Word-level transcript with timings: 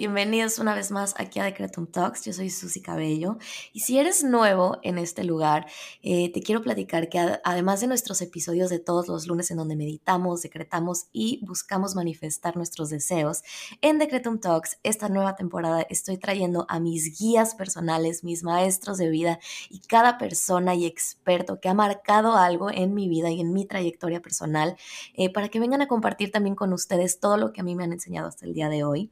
Bienvenidos 0.00 0.58
una 0.58 0.74
vez 0.74 0.90
más 0.90 1.14
aquí 1.18 1.40
a 1.40 1.44
Decretum 1.44 1.86
Talks. 1.86 2.24
Yo 2.24 2.32
soy 2.32 2.48
Susy 2.48 2.80
Cabello. 2.80 3.36
Y 3.74 3.80
si 3.80 3.98
eres 3.98 4.24
nuevo 4.24 4.78
en 4.82 4.96
este 4.96 5.24
lugar, 5.24 5.66
eh, 6.00 6.32
te 6.32 6.40
quiero 6.40 6.62
platicar 6.62 7.10
que 7.10 7.18
además 7.44 7.82
de 7.82 7.86
nuestros 7.86 8.22
episodios 8.22 8.70
de 8.70 8.78
todos 8.78 9.08
los 9.08 9.26
lunes 9.26 9.50
en 9.50 9.58
donde 9.58 9.76
meditamos, 9.76 10.40
decretamos 10.40 11.08
y 11.12 11.44
buscamos 11.44 11.96
manifestar 11.96 12.56
nuestros 12.56 12.88
deseos, 12.88 13.42
en 13.82 13.98
Decretum 13.98 14.40
Talks, 14.40 14.78
esta 14.84 15.10
nueva 15.10 15.36
temporada, 15.36 15.82
estoy 15.90 16.16
trayendo 16.16 16.64
a 16.70 16.80
mis 16.80 17.20
guías 17.20 17.54
personales, 17.54 18.24
mis 18.24 18.42
maestros 18.42 18.96
de 18.96 19.10
vida 19.10 19.38
y 19.68 19.80
cada 19.80 20.16
persona 20.16 20.74
y 20.74 20.86
experto 20.86 21.60
que 21.60 21.68
ha 21.68 21.74
marcado 21.74 22.38
algo 22.38 22.70
en 22.70 22.94
mi 22.94 23.06
vida 23.06 23.30
y 23.30 23.42
en 23.42 23.52
mi 23.52 23.66
trayectoria 23.66 24.22
personal 24.22 24.78
eh, 25.12 25.30
para 25.30 25.50
que 25.50 25.60
vengan 25.60 25.82
a 25.82 25.88
compartir 25.88 26.32
también 26.32 26.54
con 26.54 26.72
ustedes 26.72 27.20
todo 27.20 27.36
lo 27.36 27.52
que 27.52 27.60
a 27.60 27.64
mí 27.64 27.76
me 27.76 27.84
han 27.84 27.92
enseñado 27.92 28.28
hasta 28.28 28.46
el 28.46 28.54
día 28.54 28.70
de 28.70 28.82
hoy. 28.82 29.10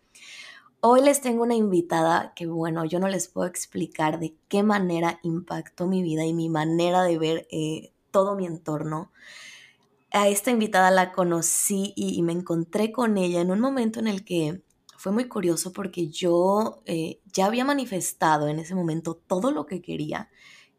Hoy 0.81 1.03
les 1.03 1.21
tengo 1.21 1.43
una 1.43 1.57
invitada 1.57 2.33
que, 2.37 2.47
bueno, 2.47 2.84
yo 2.84 3.01
no 3.01 3.09
les 3.09 3.27
puedo 3.27 3.48
explicar 3.48 4.21
de 4.21 4.37
qué 4.47 4.62
manera 4.62 5.19
impactó 5.25 5.89
mi 5.89 6.05
vida 6.05 6.25
y 6.25 6.33
mi 6.33 6.48
manera 6.48 7.03
de 7.03 7.19
ver 7.19 7.48
eh, 7.51 7.93
todo 8.12 8.37
mi 8.37 8.47
entorno. 8.47 9.11
A 10.12 10.29
esta 10.29 10.53
invitada 10.53 10.93
la 10.93 11.11
conocí 11.12 11.93
y, 11.97 12.23
me 12.23 12.33
encontré 12.33 12.93
con 12.93 13.19
ella 13.19 13.41
en 13.41 13.51
un 13.51 13.59
momento 13.59 13.99
en 13.99 14.06
el 14.06 14.25
que 14.25 14.62
fue 14.97 15.11
muy 15.11 15.27
curioso 15.27 15.73
porque 15.73 16.09
yo 16.11 16.81
eh, 16.87 17.21
ya 17.33 17.47
había 17.47 17.65
manifestado 17.65 18.47
en 18.47 18.61
ese 18.61 18.77
momento 18.77 19.15
todo 19.17 19.51
lo 19.51 19.67
que 19.67 19.83
quería 19.83 20.31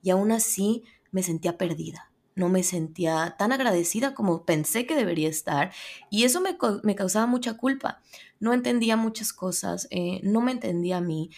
y 0.02 0.12
aún 0.12 0.32
así 0.32 0.86
me 1.12 1.24
sentía 1.24 1.58
perdida 1.58 2.09
no 2.40 2.50
me 2.50 2.64
sentía 2.64 3.36
tan 3.38 3.52
agradecida 3.52 4.16
como 4.16 4.46
pensé 4.46 4.86
que 4.86 4.96
debería 4.96 5.30
estar 5.30 5.72
y 6.10 6.24
eso 6.24 6.42
me, 6.42 6.96
causaba 6.96 7.28
mucha 7.28 7.58
culpa. 7.58 8.02
No 8.40 8.54
entendía 8.54 8.96
muchas 8.96 9.34
cosas, 9.34 9.88
eh, 9.92 10.22
no 10.24 10.42
me 10.42 10.52
entendía 10.52 10.98
a 10.98 11.02
mí 11.02 11.30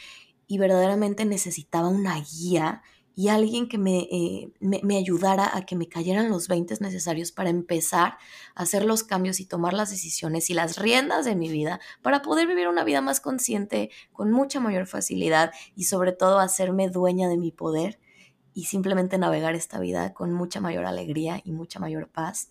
y 0.47 0.58
verdaderamente 0.58 1.25
necesitaba 1.25 1.89
una 1.89 2.21
guía 2.21 2.83
y 3.16 3.27
alguien 3.27 3.67
que 3.67 3.77
eh, 3.77 4.52
me, 4.59 4.80
me, 4.83 4.97
ayudara 4.97 5.55
a 5.55 5.66
que 5.66 5.75
me 5.75 5.89
cayeran 5.89 6.30
los 6.30 6.47
20 6.47 6.77
necesarios 6.80 7.31
para 7.31 7.49
empezar 7.49 8.17
a 8.55 8.63
hacer 8.63 8.86
los 8.86 9.03
cambios 9.03 9.39
y 9.39 9.45
tomar 9.45 9.73
las 9.73 9.89
decisiones 9.89 10.49
y 10.49 10.53
las 10.53 10.77
riendas 10.77 11.25
de 11.25 11.36
mi 11.36 11.49
vida 11.49 11.80
para 12.02 12.21
poder 12.21 12.47
vivir 12.47 12.67
una 12.67 12.83
vida 12.83 13.02
más 13.02 13.19
consciente 13.19 13.89
con 14.13 14.31
mucha 14.31 14.59
mayor 14.59 14.88
facilidad 14.88 15.52
y 15.75 15.86
sobre 15.86 16.13
todo 16.13 16.39
hacerme 16.39 16.89
dueña 16.89 17.27
de 17.27 17.38
mi 17.38 17.52
poder 17.52 17.99
y 18.53 18.66
simplemente 18.66 19.17
navegar 19.17 19.55
esta 19.55 19.80
vida 19.80 20.14
con 20.14 20.31
mucha 20.33 20.59
mayor 20.61 20.86
alegría 20.86 21.42
y 21.43 21.52
mucha 21.52 21.80
mayor 21.80 22.08
paz. 22.09 22.49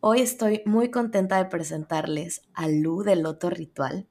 Hoy 0.00 0.20
estoy 0.20 0.62
muy 0.66 0.90
contenta 0.90 1.36
de 1.36 1.44
presentarles 1.44 2.42
a 2.54 2.68
Lu 2.68 3.02
del 3.02 3.22
Loto 3.22 3.50
Ritual. 3.50 4.08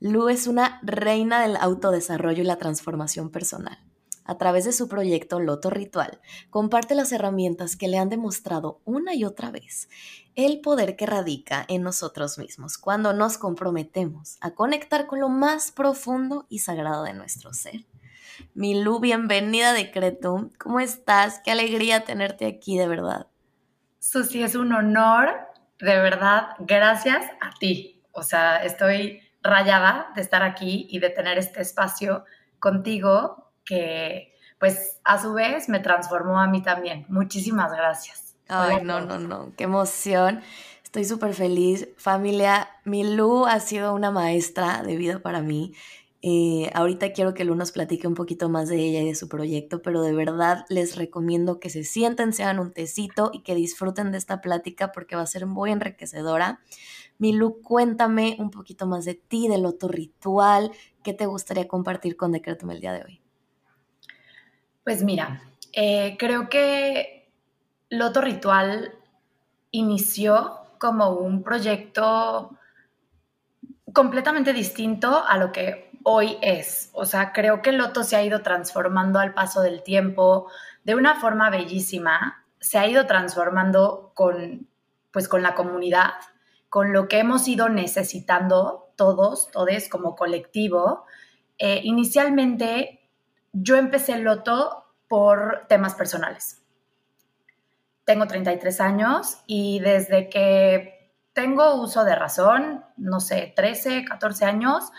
Lu 0.00 0.28
es 0.28 0.46
una 0.46 0.80
reina 0.82 1.42
del 1.42 1.56
autodesarrollo 1.56 2.42
y 2.42 2.46
la 2.46 2.56
transformación 2.56 3.30
personal. 3.30 3.78
A 4.24 4.36
través 4.36 4.66
de 4.66 4.72
su 4.72 4.88
proyecto 4.88 5.40
Loto 5.40 5.70
Ritual, 5.70 6.20
comparte 6.50 6.94
las 6.94 7.12
herramientas 7.12 7.76
que 7.76 7.88
le 7.88 7.96
han 7.96 8.10
demostrado 8.10 8.80
una 8.84 9.14
y 9.14 9.24
otra 9.24 9.50
vez 9.50 9.88
el 10.34 10.60
poder 10.60 10.94
que 10.94 11.06
radica 11.06 11.64
en 11.66 11.82
nosotros 11.82 12.38
mismos 12.38 12.78
cuando 12.78 13.12
nos 13.12 13.38
comprometemos 13.38 14.36
a 14.40 14.52
conectar 14.52 15.08
con 15.08 15.18
lo 15.18 15.28
más 15.28 15.72
profundo 15.72 16.46
y 16.48 16.60
sagrado 16.60 17.02
de 17.02 17.14
nuestro 17.14 17.52
ser 17.52 17.86
Milú, 18.54 19.00
bienvenida 19.00 19.72
de 19.72 19.90
Cretum. 19.90 20.50
¿Cómo 20.58 20.80
estás? 20.80 21.40
Qué 21.44 21.50
alegría 21.50 22.04
tenerte 22.04 22.46
aquí, 22.46 22.78
de 22.78 22.88
verdad. 22.88 23.26
Susi, 23.98 24.42
es 24.42 24.54
un 24.54 24.72
honor, 24.72 25.30
de 25.78 25.96
verdad, 25.98 26.48
gracias 26.60 27.24
a 27.40 27.50
ti. 27.58 28.02
O 28.12 28.22
sea, 28.22 28.62
estoy 28.64 29.20
rayada 29.42 30.12
de 30.14 30.22
estar 30.22 30.42
aquí 30.42 30.86
y 30.90 30.98
de 30.98 31.10
tener 31.10 31.38
este 31.38 31.60
espacio 31.60 32.24
contigo 32.58 33.52
que, 33.64 34.34
pues, 34.58 35.00
a 35.04 35.20
su 35.20 35.34
vez 35.34 35.68
me 35.68 35.80
transformó 35.80 36.40
a 36.40 36.46
mí 36.46 36.62
también. 36.62 37.06
Muchísimas 37.08 37.72
gracias. 37.72 38.36
Ay, 38.48 38.82
no, 38.82 39.00
no, 39.00 39.18
no, 39.18 39.52
qué 39.56 39.64
emoción. 39.64 40.42
Estoy 40.82 41.04
súper 41.04 41.34
feliz. 41.34 41.88
Familia, 41.98 42.68
Milú 42.84 43.46
ha 43.46 43.60
sido 43.60 43.92
una 43.92 44.10
maestra 44.10 44.82
de 44.82 44.96
vida 44.96 45.18
para 45.18 45.42
mí. 45.42 45.74
Eh, 46.20 46.70
ahorita 46.74 47.12
quiero 47.12 47.32
que 47.32 47.44
Lu 47.44 47.54
nos 47.54 47.70
platique 47.70 48.08
un 48.08 48.14
poquito 48.14 48.48
más 48.48 48.68
de 48.68 48.76
ella 48.76 49.00
y 49.02 49.06
de 49.06 49.14
su 49.14 49.28
proyecto, 49.28 49.82
pero 49.82 50.02
de 50.02 50.12
verdad 50.12 50.64
les 50.68 50.96
recomiendo 50.96 51.60
que 51.60 51.70
se 51.70 51.84
sienten, 51.84 52.32
se 52.32 52.42
hagan 52.42 52.58
un 52.58 52.72
tecito 52.72 53.30
y 53.32 53.42
que 53.42 53.54
disfruten 53.54 54.10
de 54.10 54.18
esta 54.18 54.40
plática 54.40 54.90
porque 54.90 55.14
va 55.14 55.22
a 55.22 55.26
ser 55.26 55.46
muy 55.46 55.70
enriquecedora. 55.70 56.60
Milu, 57.18 57.62
cuéntame 57.62 58.36
un 58.40 58.50
poquito 58.50 58.86
más 58.86 59.04
de 59.04 59.14
ti, 59.14 59.48
del 59.48 59.64
otro 59.64 59.88
ritual, 59.88 60.72
¿qué 61.04 61.12
te 61.12 61.26
gustaría 61.26 61.68
compartir 61.68 62.16
con 62.16 62.32
Decretum 62.32 62.70
el 62.72 62.80
día 62.80 62.92
de 62.92 63.04
hoy? 63.04 63.20
Pues 64.84 65.04
mira, 65.04 65.42
eh, 65.72 66.16
creo 66.18 66.48
que 66.48 67.30
Loto 67.90 68.20
Ritual 68.20 68.94
inició 69.70 70.58
como 70.78 71.10
un 71.10 71.42
proyecto 71.42 72.56
completamente 73.92 74.52
distinto 74.52 75.24
a 75.26 75.38
lo 75.38 75.52
que 75.52 75.87
hoy 76.02 76.38
es. 76.42 76.90
O 76.92 77.04
sea, 77.04 77.32
creo 77.32 77.62
que 77.62 77.72
Loto 77.72 78.04
se 78.04 78.16
ha 78.16 78.22
ido 78.22 78.42
transformando 78.42 79.18
al 79.18 79.34
paso 79.34 79.62
del 79.62 79.82
tiempo 79.82 80.50
de 80.84 80.94
una 80.94 81.20
forma 81.20 81.50
bellísima. 81.50 82.44
Se 82.60 82.78
ha 82.78 82.86
ido 82.86 83.06
transformando 83.06 84.12
con, 84.14 84.68
pues, 85.12 85.28
con 85.28 85.42
la 85.42 85.54
comunidad, 85.54 86.14
con 86.68 86.92
lo 86.92 87.08
que 87.08 87.18
hemos 87.18 87.46
ido 87.48 87.68
necesitando 87.68 88.92
todos, 88.96 89.50
todos 89.50 89.88
como 89.88 90.16
colectivo. 90.16 91.04
Eh, 91.58 91.80
inicialmente, 91.84 93.08
yo 93.52 93.76
empecé 93.76 94.18
Loto 94.18 94.84
por 95.08 95.66
temas 95.68 95.94
personales. 95.94 96.62
Tengo 98.04 98.26
33 98.26 98.80
años 98.80 99.38
y 99.46 99.80
desde 99.80 100.28
que 100.28 101.12
tengo 101.32 101.74
uso 101.80 102.04
de 102.04 102.14
razón, 102.14 102.84
no 102.96 103.20
sé, 103.20 103.52
13, 103.54 104.04
14 104.04 104.44
años, 104.44 104.90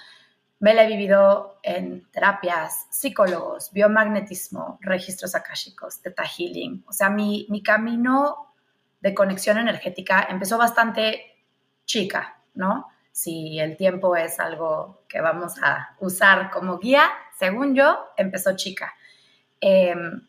me 0.60 0.74
la 0.74 0.84
he 0.84 0.88
vivido 0.88 1.60
en 1.64 2.10
terapias, 2.12 2.88
psicólogos, 2.90 3.72
biomagnetismo, 3.72 4.78
registros 4.82 5.34
akáshicos, 5.36 6.02
teta 6.02 6.24
healing. 6.24 6.84
O 6.88 6.94
sea, 6.94 7.10
mi, 7.10 7.48
mi 7.50 7.64
camino 7.64 8.54
de 9.00 9.14
conexión 9.14 9.58
energética 9.58 10.28
empezó 10.30 10.58
bastante 10.58 11.38
chica, 11.86 12.42
¿no? 12.54 12.88
Si 13.12 13.60
el 13.60 13.78
tiempo 13.78 14.16
es 14.16 14.40
algo 14.40 15.04
que 15.08 15.22
vamos 15.22 15.54
a 15.64 15.96
usar 16.00 16.52
como 16.52 16.78
guía, 16.78 17.10
según 17.38 17.74
yo, 17.74 17.98
empezó 18.18 18.56
chica. 18.56 18.94
Em, 19.62 20.28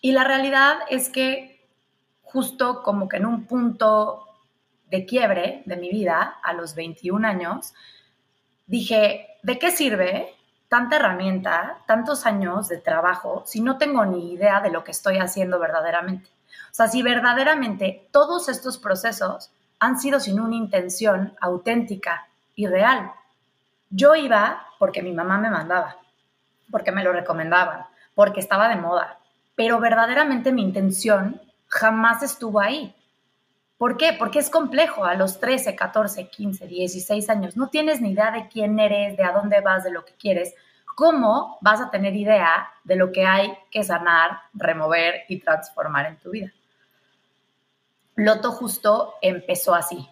y 0.00 0.12
la 0.12 0.24
realidad 0.24 0.78
es 0.88 1.10
que 1.10 1.68
justo 2.22 2.82
como 2.82 3.08
que 3.08 3.18
en 3.18 3.26
un 3.26 3.46
punto 3.46 4.24
de 4.90 5.04
quiebre 5.04 5.62
de 5.66 5.76
mi 5.76 5.90
vida, 5.90 6.38
a 6.42 6.52
los 6.54 6.74
21 6.74 7.26
años, 7.26 7.74
dije, 8.66 9.27
¿de 9.42 9.58
qué 9.58 9.70
sirve 9.70 10.34
tanta 10.68 10.96
herramienta, 10.96 11.78
tantos 11.86 12.26
años 12.26 12.68
de 12.68 12.78
trabajo, 12.78 13.42
si 13.46 13.60
no 13.60 13.78
tengo 13.78 14.04
ni 14.04 14.32
idea 14.32 14.60
de 14.60 14.70
lo 14.70 14.84
que 14.84 14.90
estoy 14.90 15.18
haciendo 15.18 15.58
verdaderamente? 15.58 16.28
O 16.70 16.74
sea, 16.74 16.88
si 16.88 17.02
verdaderamente 17.02 18.08
todos 18.12 18.48
estos 18.48 18.78
procesos 18.78 19.50
han 19.78 19.98
sido 19.98 20.20
sin 20.20 20.40
una 20.40 20.56
intención 20.56 21.36
auténtica 21.40 22.28
y 22.54 22.66
real. 22.66 23.12
Yo 23.90 24.14
iba 24.14 24.66
porque 24.78 25.02
mi 25.02 25.12
mamá 25.12 25.38
me 25.38 25.50
mandaba, 25.50 25.96
porque 26.70 26.92
me 26.92 27.04
lo 27.04 27.12
recomendaban, 27.12 27.86
porque 28.14 28.40
estaba 28.40 28.68
de 28.68 28.76
moda, 28.76 29.18
pero 29.54 29.80
verdaderamente 29.80 30.52
mi 30.52 30.62
intención 30.62 31.40
jamás 31.68 32.22
estuvo 32.22 32.60
ahí. 32.60 32.94
¿Por 33.78 33.96
qué? 33.96 34.12
Porque 34.12 34.40
es 34.40 34.50
complejo 34.50 35.04
a 35.04 35.14
los 35.14 35.38
13, 35.38 35.76
14, 35.76 36.28
15, 36.28 36.66
16 36.66 37.30
años. 37.30 37.56
No 37.56 37.68
tienes 37.68 38.00
ni 38.00 38.10
idea 38.10 38.32
de 38.32 38.48
quién 38.48 38.78
eres, 38.80 39.16
de 39.16 39.22
a 39.22 39.30
dónde 39.30 39.60
vas, 39.60 39.84
de 39.84 39.92
lo 39.92 40.04
que 40.04 40.14
quieres. 40.14 40.52
¿Cómo 40.96 41.58
vas 41.60 41.80
a 41.80 41.88
tener 41.88 42.16
idea 42.16 42.68
de 42.82 42.96
lo 42.96 43.12
que 43.12 43.24
hay 43.24 43.56
que 43.70 43.84
sanar, 43.84 44.40
remover 44.52 45.22
y 45.28 45.38
transformar 45.38 46.06
en 46.06 46.16
tu 46.16 46.30
vida? 46.30 46.52
Loto 48.16 48.50
justo 48.50 49.14
empezó 49.22 49.76
así, 49.76 50.08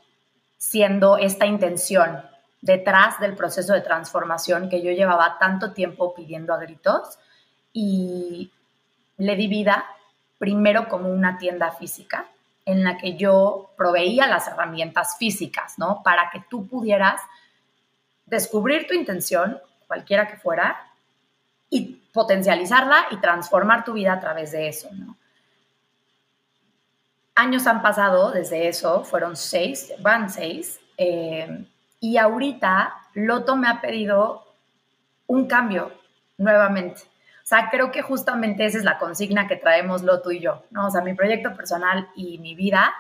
siendo 0.57 1.17
esta 1.17 1.45
intención 1.45 2.23
detrás 2.61 3.19
del 3.19 3.35
proceso 3.35 3.73
de 3.73 3.81
transformación 3.81 4.69
que 4.69 4.81
yo 4.81 4.93
llevaba 4.93 5.39
tanto 5.41 5.73
tiempo 5.73 6.15
pidiendo 6.15 6.55
a 6.55 6.59
gritos 6.59 7.19
y 7.73 8.53
le 9.17 9.35
di 9.35 9.49
vida 9.49 9.87
primero 10.39 10.89
como 10.89 11.09
una 11.09 11.37
tienda 11.37 11.73
física 11.73 12.29
en 12.67 12.85
la 12.85 12.99
que 12.99 13.17
yo 13.17 13.71
proveía 13.77 14.27
las 14.27 14.49
herramientas 14.49 15.17
físicas, 15.19 15.79
¿no? 15.79 16.03
Para 16.03 16.31
que 16.31 16.45
tú 16.51 16.67
pudieras 16.67 17.23
descubrir 18.27 18.87
tu 18.89 18.95
intención, 18.95 19.59
cualquiera 19.87 20.27
que 20.27 20.37
fuera, 20.37 20.93
y 21.71 22.03
potencializarla 22.13 23.07
y 23.13 23.17
transformar 23.19 23.85
tu 23.85 23.93
vida 23.93 24.13
a 24.13 24.21
través 24.21 24.51
de 24.51 24.69
eso, 24.69 24.89
¿no? 24.93 25.17
Años 27.37 27.67
han 27.67 27.83
pasado 27.83 28.33
desde 28.33 28.67
eso, 28.67 29.05
fueron 29.05 29.37
seis, 29.37 29.93
van 30.01 30.31
seis, 30.31 30.81
eh, 30.97 31.67
y 32.01 32.17
ahorita 32.17 32.95
Loto 33.15 33.57
me 33.57 33.69
ha 33.69 33.81
pedido 33.81 34.47
un 35.27 35.47
cambio 35.47 35.93
nuevamente. 36.39 37.03
O 37.47 37.49
sea, 37.49 37.71
creo 37.71 37.93
que 37.93 38.03
justamente 38.03 38.67
esa 38.67 38.79
es 38.79 38.83
la 38.83 38.99
consigna 38.99 39.47
que 39.47 39.55
traemos 39.55 40.03
Loto 40.03 40.33
y 40.33 40.41
yo, 40.41 40.65
¿no? 40.73 40.89
O 40.89 40.91
sea, 40.91 41.01
mi 41.01 41.15
proyecto 41.15 41.55
personal 41.55 42.09
y 42.17 42.39
mi 42.39 42.57
vida 42.57 42.93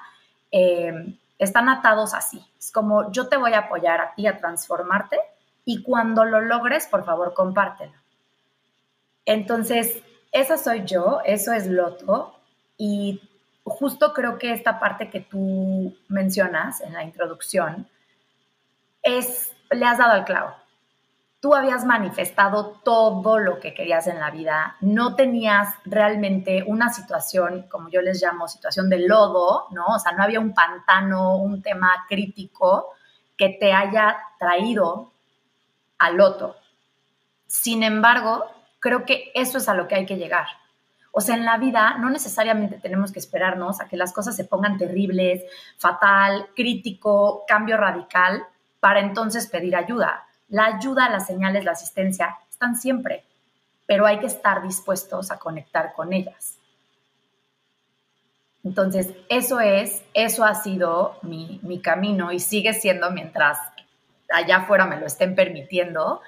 eh, 0.52 1.18
están 1.36 1.68
atados 1.68 2.14
así. 2.14 2.46
Es 2.56 2.70
como 2.70 3.10
yo 3.10 3.28
te 3.28 3.36
voy 3.36 3.54
a 3.54 3.58
apoyar 3.58 4.00
a 4.00 4.14
ti 4.14 4.28
a 4.28 4.38
transformarte 4.38 5.18
y 5.64 5.82
cuando 5.82 6.24
lo 6.24 6.40
logres, 6.40 6.86
por 6.86 7.04
favor, 7.04 7.34
compártelo. 7.34 7.94
Entonces, 9.24 10.00
esa 10.30 10.56
soy 10.56 10.84
yo, 10.84 11.22
eso 11.24 11.52
es 11.52 11.66
Loto 11.66 12.38
y 12.78 13.20
justo 13.64 14.12
creo 14.12 14.38
que 14.38 14.52
esta 14.52 14.78
parte 14.78 15.10
que 15.10 15.22
tú 15.22 15.92
mencionas 16.06 16.80
en 16.82 16.92
la 16.92 17.02
introducción 17.02 17.88
es, 19.02 19.50
le 19.72 19.84
has 19.84 19.98
dado 19.98 20.12
al 20.12 20.24
clavo. 20.24 20.54
Tú 21.46 21.54
habías 21.54 21.84
manifestado 21.84 22.80
todo 22.82 23.38
lo 23.38 23.60
que 23.60 23.72
querías 23.72 24.08
en 24.08 24.18
la 24.18 24.32
vida, 24.32 24.74
no 24.80 25.14
tenías 25.14 25.68
realmente 25.84 26.64
una 26.66 26.88
situación, 26.92 27.66
como 27.70 27.88
yo 27.88 28.02
les 28.02 28.20
llamo, 28.20 28.48
situación 28.48 28.90
de 28.90 29.06
lodo, 29.06 29.68
¿no? 29.70 29.86
O 29.86 29.98
sea, 30.00 30.10
no 30.10 30.24
había 30.24 30.40
un 30.40 30.52
pantano, 30.52 31.36
un 31.36 31.62
tema 31.62 32.04
crítico 32.08 32.88
que 33.36 33.50
te 33.60 33.72
haya 33.72 34.16
traído 34.40 35.12
al 35.98 36.16
loto. 36.16 36.56
Sin 37.46 37.84
embargo, 37.84 38.44
creo 38.80 39.04
que 39.04 39.30
eso 39.32 39.58
es 39.58 39.68
a 39.68 39.74
lo 39.74 39.86
que 39.86 39.94
hay 39.94 40.04
que 40.04 40.16
llegar 40.16 40.48
o 41.18 41.22
sea, 41.22 41.34
en 41.34 41.46
la 41.46 41.56
vida 41.56 41.96
no 41.98 42.10
necesariamente 42.10 42.78
tenemos 42.78 43.10
que 43.10 43.20
esperarnos 43.20 43.80
a 43.80 43.88
que 43.88 43.96
las 43.96 44.12
cosas 44.12 44.36
se 44.36 44.44
pongan 44.44 44.76
terribles, 44.76 45.44
fatal, 45.78 46.48
crítico, 46.54 47.44
cambio 47.48 47.78
radical, 47.78 48.44
para 48.80 49.00
entonces 49.00 49.46
pedir 49.46 49.76
ayuda. 49.76 50.26
La 50.48 50.66
ayuda, 50.66 51.08
las 51.08 51.26
señales, 51.26 51.64
la 51.64 51.72
asistencia 51.72 52.38
están 52.50 52.76
siempre, 52.76 53.24
pero 53.86 54.06
hay 54.06 54.18
que 54.18 54.26
estar 54.26 54.62
dispuestos 54.62 55.30
a 55.30 55.38
conectar 55.38 55.92
con 55.94 56.12
ellas. 56.12 56.58
Entonces, 58.64 59.14
eso 59.28 59.60
es, 59.60 60.02
eso 60.12 60.44
ha 60.44 60.54
sido 60.54 61.18
mi, 61.22 61.60
mi 61.62 61.80
camino 61.80 62.32
y 62.32 62.40
sigue 62.40 62.72
siendo 62.74 63.10
mientras 63.10 63.58
allá 64.28 64.58
afuera 64.58 64.86
me 64.86 64.98
lo 64.98 65.06
estén 65.06 65.34
permitiendo. 65.34 66.20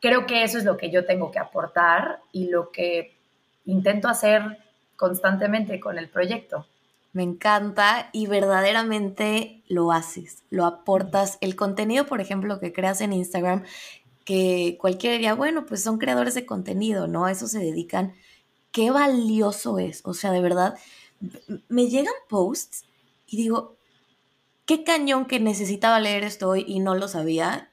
Creo 0.00 0.26
que 0.26 0.44
eso 0.44 0.58
es 0.58 0.64
lo 0.64 0.76
que 0.76 0.90
yo 0.90 1.06
tengo 1.06 1.30
que 1.30 1.38
aportar 1.38 2.20
y 2.30 2.50
lo 2.50 2.70
que 2.70 3.16
intento 3.64 4.08
hacer 4.08 4.58
constantemente 4.96 5.80
con 5.80 5.98
el 5.98 6.08
proyecto. 6.08 6.66
Me 7.12 7.22
encanta 7.22 8.10
y 8.12 8.26
verdaderamente 8.26 9.62
lo 9.66 9.92
haces, 9.92 10.42
lo 10.50 10.66
aportas. 10.66 11.38
El 11.40 11.56
contenido, 11.56 12.06
por 12.06 12.20
ejemplo, 12.20 12.60
que 12.60 12.72
creas 12.72 13.00
en 13.00 13.12
Instagram, 13.12 13.64
que 14.24 14.76
cualquiera 14.78 15.14
diría, 15.14 15.34
bueno, 15.34 15.64
pues 15.64 15.82
son 15.82 15.98
creadores 15.98 16.34
de 16.34 16.44
contenido, 16.44 17.06
¿no? 17.06 17.24
A 17.24 17.32
eso 17.32 17.46
se 17.46 17.60
dedican. 17.60 18.12
Qué 18.72 18.90
valioso 18.90 19.78
es. 19.78 20.02
O 20.04 20.12
sea, 20.12 20.32
de 20.32 20.42
verdad, 20.42 20.78
me 21.68 21.88
llegan 21.88 22.12
posts 22.28 22.84
y 23.26 23.36
digo, 23.36 23.76
qué 24.66 24.84
cañón 24.84 25.24
que 25.24 25.40
necesitaba 25.40 25.98
leer 25.98 26.24
esto 26.24 26.48
hoy 26.50 26.64
y 26.68 26.80
no 26.80 26.94
lo 26.94 27.08
sabía. 27.08 27.70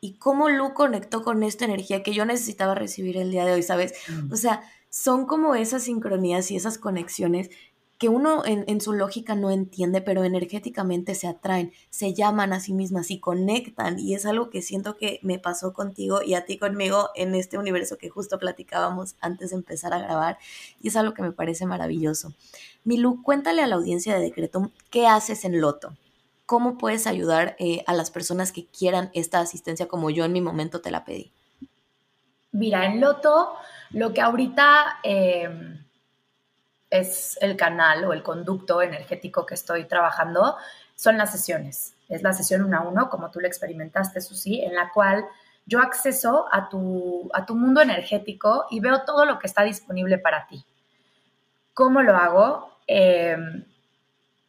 Y 0.00 0.14
cómo 0.14 0.48
Lu 0.48 0.74
conectó 0.74 1.22
con 1.22 1.42
esta 1.42 1.64
energía 1.64 2.02
que 2.02 2.12
yo 2.12 2.24
necesitaba 2.24 2.74
recibir 2.74 3.16
el 3.16 3.30
día 3.30 3.44
de 3.44 3.52
hoy, 3.52 3.62
¿sabes? 3.62 3.94
Mm. 4.08 4.32
O 4.32 4.36
sea, 4.36 4.62
son 4.90 5.26
como 5.26 5.54
esas 5.54 5.84
sincronías 5.84 6.50
y 6.50 6.56
esas 6.56 6.78
conexiones 6.78 7.50
que 7.98 8.10
uno 8.10 8.42
en, 8.44 8.80
su 8.80 8.92
lógica 8.92 9.34
no 9.34 9.50
entiende, 9.50 10.02
pero 10.02 10.24
energéticamente 10.24 11.14
se 11.14 11.28
atraen, 11.28 11.72
se 11.88 12.12
llaman 12.12 12.52
a 12.52 12.60
sí 12.60 12.74
mismas 12.74 13.10
y 13.10 13.20
conectan. 13.20 13.98
Y 13.98 14.14
es 14.14 14.26
algo 14.26 14.50
que 14.50 14.60
siento 14.60 14.96
que 14.96 15.18
me 15.22 15.38
pasó 15.38 15.72
contigo 15.72 16.20
y 16.22 16.34
a 16.34 16.44
ti 16.44 16.58
conmigo 16.58 17.08
en 17.14 17.34
este 17.34 17.56
universo 17.56 17.96
que 17.96 18.10
justo 18.10 18.38
platicábamos 18.38 19.16
antes 19.20 19.50
de 19.50 19.56
empezar 19.56 19.94
a 19.94 19.98
grabar. 19.98 20.38
Y 20.80 20.88
es 20.88 20.96
algo 20.96 21.14
que 21.14 21.22
me 21.22 21.32
parece 21.32 21.64
maravilloso. 21.64 22.34
Milu, 22.84 23.22
cuéntale 23.22 23.62
a 23.62 23.66
la 23.66 23.76
audiencia 23.76 24.14
de 24.14 24.20
Decretum 24.20 24.70
qué 24.90 25.06
haces 25.06 25.44
en 25.46 25.60
Loto. 25.60 25.96
¿Cómo 26.44 26.76
puedes 26.78 27.06
ayudar 27.06 27.56
eh, 27.58 27.82
a 27.86 27.94
las 27.94 28.10
personas 28.10 28.52
que 28.52 28.66
quieran 28.66 29.10
esta 29.14 29.40
asistencia 29.40 29.88
como 29.88 30.10
yo 30.10 30.24
en 30.24 30.32
mi 30.32 30.42
momento 30.42 30.80
te 30.80 30.90
la 30.90 31.04
pedí? 31.04 31.32
Mira, 32.52 32.86
en 32.86 33.00
Loto 33.00 33.54
lo 33.90 34.12
que 34.12 34.20
ahorita 34.20 35.00
em, 35.02 35.85
es 36.90 37.38
el 37.40 37.56
canal 37.56 38.04
o 38.04 38.12
el 38.12 38.22
conducto 38.22 38.82
energético 38.82 39.46
que 39.46 39.54
estoy 39.54 39.84
trabajando 39.84 40.56
son 40.94 41.18
las 41.18 41.32
sesiones. 41.32 41.94
Es 42.08 42.22
la 42.22 42.32
sesión 42.32 42.64
uno 42.64 42.78
a 42.78 42.82
uno, 42.82 43.10
como 43.10 43.30
tú 43.30 43.40
lo 43.40 43.46
experimentaste, 43.46 44.20
Susi, 44.20 44.62
en 44.62 44.74
la 44.74 44.90
cual 44.92 45.24
yo 45.66 45.80
acceso 45.80 46.46
a 46.52 46.68
tu, 46.68 47.28
a 47.34 47.44
tu 47.44 47.56
mundo 47.56 47.80
energético 47.80 48.66
y 48.70 48.80
veo 48.80 49.02
todo 49.02 49.24
lo 49.24 49.38
que 49.38 49.48
está 49.48 49.64
disponible 49.64 50.18
para 50.18 50.46
ti. 50.46 50.64
¿Cómo 51.74 52.02
lo 52.02 52.16
hago? 52.16 52.70
Em, 52.86 53.64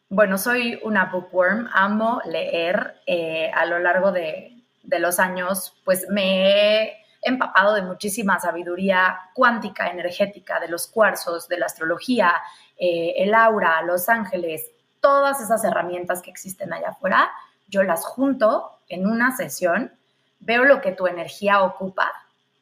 bueno, 0.08 0.38
soy 0.38 0.80
una 0.84 1.06
bookworm, 1.06 1.68
amo 1.72 2.22
leer. 2.24 3.02
Eh, 3.06 3.50
a 3.52 3.66
lo 3.66 3.80
largo 3.80 4.12
de, 4.12 4.62
de, 4.84 4.98
los 5.00 5.18
años, 5.18 5.74
pues 5.84 6.08
me 6.08 6.48
he 6.48 6.96
empapado 7.28 7.74
de 7.74 7.82
muchísima 7.82 8.38
sabiduría 8.40 9.18
cuántica, 9.34 9.88
energética, 9.88 10.60
de 10.60 10.68
los 10.68 10.86
cuarzos, 10.86 11.48
de 11.48 11.58
la 11.58 11.66
astrología, 11.66 12.34
eh, 12.76 13.14
el 13.16 13.34
aura, 13.34 13.82
los 13.82 14.08
ángeles, 14.08 14.70
todas 15.00 15.40
esas 15.40 15.64
herramientas 15.64 16.22
que 16.22 16.30
existen 16.30 16.72
allá 16.72 16.90
afuera, 16.90 17.30
yo 17.68 17.82
las 17.82 18.04
junto 18.04 18.78
en 18.88 19.06
una 19.06 19.36
sesión, 19.36 19.92
veo 20.40 20.64
lo 20.64 20.80
que 20.80 20.92
tu 20.92 21.06
energía 21.06 21.62
ocupa 21.62 22.10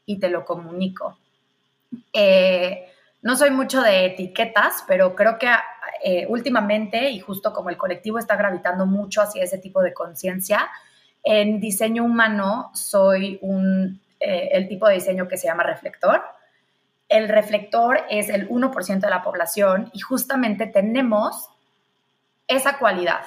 y 0.04 0.18
te 0.18 0.28
lo 0.28 0.44
comunico. 0.44 1.18
Eh, 2.12 2.90
no 3.22 3.36
soy 3.36 3.50
mucho 3.50 3.82
de 3.82 4.06
etiquetas, 4.06 4.84
pero 4.86 5.14
creo 5.14 5.38
que 5.38 5.48
eh, 6.04 6.26
últimamente, 6.28 7.10
y 7.10 7.20
justo 7.20 7.52
como 7.52 7.70
el 7.70 7.76
colectivo 7.76 8.18
está 8.18 8.36
gravitando 8.36 8.86
mucho 8.86 9.22
hacia 9.22 9.42
ese 9.42 9.58
tipo 9.58 9.82
de 9.82 9.92
conciencia, 9.92 10.68
en 11.22 11.58
diseño 11.58 12.04
humano 12.04 12.70
soy 12.74 13.38
un 13.42 14.00
eh, 14.20 14.48
el 14.52 14.68
tipo 14.68 14.86
de 14.86 14.94
diseño 14.94 15.28
que 15.28 15.36
se 15.36 15.46
llama 15.46 15.62
reflector. 15.62 16.22
El 17.08 17.28
reflector 17.28 18.00
es 18.10 18.28
el 18.28 18.48
1% 18.48 19.00
de 19.00 19.10
la 19.10 19.22
población 19.22 19.90
y 19.92 20.00
justamente 20.00 20.66
tenemos 20.66 21.48
esa 22.48 22.78
cualidad. 22.78 23.24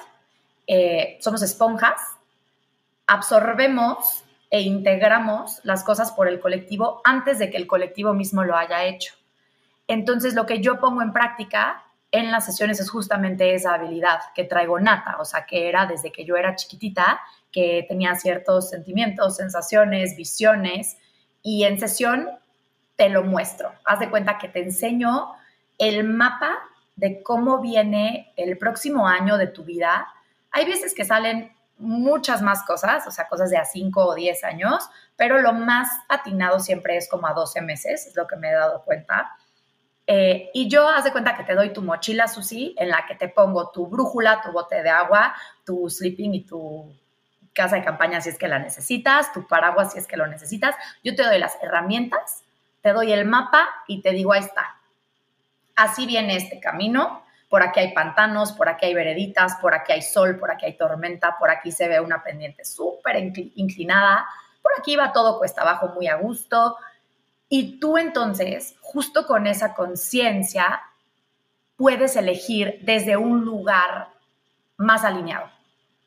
Eh, 0.66 1.18
somos 1.20 1.42
esponjas, 1.42 2.00
absorbemos 3.06 4.24
e 4.50 4.62
integramos 4.62 5.60
las 5.64 5.84
cosas 5.84 6.12
por 6.12 6.28
el 6.28 6.40
colectivo 6.40 7.00
antes 7.04 7.38
de 7.38 7.50
que 7.50 7.56
el 7.56 7.66
colectivo 7.66 8.12
mismo 8.12 8.44
lo 8.44 8.56
haya 8.56 8.84
hecho. 8.84 9.14
Entonces, 9.86 10.34
lo 10.34 10.46
que 10.46 10.60
yo 10.60 10.78
pongo 10.78 11.02
en 11.02 11.12
práctica 11.12 11.84
en 12.12 12.30
las 12.30 12.44
sesiones 12.46 12.80
es 12.80 12.90
justamente 12.90 13.54
esa 13.54 13.74
habilidad 13.74 14.20
que 14.34 14.44
traigo 14.44 14.78
nata, 14.80 15.16
o 15.18 15.24
sea, 15.24 15.46
que 15.46 15.68
era 15.68 15.86
desde 15.86 16.10
que 16.12 16.24
yo 16.24 16.36
era 16.36 16.56
chiquitita 16.56 17.20
que 17.52 17.84
tenía 17.88 18.14
ciertos 18.14 18.70
sentimientos, 18.70 19.36
sensaciones, 19.36 20.16
visiones, 20.16 20.96
y 21.42 21.64
en 21.64 21.78
sesión 21.78 22.28
te 22.96 23.08
lo 23.08 23.22
muestro. 23.24 23.72
Haz 23.84 24.00
de 24.00 24.10
cuenta 24.10 24.38
que 24.38 24.48
te 24.48 24.62
enseño 24.62 25.32
el 25.78 26.04
mapa 26.04 26.58
de 26.96 27.22
cómo 27.22 27.60
viene 27.60 28.32
el 28.36 28.58
próximo 28.58 29.08
año 29.08 29.38
de 29.38 29.46
tu 29.46 29.64
vida. 29.64 30.06
Hay 30.50 30.66
veces 30.66 30.94
que 30.94 31.04
salen 31.04 31.52
muchas 31.78 32.42
más 32.42 32.62
cosas, 32.64 33.06
o 33.06 33.10
sea, 33.10 33.26
cosas 33.26 33.48
de 33.48 33.56
a 33.56 33.64
5 33.64 34.04
o 34.04 34.14
10 34.14 34.44
años, 34.44 34.88
pero 35.16 35.40
lo 35.40 35.54
más 35.54 35.88
atinado 36.08 36.60
siempre 36.60 36.96
es 36.98 37.08
como 37.08 37.26
a 37.26 37.32
12 37.32 37.62
meses, 37.62 38.06
es 38.06 38.14
lo 38.14 38.26
que 38.26 38.36
me 38.36 38.50
he 38.50 38.52
dado 38.52 38.84
cuenta. 38.84 39.34
Eh, 40.06 40.50
y 40.52 40.68
yo 40.68 40.88
haz 40.88 41.04
de 41.04 41.12
cuenta 41.12 41.36
que 41.36 41.44
te 41.44 41.54
doy 41.54 41.72
tu 41.72 41.82
mochila, 41.82 42.28
Susi, 42.28 42.74
en 42.78 42.90
la 42.90 43.06
que 43.06 43.14
te 43.14 43.28
pongo 43.28 43.70
tu 43.70 43.86
brújula, 43.86 44.42
tu 44.42 44.52
bote 44.52 44.82
de 44.82 44.90
agua, 44.90 45.34
tu 45.64 45.88
sleeping 45.88 46.34
y 46.34 46.44
tu 46.44 46.92
casa 47.60 47.76
de 47.76 47.84
campaña 47.84 48.22
si 48.22 48.30
es 48.30 48.38
que 48.38 48.48
la 48.48 48.58
necesitas, 48.58 49.34
tu 49.34 49.46
paraguas 49.46 49.92
si 49.92 49.98
es 49.98 50.06
que 50.06 50.16
lo 50.16 50.26
necesitas. 50.26 50.74
Yo 51.04 51.14
te 51.14 51.22
doy 51.22 51.38
las 51.38 51.58
herramientas, 51.62 52.42
te 52.80 52.94
doy 52.94 53.12
el 53.12 53.26
mapa 53.26 53.68
y 53.86 54.00
te 54.00 54.12
digo, 54.12 54.32
ahí 54.32 54.40
está. 54.40 54.80
Así 55.76 56.06
viene 56.06 56.36
este 56.36 56.58
camino. 56.58 57.22
Por 57.50 57.62
aquí 57.62 57.80
hay 57.80 57.92
pantanos, 57.92 58.52
por 58.52 58.70
aquí 58.70 58.86
hay 58.86 58.94
vereditas, 58.94 59.56
por 59.56 59.74
aquí 59.74 59.92
hay 59.92 60.00
sol, 60.00 60.38
por 60.38 60.50
aquí 60.50 60.64
hay 60.64 60.78
tormenta, 60.78 61.36
por 61.38 61.50
aquí 61.50 61.70
se 61.70 61.86
ve 61.86 62.00
una 62.00 62.22
pendiente 62.22 62.64
súper 62.64 63.16
inclinada, 63.56 64.26
por 64.62 64.72
aquí 64.78 64.96
va 64.96 65.12
todo 65.12 65.38
cuesta 65.38 65.60
abajo 65.60 65.88
muy 65.88 66.06
a 66.06 66.14
gusto. 66.14 66.78
Y 67.50 67.78
tú 67.78 67.98
entonces, 67.98 68.76
justo 68.80 69.26
con 69.26 69.46
esa 69.46 69.74
conciencia, 69.74 70.80
puedes 71.76 72.16
elegir 72.16 72.78
desde 72.82 73.18
un 73.18 73.44
lugar 73.44 74.08
más 74.78 75.04
alineado. 75.04 75.50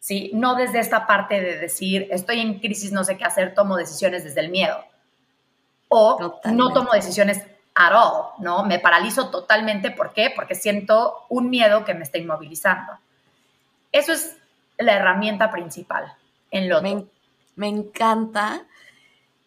¿Sí? 0.03 0.31
No 0.33 0.55
desde 0.55 0.79
esta 0.79 1.07
parte 1.07 1.39
de 1.39 1.57
decir, 1.57 2.09
estoy 2.11 2.41
en 2.41 2.59
crisis, 2.59 2.91
no 2.91 3.05
sé 3.05 3.17
qué 3.17 3.23
hacer, 3.23 3.53
tomo 3.53 3.77
decisiones 3.77 4.25
desde 4.25 4.41
el 4.41 4.49
miedo. 4.49 4.83
O 5.87 6.41
no 6.43 6.73
tomo 6.73 6.91
decisiones 6.91 7.41
at 7.73 7.93
all, 7.93 8.33
¿no? 8.39 8.65
Me 8.65 8.79
paralizo 8.79 9.29
totalmente. 9.29 9.91
¿Por 9.91 10.13
qué? 10.13 10.29
Porque 10.35 10.55
siento 10.55 11.25
un 11.29 11.49
miedo 11.49 11.85
que 11.85 11.93
me 11.93 12.03
está 12.03 12.17
inmovilizando. 12.17 12.91
Eso 13.93 14.11
es 14.11 14.35
la 14.77 14.97
herramienta 14.97 15.49
principal 15.51 16.13
en 16.51 16.67
lo 16.67 16.81
me, 16.81 17.05
me 17.55 17.69
encanta. 17.69 18.65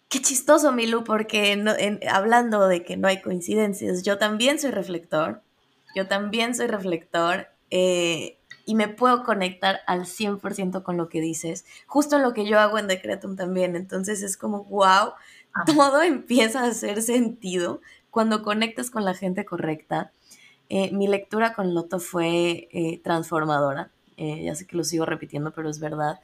Qué 0.09 0.23
chistoso, 0.23 0.73
Milu, 0.73 1.05
porque 1.05 1.63
hablando 2.11 2.67
de 2.67 2.83
que 2.83 2.97
no 2.97 3.09
hay 3.09 3.21
coincidencias, 3.21 4.05
yo 4.05 4.17
también 4.17 4.59
soy 4.59 4.71
reflector. 4.71 5.43
Yo 5.95 6.09
también 6.09 6.55
soy 6.55 6.69
reflector. 6.69 7.49
Eh, 7.71 8.36
y 8.67 8.75
me 8.75 8.89
puedo 8.89 9.23
conectar 9.23 9.81
al 9.87 10.03
100% 10.03 10.83
con 10.83 10.97
lo 10.97 11.09
que 11.09 11.21
dices, 11.21 11.65
justo 11.87 12.19
lo 12.19 12.35
que 12.35 12.47
yo 12.47 12.59
hago 12.59 12.79
en 12.79 12.89
Decretum 12.89 13.37
también. 13.37 13.77
Entonces 13.77 14.23
es 14.23 14.37
como, 14.37 14.65
wow, 14.65 15.13
todo 15.65 16.03
empieza 16.03 16.65
a 16.65 16.67
hacer 16.67 17.01
sentido 17.01 17.81
cuando 18.11 18.43
conectas 18.43 18.91
con 18.91 19.05
la 19.05 19.15
gente 19.15 19.45
correcta. 19.45 20.11
Eh, 20.69 20.91
mi 20.93 21.07
lectura 21.07 21.55
con 21.55 21.75
Loto 21.75 22.01
fue 22.01 22.69
eh, 22.73 23.01
transformadora. 23.05 23.93
Eh, 24.17 24.43
ya 24.43 24.57
sé 24.57 24.67
que 24.67 24.77
lo 24.77 24.83
sigo 24.83 25.07
repitiendo, 25.07 25.53
pero 25.53 25.71
es 25.71 25.79
verdad. 25.79 26.19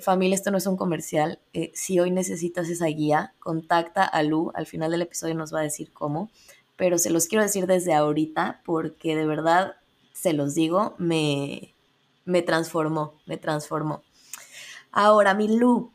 familia, 0.00 0.36
esto 0.36 0.52
no 0.52 0.58
es 0.58 0.66
un 0.66 0.76
comercial. 0.76 1.40
si 1.74 1.98
hoy 1.98 2.12
necesitas 2.12 2.68
esa 2.68 2.86
guía, 2.86 3.34
contacta 3.40 4.04
a 4.04 4.22
Lu. 4.22 4.52
Al 4.54 4.66
final 4.66 4.92
del 4.92 5.02
episodio 5.02 5.34
nos 5.34 5.52
va 5.52 5.58
a 5.58 5.62
decir 5.62 5.90
cómo. 5.92 6.30
Pero 6.76 6.98
se 6.98 7.10
los 7.10 7.26
quiero 7.26 7.42
decir 7.42 7.66
desde 7.66 7.94
ahorita 7.94 8.60
porque 8.64 9.16
de 9.16 9.26
verdad 9.26 9.74
se 10.20 10.32
los 10.32 10.54
digo, 10.54 10.94
me, 10.98 11.74
me 12.24 12.42
transformó, 12.42 13.14
me 13.26 13.36
transformó. 13.36 14.02
Ahora, 14.90 15.34
mi 15.34 15.46
Lu, 15.48 15.92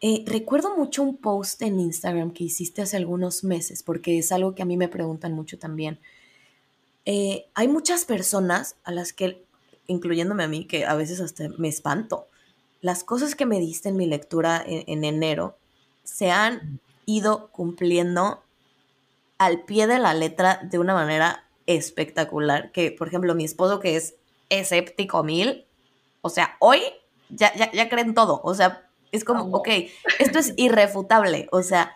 eh, 0.00 0.22
recuerdo 0.26 0.76
mucho 0.76 1.02
un 1.02 1.16
post 1.16 1.62
en 1.62 1.80
Instagram 1.80 2.32
que 2.32 2.44
hiciste 2.44 2.82
hace 2.82 2.98
algunos 2.98 3.42
meses, 3.42 3.82
porque 3.82 4.18
es 4.18 4.32
algo 4.32 4.54
que 4.54 4.62
a 4.62 4.66
mí 4.66 4.76
me 4.76 4.88
preguntan 4.88 5.32
mucho 5.32 5.58
también. 5.58 5.98
Eh, 7.06 7.46
hay 7.54 7.68
muchas 7.68 8.04
personas 8.04 8.76
a 8.84 8.92
las 8.92 9.14
que, 9.14 9.42
incluyéndome 9.86 10.44
a 10.44 10.48
mí, 10.48 10.66
que 10.66 10.84
a 10.84 10.94
veces 10.94 11.20
hasta 11.20 11.48
me 11.56 11.68
espanto. 11.68 12.26
Las 12.82 13.02
cosas 13.02 13.34
que 13.34 13.46
me 13.46 13.60
diste 13.60 13.88
en 13.88 13.96
mi 13.96 14.06
lectura 14.06 14.62
en 14.66 15.04
enero 15.04 15.56
se 16.02 16.30
han 16.30 16.80
ido 17.06 17.48
cumpliendo 17.50 18.42
al 19.38 19.64
pie 19.64 19.86
de 19.86 19.98
la 19.98 20.12
letra 20.12 20.60
de 20.70 20.78
una 20.78 20.92
manera 20.92 21.43
espectacular. 21.66 22.72
Que, 22.72 22.90
por 22.90 23.08
ejemplo, 23.08 23.34
mi 23.34 23.44
esposo 23.44 23.80
que 23.80 23.96
es 23.96 24.16
escéptico 24.48 25.22
mil, 25.22 25.64
o 26.22 26.30
sea, 26.30 26.56
hoy 26.60 26.80
ya, 27.28 27.54
ya, 27.54 27.70
ya 27.72 27.88
creen 27.88 28.14
todo. 28.14 28.40
O 28.44 28.54
sea, 28.54 28.88
es 29.12 29.24
como, 29.24 29.44
ok, 29.56 29.68
esto 30.18 30.38
es 30.38 30.54
irrefutable. 30.56 31.48
O 31.52 31.62
sea, 31.62 31.94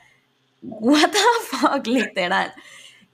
what 0.63 1.11
the 1.11 1.19
fuck, 1.57 1.87
literal. 1.87 2.53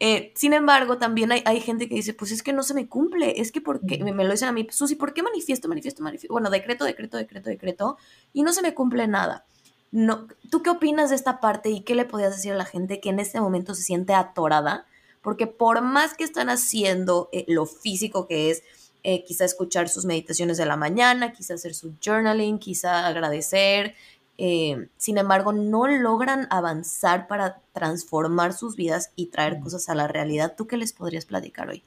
Eh, 0.01 0.33
sin 0.35 0.53
embargo, 0.53 0.99
también 0.99 1.33
hay, 1.33 1.43
hay, 1.47 1.61
gente 1.61 1.89
que 1.89 1.95
dice, 1.95 2.15
pues 2.15 2.33
es 2.33 2.43
que 2.43 2.53
no 2.53 2.63
se 2.63 2.75
me 2.75 2.89
cumple, 2.89 3.41
es 3.41 3.53
que 3.53 3.61
porque, 3.61 4.03
me, 4.03 4.13
me 4.13 4.25
lo 4.25 4.33
dicen 4.33 4.49
a 4.49 4.53
mí, 4.53 4.67
Susi, 4.71 4.97
¿por 4.97 5.15
qué 5.15 5.23
manifiesto, 5.23 5.69
manifiesto, 5.69 6.03
manifiesto? 6.03 6.33
Bueno, 6.33 6.51
decreto, 6.51 6.85
decreto, 6.85 7.17
decreto, 7.17 7.49
decreto, 7.49 7.97
y 8.33 8.43
no 8.43 8.53
se 8.53 8.61
me 8.61 8.75
cumple 8.75 9.07
nada. 9.07 9.47
No, 9.93 10.27
¿Tú 10.51 10.63
qué 10.63 10.71
opinas 10.71 11.11
de 11.11 11.17
esta 11.17 11.41
parte 11.41 11.71
y 11.71 11.83
qué 11.83 11.95
le 11.95 12.05
podías 12.05 12.35
decir 12.35 12.53
a 12.53 12.57
la 12.57 12.65
gente 12.65 13.01
que 13.01 13.11
en 13.11 13.21
este 13.21 13.41
momento 13.41 13.75
se 13.75 13.85
siente 13.85 14.13
atorada 14.13 14.87
porque 15.25 15.49
por 15.49 15.81
más 15.81 16.15
que 16.15 16.23
están 16.23 16.51
haciendo 16.51 17.31
eh, 17.33 17.45
lo 17.49 17.67
físico 17.67 18.29
que 18.29 18.51
es, 18.51 18.63
eh, 19.03 19.25
quizá 19.25 19.45
escuchar 19.45 19.89
sus 19.89 20.05
meditaciones 20.05 20.59
de 20.59 20.67
la 20.67 20.77
mañana, 20.77 21.33
quizá 21.33 21.55
hacer 21.55 21.75
su 21.75 21.95
journaling, 22.01 22.59
quizá 22.59 23.07
agradecer, 23.07 23.95
eh, 24.37 24.89
sin 24.97 25.19
embargo, 25.19 25.53
no 25.53 25.87
logran 25.87 26.47
avanzar 26.51 27.27
para 27.27 27.61
transformar 27.73 28.53
sus 28.53 28.77
vidas 28.77 29.13
y 29.17 29.27
traer 29.27 29.61
cosas 29.61 29.89
a 29.89 29.95
la 29.95 30.09
realidad. 30.09 30.55
¿Tú 30.57 30.67
qué 30.67 30.77
les 30.77 30.93
podrías 30.93 31.25
platicar 31.25 31.69
hoy? 31.69 31.83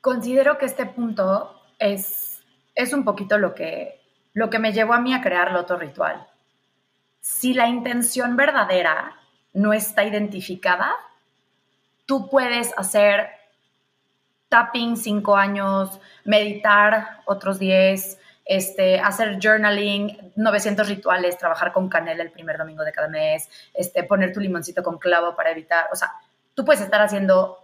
Considero 0.00 0.58
que 0.58 0.66
este 0.66 0.86
punto 0.86 1.60
es, 1.78 2.40
es 2.74 2.92
un 2.92 3.04
poquito 3.04 3.38
lo 3.38 3.54
que, 3.54 4.00
lo 4.32 4.50
que 4.50 4.58
me 4.58 4.72
llevó 4.72 4.94
a 4.94 5.00
mí 5.00 5.14
a 5.14 5.22
crear 5.22 5.52
Loto 5.52 5.76
Ritual. 5.76 6.26
Si 7.20 7.54
la 7.54 7.68
intención 7.68 8.36
verdadera 8.36 9.16
no 9.52 9.72
está 9.72 10.04
identificada, 10.04 10.94
tú 12.06 12.28
puedes 12.28 12.72
hacer 12.76 13.28
tapping 14.48 14.96
cinco 14.96 15.36
años, 15.36 16.00
meditar 16.24 17.20
otros 17.26 17.58
diez, 17.58 18.18
este, 18.44 19.00
hacer 19.00 19.38
journaling, 19.42 20.32
900 20.36 20.88
rituales, 20.88 21.38
trabajar 21.38 21.72
con 21.72 21.88
canela 21.88 22.22
el 22.22 22.30
primer 22.30 22.58
domingo 22.58 22.84
de 22.84 22.92
cada 22.92 23.08
mes, 23.08 23.48
este, 23.72 24.04
poner 24.04 24.32
tu 24.32 24.40
limoncito 24.40 24.82
con 24.82 24.98
clavo 24.98 25.34
para 25.34 25.50
evitar, 25.50 25.86
o 25.92 25.96
sea, 25.96 26.12
tú 26.54 26.64
puedes 26.64 26.82
estar 26.82 27.00
haciendo 27.00 27.58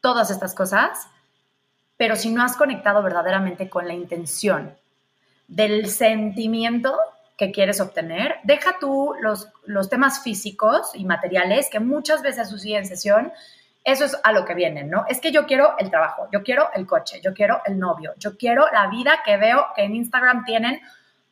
todas 0.00 0.30
estas 0.30 0.54
cosas, 0.54 1.08
pero 1.96 2.16
si 2.16 2.30
no 2.30 2.42
has 2.42 2.56
conectado 2.56 3.02
verdaderamente 3.02 3.68
con 3.68 3.88
la 3.88 3.94
intención 3.94 4.76
del 5.48 5.88
sentimiento 5.88 6.96
que 7.36 7.50
quieres 7.50 7.80
obtener, 7.80 8.36
deja 8.44 8.76
tú 8.78 9.14
los, 9.20 9.48
los 9.64 9.88
temas 9.88 10.22
físicos 10.22 10.90
y 10.94 11.04
materiales 11.04 11.68
que 11.70 11.80
muchas 11.80 12.22
veces 12.22 12.50
suceden 12.50 12.78
en 12.78 12.86
sesión 12.86 13.32
eso 13.84 14.04
es 14.04 14.16
a 14.22 14.32
lo 14.32 14.44
que 14.44 14.54
vienen, 14.54 14.90
¿no? 14.90 15.04
Es 15.08 15.20
que 15.20 15.32
yo 15.32 15.46
quiero 15.46 15.74
el 15.78 15.90
trabajo, 15.90 16.28
yo 16.32 16.42
quiero 16.42 16.68
el 16.74 16.86
coche, 16.86 17.20
yo 17.22 17.32
quiero 17.32 17.62
el 17.64 17.78
novio, 17.78 18.12
yo 18.18 18.36
quiero 18.36 18.66
la 18.72 18.88
vida 18.88 19.22
que 19.24 19.36
veo 19.36 19.66
que 19.74 19.84
en 19.84 19.94
Instagram 19.94 20.44
tienen 20.44 20.80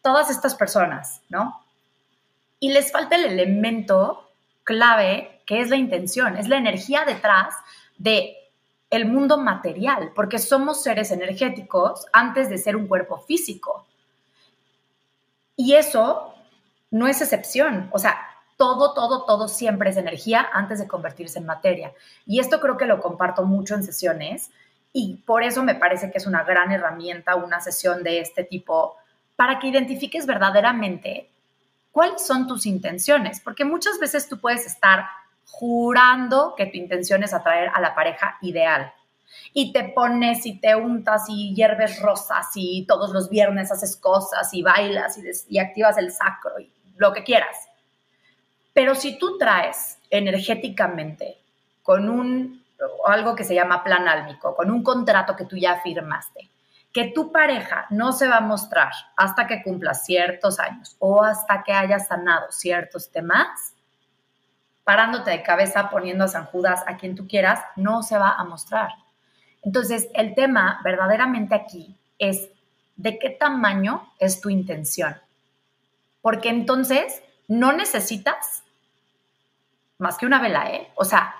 todas 0.03 0.31
estas 0.31 0.55
personas, 0.55 1.23
¿no? 1.29 1.63
Y 2.61 2.73
les 2.73 2.91
falta 2.91 3.17
el 3.17 3.27
elemento 3.27 4.31
clave 4.65 5.43
que 5.47 5.61
es 5.61 5.71
la 5.71 5.77
intención, 5.77 6.37
es 6.37 6.49
la 6.49 6.57
energía 6.57 7.05
detrás 7.05 7.55
de 7.97 8.37
el 8.91 9.07
mundo 9.07 9.37
material, 9.39 10.13
porque 10.15 10.39
somos 10.39 10.83
seres 10.83 11.11
energéticos 11.11 12.07
antes 12.13 12.49
de 12.49 12.59
ser 12.59 12.77
un 12.77 12.87
cuerpo 12.87 13.19
físico. 13.19 13.87
Y 15.57 15.75
eso 15.75 16.35
no 16.91 17.07
es 17.07 17.21
excepción, 17.21 17.91
o 17.93 17.99
sea, 17.99 18.28
todo, 18.59 18.93
todo, 18.93 19.25
todo 19.25 19.49
siempre 19.49 19.91
es 19.91 19.97
energía 19.97 20.47
antes 20.53 20.81
de 20.81 20.89
convertirse 20.89 21.39
en 21.39 21.47
materia. 21.47 21.93
Y 22.27 22.41
esto 22.41 22.61
creo 22.61 22.77
que 22.77 22.87
lo 22.87 23.01
comparto 23.01 23.45
mucho 23.45 23.75
en 23.75 23.85
sesiones 23.85 24.51
y 24.93 25.15
por 25.25 25.45
eso 25.45 25.63
me 25.63 25.77
parece 25.77 26.11
que 26.11 26.19
es 26.19 26.27
una 26.27 26.43
gran 26.43 26.73
herramienta 26.73 27.37
una 27.37 27.61
sesión 27.61 28.03
de 28.03 28.21
este 28.21 28.43
tipo 28.43 28.97
para 29.37 29.61
que 29.61 29.69
identifiques 29.69 30.27
verdaderamente 30.27 31.31
cuáles 31.93 32.27
son 32.27 32.49
tus 32.49 32.67
intenciones, 32.67 33.41
porque 33.41 33.65
muchas 33.65 33.99
veces 34.01 34.29
tú 34.29 34.41
puedes 34.41 34.67
estar 34.67 35.07
jurando 35.47 36.55
que 36.57 36.67
tu 36.67 36.77
intención 36.77 37.23
es 37.23 37.33
atraer 37.33 37.71
a 37.73 37.81
la 37.81 37.95
pareja 37.95 38.39
ideal. 38.43 38.93
Y 39.53 39.73
te 39.73 39.85
pones 39.85 40.45
y 40.47 40.59
te 40.59 40.75
untas 40.75 41.27
y 41.29 41.55
hierves 41.55 42.01
rosas 42.03 42.49
y 42.57 42.85
todos 42.87 43.11
los 43.11 43.31
viernes 43.31 43.71
haces 43.71 43.97
cosas 43.97 44.53
y 44.53 44.63
bailas 44.63 45.17
y, 45.19 45.55
y 45.55 45.59
activas 45.59 45.97
el 45.97 46.11
sacro 46.11 46.59
y 46.59 46.73
lo 46.97 47.13
que 47.13 47.23
quieras 47.23 47.68
pero 48.79 48.95
si 48.95 49.19
tú 49.19 49.37
traes 49.39 49.99
energéticamente 50.09 51.37
con 51.83 52.09
un 52.09 52.63
algo 53.07 53.35
que 53.35 53.43
se 53.43 53.57
llama 53.57 53.83
plan 53.83 54.07
álmico, 54.07 54.55
con 54.55 54.71
un 54.71 54.85
contrato 54.85 55.35
que 55.35 55.47
tú 55.47 55.57
ya 55.57 55.81
firmaste, 55.81 56.49
que 56.93 57.11
tu 57.13 57.33
pareja 57.33 57.87
no 57.91 58.13
se 58.13 58.29
va 58.29 58.37
a 58.37 58.41
mostrar 58.41 58.93
hasta 59.17 59.49
que 59.49 59.65
cumpla 59.65 59.95
ciertos 59.95 60.61
años 60.61 60.95
o 61.01 61.25
hasta 61.25 61.65
que 61.65 61.73
haya 61.73 61.99
sanado 61.99 62.53
ciertos 62.53 63.11
temas, 63.11 63.75
parándote 64.85 65.33
de 65.33 65.43
cabeza, 65.43 65.91
poniendo 65.91 66.23
a 66.23 66.29
San 66.29 66.45
Judas 66.45 66.85
a 66.87 66.97
quien 66.99 67.17
tú 67.17 67.27
quieras, 67.27 67.59
no 67.75 68.05
se 68.05 68.17
va 68.17 68.37
a 68.37 68.45
mostrar. 68.45 68.91
Entonces, 69.65 70.09
el 70.15 70.37
tema 70.37 70.81
verdaderamente 70.85 71.57
aquí 71.57 71.97
es 72.21 72.49
de 72.95 73.19
qué 73.19 73.31
tamaño 73.31 74.09
es 74.21 74.41
tu 74.41 74.51
intención. 74.51 75.17
Porque 76.23 76.51
entonces 76.51 77.25
no 77.49 77.73
necesitas 77.73 78.63
más 79.99 80.17
que 80.17 80.27
una 80.27 80.41
vela, 80.41 80.71
¿eh? 80.71 80.91
O 80.95 81.05
sea, 81.05 81.35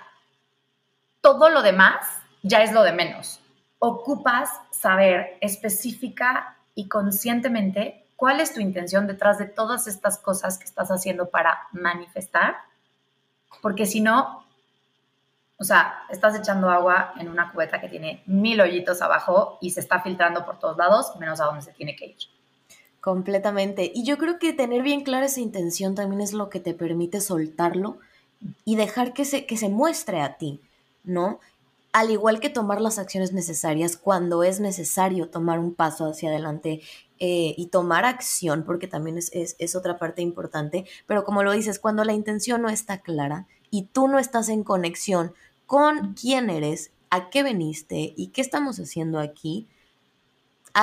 todo 1.21 1.49
lo 1.49 1.61
demás 1.61 2.05
ya 2.43 2.61
es 2.61 2.71
lo 2.71 2.83
de 2.83 2.93
menos. 2.93 3.41
Ocupas 3.79 4.49
saber 4.71 5.37
específica 5.41 6.57
y 6.75 6.87
conscientemente 6.87 8.05
cuál 8.15 8.41
es 8.41 8.53
tu 8.53 8.59
intención 8.59 9.07
detrás 9.07 9.37
de 9.37 9.45
todas 9.45 9.87
estas 9.87 10.19
cosas 10.19 10.57
que 10.57 10.65
estás 10.65 10.89
haciendo 10.89 11.29
para 11.29 11.67
manifestar, 11.71 12.57
porque 13.61 13.85
si 13.85 14.01
no, 14.01 14.45
o 15.57 15.63
sea, 15.63 16.03
estás 16.09 16.37
echando 16.37 16.69
agua 16.69 17.13
en 17.17 17.29
una 17.29 17.51
cubeta 17.51 17.79
que 17.79 17.89
tiene 17.89 18.23
mil 18.25 18.59
hoyitos 18.59 19.01
abajo 19.01 19.57
y 19.61 19.71
se 19.71 19.79
está 19.79 20.01
filtrando 20.01 20.45
por 20.45 20.59
todos 20.59 20.77
lados, 20.77 21.15
menos 21.17 21.39
a 21.39 21.45
donde 21.45 21.61
se 21.61 21.73
tiene 21.73 21.95
que 21.95 22.07
ir. 22.07 22.17
Completamente. 23.01 23.89
Y 23.93 24.03
yo 24.03 24.17
creo 24.17 24.39
que 24.39 24.51
tener 24.51 24.83
bien 24.83 25.03
clara 25.03 25.25
esa 25.25 25.39
intención 25.39 25.95
también 25.95 26.21
es 26.21 26.33
lo 26.33 26.49
que 26.49 26.59
te 26.59 26.73
permite 26.73 27.21
soltarlo 27.21 27.99
y 28.65 28.75
dejar 28.75 29.13
que 29.13 29.25
se, 29.25 29.45
que 29.45 29.57
se 29.57 29.69
muestre 29.69 30.21
a 30.21 30.37
ti, 30.37 30.59
¿no? 31.03 31.39
Al 31.91 32.11
igual 32.11 32.39
que 32.39 32.49
tomar 32.49 32.81
las 32.81 32.99
acciones 32.99 33.33
necesarias 33.33 33.97
cuando 33.97 34.43
es 34.43 34.59
necesario 34.59 35.29
tomar 35.29 35.59
un 35.59 35.73
paso 35.73 36.05
hacia 36.05 36.29
adelante 36.29 36.81
eh, 37.19 37.55
y 37.57 37.67
tomar 37.67 38.05
acción, 38.05 38.63
porque 38.63 38.87
también 38.87 39.17
es, 39.17 39.31
es 39.33 39.75
otra 39.75 39.97
parte 39.97 40.21
importante, 40.21 40.85
pero 41.07 41.23
como 41.23 41.43
lo 41.43 41.51
dices, 41.51 41.79
cuando 41.79 42.03
la 42.03 42.13
intención 42.13 42.61
no 42.61 42.69
está 42.69 42.99
clara 42.99 43.47
y 43.71 43.83
tú 43.83 44.07
no 44.07 44.19
estás 44.19 44.49
en 44.49 44.63
conexión 44.63 45.33
con 45.65 46.13
quién 46.13 46.49
eres, 46.49 46.91
a 47.09 47.29
qué 47.29 47.43
veniste 47.43 48.13
y 48.15 48.27
qué 48.27 48.41
estamos 48.41 48.79
haciendo 48.79 49.19
aquí, 49.19 49.67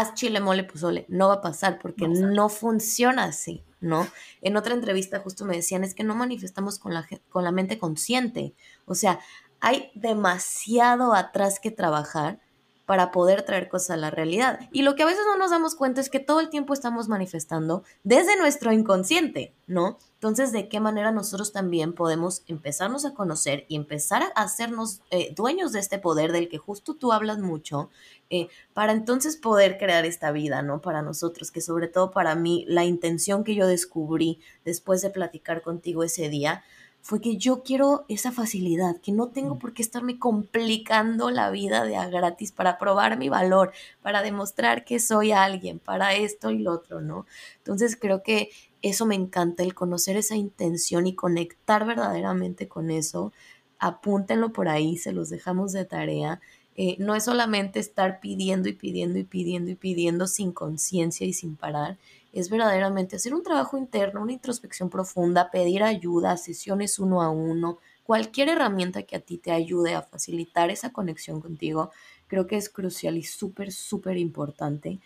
haz 0.01 0.15
chile, 0.15 0.41
mole, 0.41 0.65
pozole. 0.65 1.07
No 1.09 1.29
va 1.29 1.35
a 1.35 1.41
pasar 1.41 1.79
porque 1.79 2.09
no, 2.09 2.49
funciona 2.49 3.25
así, 3.25 3.65
¿no? 3.81 4.07
En 4.43 4.57
otra 4.57 4.75
entrevista 4.75 5.21
justo 5.21 5.45
me 5.45 5.57
decían, 5.57 5.85
es 5.85 5.95
que 5.95 6.05
no 6.05 6.15
manifestamos 6.15 6.79
con 6.79 6.93
la, 6.93 7.07
con 7.31 7.45
la 7.45 7.53
mente 7.53 7.79
consciente. 7.79 8.55
O 8.85 8.95
sea, 8.95 9.21
hay 9.61 9.91
demasiado 9.95 11.15
atrás 11.15 11.61
que 11.61 11.71
trabajar 11.71 12.41
para 12.87 13.11
poder 13.11 13.43
traer 13.43 13.69
cosas 13.69 13.91
a 13.91 13.97
la 13.97 14.11
realidad. 14.11 14.61
Y 14.71 14.83
lo 14.83 14.95
que 14.95 15.03
a 15.03 15.07
veces 15.07 15.25
no 15.27 15.37
nos 15.37 15.51
damos 15.51 15.75
cuenta 15.75 16.01
es 16.01 16.09
que 16.09 16.21
todo 16.21 16.41
el 16.41 16.49
tiempo 16.49 16.73
estamos 16.73 17.09
manifestando 17.09 17.83
desde 18.05 18.37
nuestro 18.39 18.73
inconsciente, 18.73 19.55
¿no? 19.67 19.99
Entonces, 20.15 20.53
¿de 20.53 20.69
qué 20.69 20.81
manera 20.81 21.11
nosotros 21.11 21.53
también 21.53 21.93
podemos 21.93 22.43
empezarnos 22.47 23.05
a 23.05 23.13
conocer 23.13 23.67
y 23.69 23.77
empezar 23.77 24.23
a 24.23 24.43
hacernos 24.43 25.03
eh, 25.11 25.35
dueños 25.35 25.73
de 25.73 25.81
este 25.81 25.99
poder 25.99 26.33
del 26.33 26.49
que 26.49 26.59
justo 26.59 26.95
tú 26.95 27.13
hablas 27.13 27.39
mucho, 27.39 27.91
eh, 28.31 28.49
para 28.73 28.93
entonces 28.93 29.37
poder 29.37 29.79
crear 29.79 30.05
esta 30.07 30.31
vida, 30.31 30.63
¿no? 30.63 30.81
Para 30.81 31.03
nosotros, 31.03 31.51
que 31.51 31.61
sobre 31.61 31.89
todo 31.89 32.13
para 32.13 32.35
mí, 32.35 32.65
la 32.69 32.85
intención 32.85 33.45
que 33.45 33.55
yo 33.55 33.67
descubrí 33.67 34.41
después 34.65 35.03
de 35.03 35.11
platicar 35.11 35.63
contigo 35.63 36.03
ese 36.03 36.29
día, 36.29 36.65
fue 37.07 37.21
que 37.21 37.37
yo 37.37 37.63
quiero 37.63 38.05
esa 38.09 38.33
facilidad, 38.33 39.01
que 39.01 39.13
no 39.13 39.29
tengo 39.29 39.55
mm. 39.55 39.59
por 39.61 39.75
qué 39.75 39.83
estarme 39.83 40.19
complicando 40.19 41.31
la 41.31 41.51
vida 41.53 41.85
de 41.85 41.95
a 41.95 42.09
gratis 42.09 42.51
para 42.51 42.79
probar 42.79 43.17
mi 43.17 43.29
valor, 43.29 43.73
para 44.03 44.23
demostrar 44.23 44.85
que 44.85 44.99
soy 44.99 45.31
alguien, 45.31 45.79
para 45.79 46.15
esto 46.15 46.51
y 46.51 46.59
lo 46.59 46.73
otro, 46.73 47.01
¿no? 47.01 47.25
Entonces 47.59 47.97
creo 47.97 48.25
que 48.25 48.51
eso 48.83 49.07
me 49.07 49.15
encanta, 49.15 49.63
el 49.63 49.73
conocer 49.73 50.17
esa 50.17 50.35
intención 50.35 51.07
y 51.07 51.15
conectar 51.15 51.87
verdaderamente 51.87 52.67
con 52.67 52.91
eso. 52.91 53.33
Apúntenlo 53.79 54.53
por 54.53 54.69
ahí, 54.69 54.97
se 54.97 55.13
los 55.13 55.31
dejamos 55.31 55.71
de 55.71 55.85
tarea. 55.85 56.41
Eh, 56.75 56.97
no 56.99 57.15
es 57.15 57.23
solamente 57.23 57.79
estar 57.79 58.19
pidiendo 58.19 58.69
y 58.69 58.73
pidiendo 58.73 59.21
y 59.21 59.25
pidiendo 59.25 59.71
y 59.71 59.77
pidiendo 59.77 60.27
sin 60.27 60.51
conciencia 60.51 61.25
y 61.25 61.33
sin 61.33 61.55
parar, 61.55 61.99
es 62.41 62.51
verdaderamente 62.51 63.17
hacer 63.17 63.35
un 63.35 63.43
trabajo 63.43 63.79
interno, 63.79 64.23
una 64.23 64.33
introspección 64.33 64.91
profunda, 64.91 65.51
pedir 65.51 65.83
ayuda, 65.83 66.37
sesiones 66.37 66.99
uno 66.99 67.23
a 67.23 67.31
uno, 67.31 67.79
cualquier 68.05 68.49
herramienta 68.49 69.03
que 69.03 69.17
a 69.17 69.21
ti 69.21 69.39
te 69.39 69.53
ayude 69.53 69.95
a 69.95 70.03
facilitar 70.03 70.71
esa 70.71 70.93
conexión 70.93 71.41
contigo, 71.41 71.91
creo 72.27 72.47
que 72.47 72.57
es 72.57 72.69
crucial 72.69 73.17
y 73.17 73.23
súper, 73.23 73.73
súper 73.73 74.17
importante. 74.17 75.01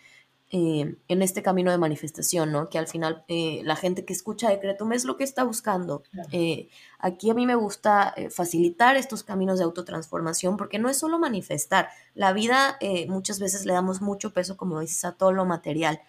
Eh, 0.53 0.97
en 1.07 1.21
este 1.21 1.41
camino 1.41 1.71
de 1.71 1.77
manifestación, 1.77 2.51
¿no? 2.51 2.67
Que 2.67 2.77
al 2.77 2.85
final 2.85 3.23
eh, 3.29 3.61
la 3.63 3.77
gente 3.77 4.03
que 4.03 4.11
escucha 4.11 4.49
Decretum 4.49 4.91
es 4.91 5.05
lo 5.05 5.15
que 5.15 5.23
está 5.23 5.45
buscando. 5.45 6.03
Eh, 6.33 6.67
aquí 6.99 7.29
a 7.29 7.33
mí 7.33 7.45
me 7.45 7.55
gusta 7.55 8.13
facilitar 8.29 8.97
estos 8.97 9.23
caminos 9.23 9.59
de 9.59 9.63
autotransformación 9.63 10.57
porque 10.57 10.77
no 10.77 10.89
es 10.89 10.97
solo 10.97 11.19
manifestar. 11.19 11.87
La 12.15 12.33
vida 12.33 12.77
muchas 13.07 13.39
veces 13.39 13.65
le 13.65 13.71
damos 13.71 14.01
mucho 14.01 14.33
peso, 14.33 14.57
como 14.57 14.81
dices, 14.81 15.05
a 15.05 15.13
todo 15.13 15.31
lo 15.31 15.45
material. 15.45 16.01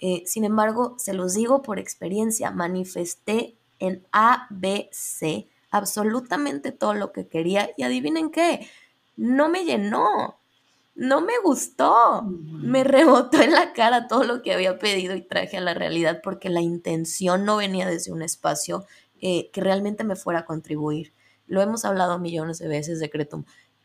Eh, 0.00 0.22
sin 0.26 0.44
embargo, 0.44 0.96
se 0.98 1.14
los 1.14 1.34
digo 1.34 1.62
por 1.62 1.78
experiencia, 1.78 2.50
manifesté 2.50 3.56
en 3.78 4.06
ABC 4.12 5.46
absolutamente 5.70 6.72
todo 6.72 6.94
lo 6.94 7.12
que 7.12 7.26
quería 7.26 7.70
y 7.76 7.82
adivinen 7.82 8.30
qué, 8.30 8.68
no 9.16 9.48
me 9.48 9.64
llenó, 9.64 10.38
no 10.94 11.20
me 11.20 11.32
gustó, 11.42 12.22
me 12.22 12.84
rebotó 12.84 13.42
en 13.42 13.52
la 13.52 13.72
cara 13.72 14.06
todo 14.06 14.24
lo 14.24 14.42
que 14.42 14.52
había 14.52 14.78
pedido 14.78 15.16
y 15.16 15.22
traje 15.22 15.56
a 15.56 15.60
la 15.60 15.74
realidad 15.74 16.20
porque 16.22 16.48
la 16.48 16.60
intención 16.60 17.44
no 17.44 17.56
venía 17.56 17.88
desde 17.88 18.12
un 18.12 18.22
espacio 18.22 18.84
eh, 19.20 19.50
que 19.52 19.60
realmente 19.60 20.04
me 20.04 20.16
fuera 20.16 20.40
a 20.40 20.44
contribuir. 20.44 21.12
Lo 21.46 21.60
hemos 21.60 21.84
hablado 21.84 22.18
millones 22.18 22.58
de 22.58 22.68
veces, 22.68 23.00
Decretum 23.00 23.44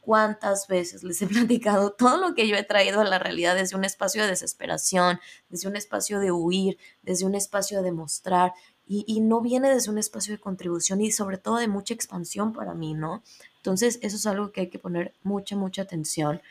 cuántas 0.10 0.68
veces 0.68 1.04
les 1.04 1.22
he 1.22 1.28
platicado 1.28 1.92
todo 1.92 2.18
lo 2.18 2.34
que 2.34 2.48
yo 2.48 2.56
he 2.56 2.64
traído 2.64 3.00
a 3.00 3.04
la 3.04 3.20
realidad 3.20 3.54
desde 3.54 3.76
un 3.76 3.86
espacio 3.86 4.24
de 4.24 4.30
desesperación, 4.30 5.20
desde 5.50 5.68
un 5.68 5.76
espacio 5.76 6.20
de 6.20 6.32
huir, 6.32 6.80
desde 7.04 7.28
un 7.28 7.36
espacio 7.36 7.78
de 7.78 7.84
demostrar, 7.84 8.54
y, 8.88 9.22
no 9.22 9.40
viene 9.40 9.70
desde 9.70 9.92
un 9.92 10.00
espacio 10.00 10.34
de 10.34 10.40
contribución 10.40 11.00
y 11.00 11.12
sobre 11.12 11.38
todo 11.38 11.58
de 11.58 11.68
mucha 11.68 11.94
expansión 11.94 12.54
para 12.54 12.74
mí, 12.74 12.96
¿no? 12.96 13.22
Entonces, 13.58 14.00
eso 14.02 14.16
es 14.16 14.26
algo 14.26 14.52
que 14.52 14.62
hay 14.62 14.70
que 14.70 14.80
poner 14.80 15.14
mucha, 15.22 15.56
mucha 15.56 15.84
atención. 15.84 16.42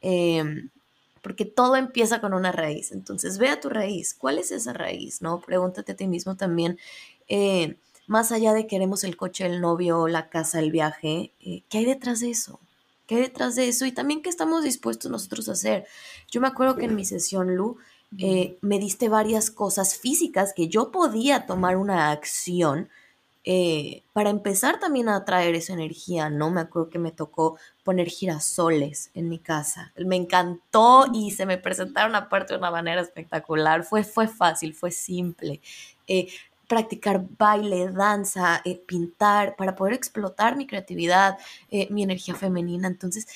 Em, 0.00 0.70
porque 1.22 1.44
todo 1.44 1.76
empieza 1.76 2.20
con 2.20 2.34
una 2.34 2.50
raíz. 2.50 2.90
Entonces, 2.90 3.38
ve 3.38 3.48
a 3.48 3.60
tu 3.60 3.68
raíz. 3.68 4.12
¿Cuál 4.12 4.38
es 4.38 4.50
esa 4.50 4.72
raíz? 4.72 5.22
¿No? 5.22 5.40
Pregúntate 5.40 5.92
a 5.92 5.96
ti 5.96 6.08
mismo 6.08 6.34
también. 6.34 6.80
Eh, 7.28 7.76
más 8.08 8.32
allá 8.32 8.52
de 8.54 8.66
queremos 8.66 9.04
el 9.04 9.16
coche, 9.16 9.46
el 9.46 9.60
novio, 9.60 10.08
la 10.08 10.28
casa, 10.30 10.58
el 10.58 10.72
viaje, 10.72 11.32
eh, 11.40 11.62
¿qué 11.68 11.78
hay 11.78 11.84
detrás 11.84 12.18
de 12.18 12.30
eso? 12.30 12.58
¿Qué 13.06 13.16
hay 13.16 13.22
detrás 13.22 13.54
de 13.54 13.68
eso? 13.68 13.86
Y 13.86 13.92
también 13.92 14.22
qué 14.22 14.30
estamos 14.30 14.64
dispuestos 14.64 15.10
nosotros 15.10 15.48
a 15.48 15.52
hacer. 15.52 15.86
Yo 16.30 16.40
me 16.40 16.48
acuerdo 16.48 16.76
que 16.76 16.86
en 16.86 16.94
mi 16.94 17.04
sesión, 17.04 17.54
Lu, 17.54 17.76
eh, 18.18 18.58
me 18.60 18.78
diste 18.78 19.08
varias 19.08 19.50
cosas 19.50 19.96
físicas 19.96 20.52
que 20.54 20.68
yo 20.68 20.90
podía 20.90 21.46
tomar 21.46 21.76
una 21.76 22.10
acción 22.10 22.88
eh, 23.46 24.04
para 24.14 24.30
empezar 24.30 24.80
también 24.80 25.10
a 25.10 25.16
atraer 25.16 25.54
esa 25.54 25.74
energía, 25.74 26.30
¿no? 26.30 26.50
Me 26.50 26.62
acuerdo 26.62 26.88
que 26.88 26.98
me 26.98 27.12
tocó 27.12 27.58
poner 27.82 28.08
girasoles 28.08 29.10
en 29.12 29.28
mi 29.28 29.38
casa. 29.38 29.92
Me 29.96 30.16
encantó 30.16 31.06
y 31.12 31.30
se 31.32 31.44
me 31.44 31.58
presentaron 31.58 32.14
aparte 32.14 32.54
de 32.54 32.58
una 32.58 32.70
manera 32.70 33.02
espectacular. 33.02 33.84
Fue, 33.84 34.02
fue 34.02 34.28
fácil, 34.28 34.72
fue 34.74 34.90
simple. 34.90 35.60
Eh, 36.06 36.28
practicar 36.68 37.24
baile, 37.38 37.88
danza, 37.88 38.60
eh, 38.64 38.76
pintar, 38.86 39.56
para 39.56 39.74
poder 39.76 39.94
explotar 39.94 40.56
mi 40.56 40.66
creatividad, 40.66 41.38
eh, 41.70 41.88
mi 41.90 42.02
energía 42.02 42.34
femenina. 42.34 42.88
Entonces, 42.88 43.26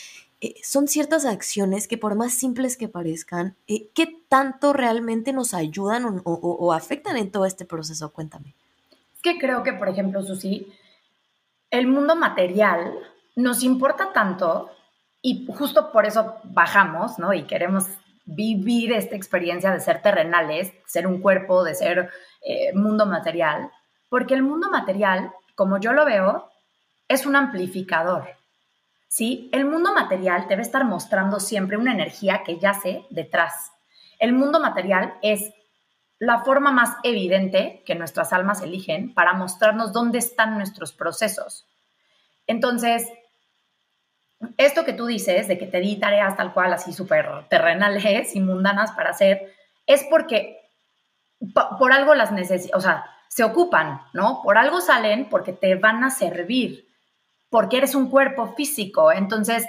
eh, 0.40 0.54
son 0.62 0.88
ciertas 0.88 1.24
acciones 1.24 1.88
que 1.88 1.98
por 1.98 2.14
más 2.14 2.32
simples 2.32 2.76
que 2.76 2.88
parezcan, 2.88 3.56
¿qué 3.66 4.22
tanto 4.28 4.72
realmente 4.72 5.32
nos 5.32 5.54
ayudan 5.54 6.22
o, 6.24 6.32
o, 6.32 6.72
afectan 6.72 7.16
en 7.16 7.30
todo 7.30 7.44
este 7.44 7.64
proceso? 7.64 8.12
Cuéntame. 8.12 8.54
Es 9.16 9.22
que 9.22 9.38
creo 9.38 9.62
que, 9.62 9.72
por 9.72 9.88
ejemplo, 9.88 10.22
Susi, 10.22 10.72
el 11.70 11.86
mundo 11.86 12.14
material 12.14 12.94
nos 13.34 13.62
importa 13.62 14.12
tanto 14.12 14.70
y 15.22 15.46
justo 15.46 15.90
por 15.90 16.06
eso 16.06 16.36
bajamos, 16.44 17.18
¿no? 17.18 17.34
Y 17.34 17.44
queremos 17.44 17.86
vivir 18.30 18.92
esta 18.92 19.16
experiencia 19.16 19.72
de 19.72 19.80
ser 19.80 20.02
terrenales, 20.02 20.72
ser 20.86 21.06
un 21.06 21.22
cuerpo, 21.22 21.64
de 21.64 21.74
ser 21.74 22.10
eh, 22.42 22.74
mundo 22.74 23.06
material, 23.06 23.70
porque 24.10 24.34
el 24.34 24.42
mundo 24.42 24.70
material, 24.70 25.32
como 25.54 25.80
yo 25.80 25.92
lo 25.94 26.04
veo, 26.04 26.50
es 27.08 27.24
un 27.24 27.36
amplificador. 27.36 28.28
¿sí? 29.08 29.48
El 29.50 29.64
mundo 29.64 29.94
material 29.94 30.46
debe 30.46 30.60
estar 30.60 30.84
mostrando 30.84 31.40
siempre 31.40 31.78
una 31.78 31.94
energía 31.94 32.42
que 32.44 32.58
yace 32.58 33.06
detrás. 33.08 33.72
El 34.18 34.34
mundo 34.34 34.60
material 34.60 35.14
es 35.22 35.54
la 36.18 36.40
forma 36.44 36.70
más 36.70 36.96
evidente 37.04 37.82
que 37.86 37.94
nuestras 37.94 38.34
almas 38.34 38.60
eligen 38.60 39.14
para 39.14 39.32
mostrarnos 39.32 39.92
dónde 39.94 40.18
están 40.18 40.58
nuestros 40.58 40.92
procesos. 40.92 41.66
Entonces, 42.46 43.06
esto 44.56 44.84
que 44.84 44.92
tú 44.92 45.06
dices, 45.06 45.48
de 45.48 45.58
que 45.58 45.66
te 45.66 45.80
di 45.80 45.96
tareas 45.96 46.36
tal 46.36 46.52
cual, 46.52 46.72
así 46.72 46.92
súper 46.92 47.48
terrenales 47.48 48.36
y 48.36 48.40
mundanas 48.40 48.92
para 48.92 49.10
hacer, 49.10 49.52
es 49.86 50.04
porque 50.04 50.58
por 51.78 51.92
algo 51.92 52.14
las 52.14 52.32
necesitas, 52.32 52.76
o 52.76 52.80
sea, 52.80 53.04
se 53.28 53.44
ocupan, 53.44 54.00
¿no? 54.12 54.40
Por 54.42 54.58
algo 54.58 54.80
salen 54.80 55.28
porque 55.28 55.52
te 55.52 55.74
van 55.74 56.02
a 56.02 56.10
servir, 56.10 56.88
porque 57.50 57.78
eres 57.78 57.94
un 57.94 58.10
cuerpo 58.10 58.54
físico. 58.54 59.12
Entonces, 59.12 59.66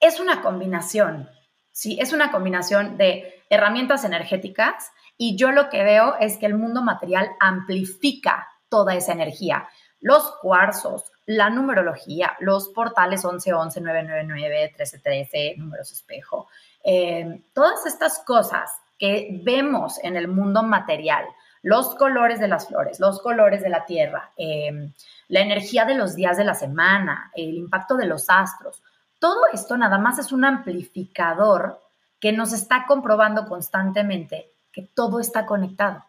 es 0.00 0.20
una 0.20 0.42
combinación, 0.42 1.28
¿sí? 1.70 1.98
Es 2.00 2.12
una 2.12 2.30
combinación 2.30 2.96
de 2.96 3.44
herramientas 3.50 4.04
energéticas 4.04 4.90
y 5.16 5.36
yo 5.36 5.52
lo 5.52 5.68
que 5.68 5.82
veo 5.82 6.16
es 6.20 6.38
que 6.38 6.46
el 6.46 6.54
mundo 6.54 6.82
material 6.82 7.30
amplifica 7.40 8.48
toda 8.68 8.94
esa 8.94 9.12
energía. 9.12 9.68
Los 10.00 10.34
cuarzos, 10.40 11.10
la 11.28 11.50
numerología, 11.50 12.34
los 12.40 12.70
portales 12.70 13.22
1111, 13.22 13.82
999, 13.82 14.62
1313, 14.68 15.54
números 15.58 15.92
espejo, 15.92 16.48
eh, 16.82 17.42
todas 17.52 17.84
estas 17.84 18.20
cosas 18.20 18.70
que 18.98 19.38
vemos 19.44 20.02
en 20.02 20.16
el 20.16 20.26
mundo 20.26 20.62
material, 20.62 21.26
los 21.60 21.94
colores 21.96 22.40
de 22.40 22.48
las 22.48 22.68
flores, 22.68 22.98
los 22.98 23.20
colores 23.20 23.60
de 23.60 23.68
la 23.68 23.84
tierra, 23.84 24.30
eh, 24.38 24.90
la 25.28 25.40
energía 25.40 25.84
de 25.84 25.96
los 25.96 26.14
días 26.14 26.38
de 26.38 26.44
la 26.44 26.54
semana, 26.54 27.30
el 27.36 27.52
impacto 27.52 27.98
de 27.98 28.06
los 28.06 28.30
astros, 28.30 28.82
todo 29.18 29.42
esto 29.52 29.76
nada 29.76 29.98
más 29.98 30.18
es 30.18 30.32
un 30.32 30.46
amplificador 30.46 31.78
que 32.18 32.32
nos 32.32 32.54
está 32.54 32.86
comprobando 32.86 33.46
constantemente 33.46 34.50
que 34.72 34.88
todo 34.94 35.20
está 35.20 35.44
conectado. 35.44 36.06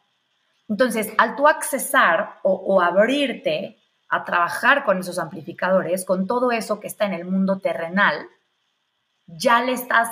Entonces, 0.70 1.12
al 1.18 1.36
tú 1.36 1.46
accesar 1.46 2.36
o 2.44 2.82
abrirte 2.82 3.79
a 4.10 4.26
trabajar 4.26 4.84
con 4.84 5.00
esos 5.00 5.20
amplificadores, 5.20 6.04
con 6.04 6.28
todo 6.28 6.52
eso 6.52 6.80
que 6.80 6.88
está 6.88 7.06
en 7.06 7.14
el 7.14 7.26
mundo 7.26 7.60
terrenal, 7.60 8.28
ya 9.28 9.62
le 9.62 9.74
estás 9.74 10.10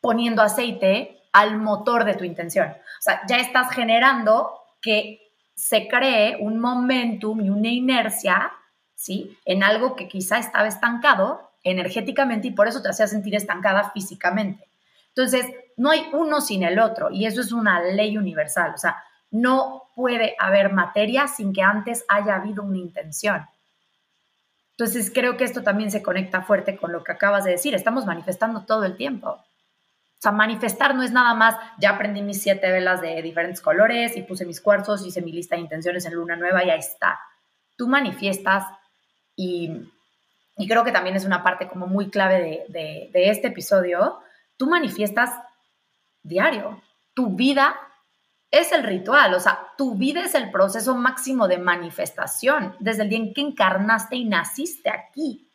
poniendo 0.00 0.42
aceite 0.42 1.22
al 1.32 1.56
motor 1.58 2.04
de 2.04 2.14
tu 2.14 2.24
intención. 2.24 2.68
O 2.68 3.02
sea, 3.02 3.22
ya 3.28 3.36
estás 3.36 3.70
generando 3.70 4.52
que 4.80 5.20
se 5.54 5.88
cree 5.88 6.36
un 6.40 6.58
momentum 6.58 7.40
y 7.40 7.50
una 7.50 7.68
inercia, 7.68 8.52
¿sí? 8.94 9.36
En 9.44 9.62
algo 9.62 9.96
que 9.96 10.08
quizá 10.08 10.38
estaba 10.38 10.66
estancado 10.66 11.50
energéticamente 11.62 12.48
y 12.48 12.52
por 12.52 12.68
eso 12.68 12.82
te 12.82 12.88
hacía 12.88 13.06
sentir 13.06 13.34
estancada 13.34 13.90
físicamente. 13.90 14.68
Entonces, 15.08 15.46
no 15.76 15.90
hay 15.90 16.08
uno 16.12 16.40
sin 16.40 16.62
el 16.62 16.78
otro 16.78 17.10
y 17.10 17.26
eso 17.26 17.40
es 17.40 17.52
una 17.52 17.82
ley 17.82 18.16
universal. 18.16 18.72
O 18.74 18.78
sea, 18.78 19.02
no 19.30 19.90
puede 19.94 20.36
haber 20.38 20.72
materia 20.72 21.26
sin 21.26 21.52
que 21.52 21.62
antes 21.62 22.04
haya 22.08 22.36
habido 22.36 22.62
una 22.62 22.78
intención. 22.78 23.46
Entonces, 24.78 25.10
creo 25.12 25.36
que 25.38 25.44
esto 25.44 25.62
también 25.62 25.90
se 25.90 26.02
conecta 26.02 26.42
fuerte 26.42 26.76
con 26.76 26.92
lo 26.92 27.02
que 27.02 27.12
acabas 27.12 27.44
de 27.44 27.52
decir. 27.52 27.74
Estamos 27.74 28.04
manifestando 28.04 28.66
todo 28.66 28.84
el 28.84 28.96
tiempo. 28.96 29.30
O 29.30 30.18
sea, 30.18 30.32
manifestar 30.32 30.94
no 30.94 31.02
es 31.02 31.12
nada 31.12 31.34
más, 31.34 31.56
ya 31.78 31.90
aprendí 31.90 32.20
mis 32.22 32.42
siete 32.42 32.70
velas 32.70 33.00
de 33.00 33.20
diferentes 33.22 33.60
colores 33.60 34.16
y 34.16 34.22
puse 34.22 34.44
mis 34.44 34.60
cuarzos, 34.60 35.04
hice 35.06 35.22
mi 35.22 35.32
lista 35.32 35.56
de 35.56 35.62
intenciones 35.62 36.04
en 36.04 36.14
luna 36.14 36.36
nueva 36.36 36.64
y 36.64 36.70
ahí 36.70 36.78
está. 36.78 37.18
Tú 37.76 37.88
manifiestas 37.88 38.64
y, 39.34 39.90
creo 40.68 40.84
que 40.84 40.92
también 40.92 41.16
es 41.16 41.24
una 41.24 41.42
parte 41.42 41.68
como 41.68 41.86
muy 41.86 42.10
clave 42.10 42.64
de, 42.68 43.10
de 43.12 43.30
este 43.30 43.48
episodio, 43.48 44.20
tú 44.56 44.68
manifiestas 44.68 45.30
diario. 46.22 46.82
Tu 47.14 47.34
vida 47.34 47.76
es 48.60 48.72
el 48.72 48.82
ritual, 48.84 49.34
o 49.34 49.40
sea, 49.40 49.72
tu 49.76 49.94
vida 49.94 50.24
es 50.24 50.34
el 50.34 50.50
proceso 50.50 50.94
máximo 50.94 51.48
de 51.48 51.58
manifestación, 51.58 52.76
desde 52.78 53.02
el 53.02 53.08
día 53.08 53.18
en 53.18 53.34
que 53.34 53.40
encarnaste 53.40 54.16
y 54.16 54.24
naciste 54.24 54.90
aquí. 54.90 55.50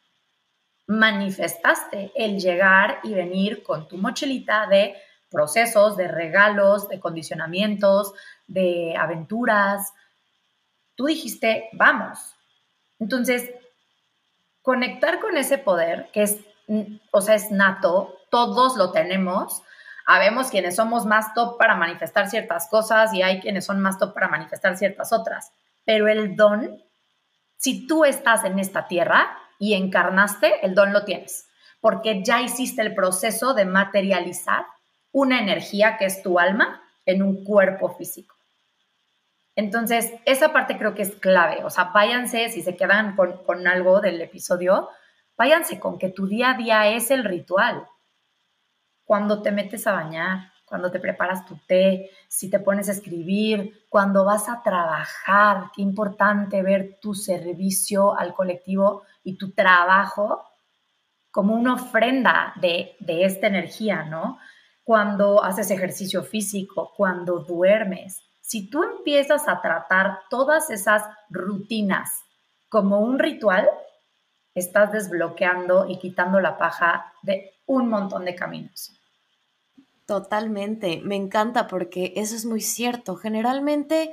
Manifestaste 0.88 2.12
el 2.16 2.40
llegar 2.40 3.00
y 3.04 3.14
venir 3.14 3.64
con 3.64 3.88
tu 3.88 3.98
mochilita 3.98 4.68
de 4.68 4.96
procesos, 5.30 5.96
de 5.96 6.08
regalos, 6.10 6.90
de 6.90 7.00
condicionamientos, 7.00 8.14
de 8.48 8.96
aventuras. 8.98 9.94
Tú 10.96 11.06
dijiste, 11.06 11.70
vamos. 11.74 12.36
Entonces, 13.00 13.50
conectar 14.62 15.20
con 15.20 15.38
ese 15.38 15.58
poder, 15.58 16.10
que 16.12 16.24
es, 16.24 16.38
o 17.12 17.22
sea, 17.22 17.36
es 17.36 17.52
nato, 17.52 18.18
todos 18.30 18.76
lo 18.76 18.92
tenemos, 18.92 19.64
Habemos 20.14 20.50
quienes 20.50 20.76
somos 20.76 21.06
más 21.06 21.34
top 21.34 21.58
para 21.58 21.78
manifestar 21.78 22.30
ciertas 22.30 22.68
cosas 22.68 23.14
y 23.14 23.22
hay 23.22 23.40
quienes 23.40 23.66
son 23.66 23.80
más 23.80 23.98
top 23.98 24.14
para 24.14 24.28
manifestar 24.28 24.76
ciertas 24.76 25.14
otras. 25.14 25.54
Pero 25.86 26.10
el 26.10 26.36
don, 26.36 26.84
si 27.56 27.88
tú 27.88 28.04
estás 28.04 28.44
en 28.44 28.60
esta 28.60 28.90
tierra 28.90 29.38
y 29.58 29.74
encarnaste, 29.74 30.66
el 30.66 30.76
don 30.76 30.92
lo 30.92 31.06
tienes, 31.06 31.48
porque 31.80 32.26
ya 32.26 32.42
hiciste 32.42 32.82
el 32.82 32.94
proceso 32.94 33.54
de 33.54 33.64
materializar 33.64 34.66
una 35.14 35.40
energía 35.40 35.96
que 35.98 36.08
es 36.08 36.22
tu 36.22 36.40
alma 36.40 36.82
en 37.06 37.24
un 37.24 37.46
cuerpo 37.46 37.96
físico. 37.96 38.36
Entonces, 39.56 40.12
esa 40.26 40.52
parte 40.52 40.78
creo 40.78 40.94
que 40.94 41.04
es 41.04 41.16
clave. 41.16 41.64
O 41.64 41.70
sea, 41.70 41.86
váyanse, 41.86 42.50
si 42.50 42.62
se 42.62 42.76
quedan 42.76 43.16
con, 43.16 43.46
con 43.46 43.66
algo 43.66 44.02
del 44.02 44.20
episodio, 44.20 44.90
váyanse 45.38 45.80
con 45.80 45.98
que 45.98 46.10
tu 46.10 46.28
día 46.28 46.50
a 46.50 46.58
día 46.58 46.88
es 46.90 47.12
el 47.12 47.24
ritual 47.24 47.88
cuando 49.12 49.42
te 49.42 49.52
metes 49.52 49.88
a 49.88 49.92
bañar, 49.92 50.54
cuando 50.64 50.90
te 50.90 50.98
preparas 50.98 51.46
tu 51.46 51.58
té, 51.68 52.12
si 52.30 52.50
te 52.50 52.62
pones 52.62 52.88
a 52.88 52.94
escribir, 52.94 53.86
cuando 53.90 54.24
vas 54.24 54.48
a 54.48 54.64
trabajar, 54.64 55.66
qué 55.76 55.82
importante 55.82 56.64
ver 56.64 56.98
tu 57.02 57.14
servicio 57.14 58.18
al 58.18 58.34
colectivo 58.34 59.04
y 59.26 59.36
tu 59.36 59.52
trabajo 59.52 60.46
como 61.30 61.56
una 61.56 61.74
ofrenda 61.74 62.54
de, 62.62 62.96
esta 63.06 63.48
energía, 63.48 64.06
¿no? 64.06 64.40
Cuando 64.82 65.44
haces 65.44 65.72
ejercicio 65.72 66.24
físico, 66.24 66.94
cuando 66.96 67.40
duermes. 67.40 68.24
Si 68.40 68.70
tú 68.70 68.82
empiezas 68.82 69.50
a 69.50 69.60
tratar 69.60 70.20
todas 70.30 70.70
esas 70.70 71.04
rutinas 71.30 72.24
como 72.70 73.02
un 73.02 73.20
ritual, 73.20 73.70
estás 74.56 74.94
desbloqueando 74.94 75.90
y 75.90 76.00
quitando 76.00 76.40
la 76.40 76.58
paja 76.58 77.12
de 77.24 77.52
un 77.66 77.90
montón 77.90 78.26
de 78.26 78.36
caminos. 78.36 79.01
Totalmente, 80.12 81.00
me 81.06 81.16
encanta 81.16 81.68
porque 81.68 82.12
eso 82.18 82.36
es 82.36 82.46
muy 82.46 82.60
cierto. 82.60 83.16
Generalmente 83.16 84.12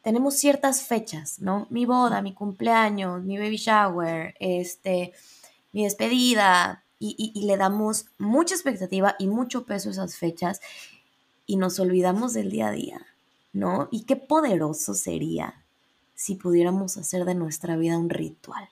tenemos 0.00 0.36
ciertas 0.36 0.84
fechas, 0.84 1.38
¿no? 1.38 1.66
Mi 1.68 1.84
boda, 1.84 2.22
mi 2.22 2.32
cumpleaños, 2.32 3.22
mi 3.22 3.36
baby 3.36 3.58
shower, 3.58 4.34
este, 4.40 5.12
mi 5.72 5.84
despedida, 5.84 6.82
y, 6.98 7.30
y 7.34 7.44
le 7.44 7.58
damos 7.58 8.06
mucha 8.16 8.54
expectativa 8.54 9.16
y 9.18 9.26
mucho 9.26 9.66
peso 9.66 9.90
a 9.90 9.92
esas 9.92 10.16
fechas 10.16 10.62
y 11.44 11.58
nos 11.58 11.78
olvidamos 11.78 12.32
del 12.32 12.50
día 12.50 12.68
a 12.68 12.72
día, 12.72 13.06
¿no? 13.52 13.88
Y 13.90 14.04
qué 14.04 14.16
poderoso 14.16 14.94
sería 14.94 15.62
si 16.14 16.36
pudiéramos 16.36 16.96
hacer 16.96 17.26
de 17.26 17.34
nuestra 17.34 17.76
vida 17.76 17.98
un 17.98 18.08
ritual, 18.08 18.70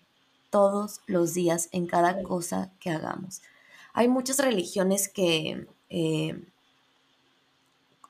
todos 0.48 1.02
los 1.04 1.34
días 1.34 1.68
en 1.72 1.86
cada 1.86 2.22
cosa 2.22 2.70
que 2.80 2.88
hagamos. 2.88 3.42
Hay 3.92 4.08
muchas 4.08 4.38
religiones 4.38 5.10
que 5.10 5.66
eh, 5.90 6.42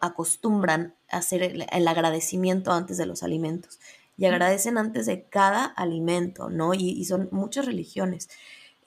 acostumbran 0.03 0.95
a 1.11 1.19
hacer 1.19 1.43
el, 1.43 1.89
agradecimiento 1.89 2.73
antes 2.73 2.99
de 2.99 3.07
los 3.07 3.23
alimentos 3.23 3.79
y 4.19 4.27
agradecen 4.27 4.77
antes 4.77 5.07
de 5.07 5.23
cada 5.23 5.65
alimento, 5.65 6.51
¿no? 6.51 6.75
Y, 6.75 7.05
son 7.05 7.29
muchas 7.31 7.67
religiones. 7.67 8.29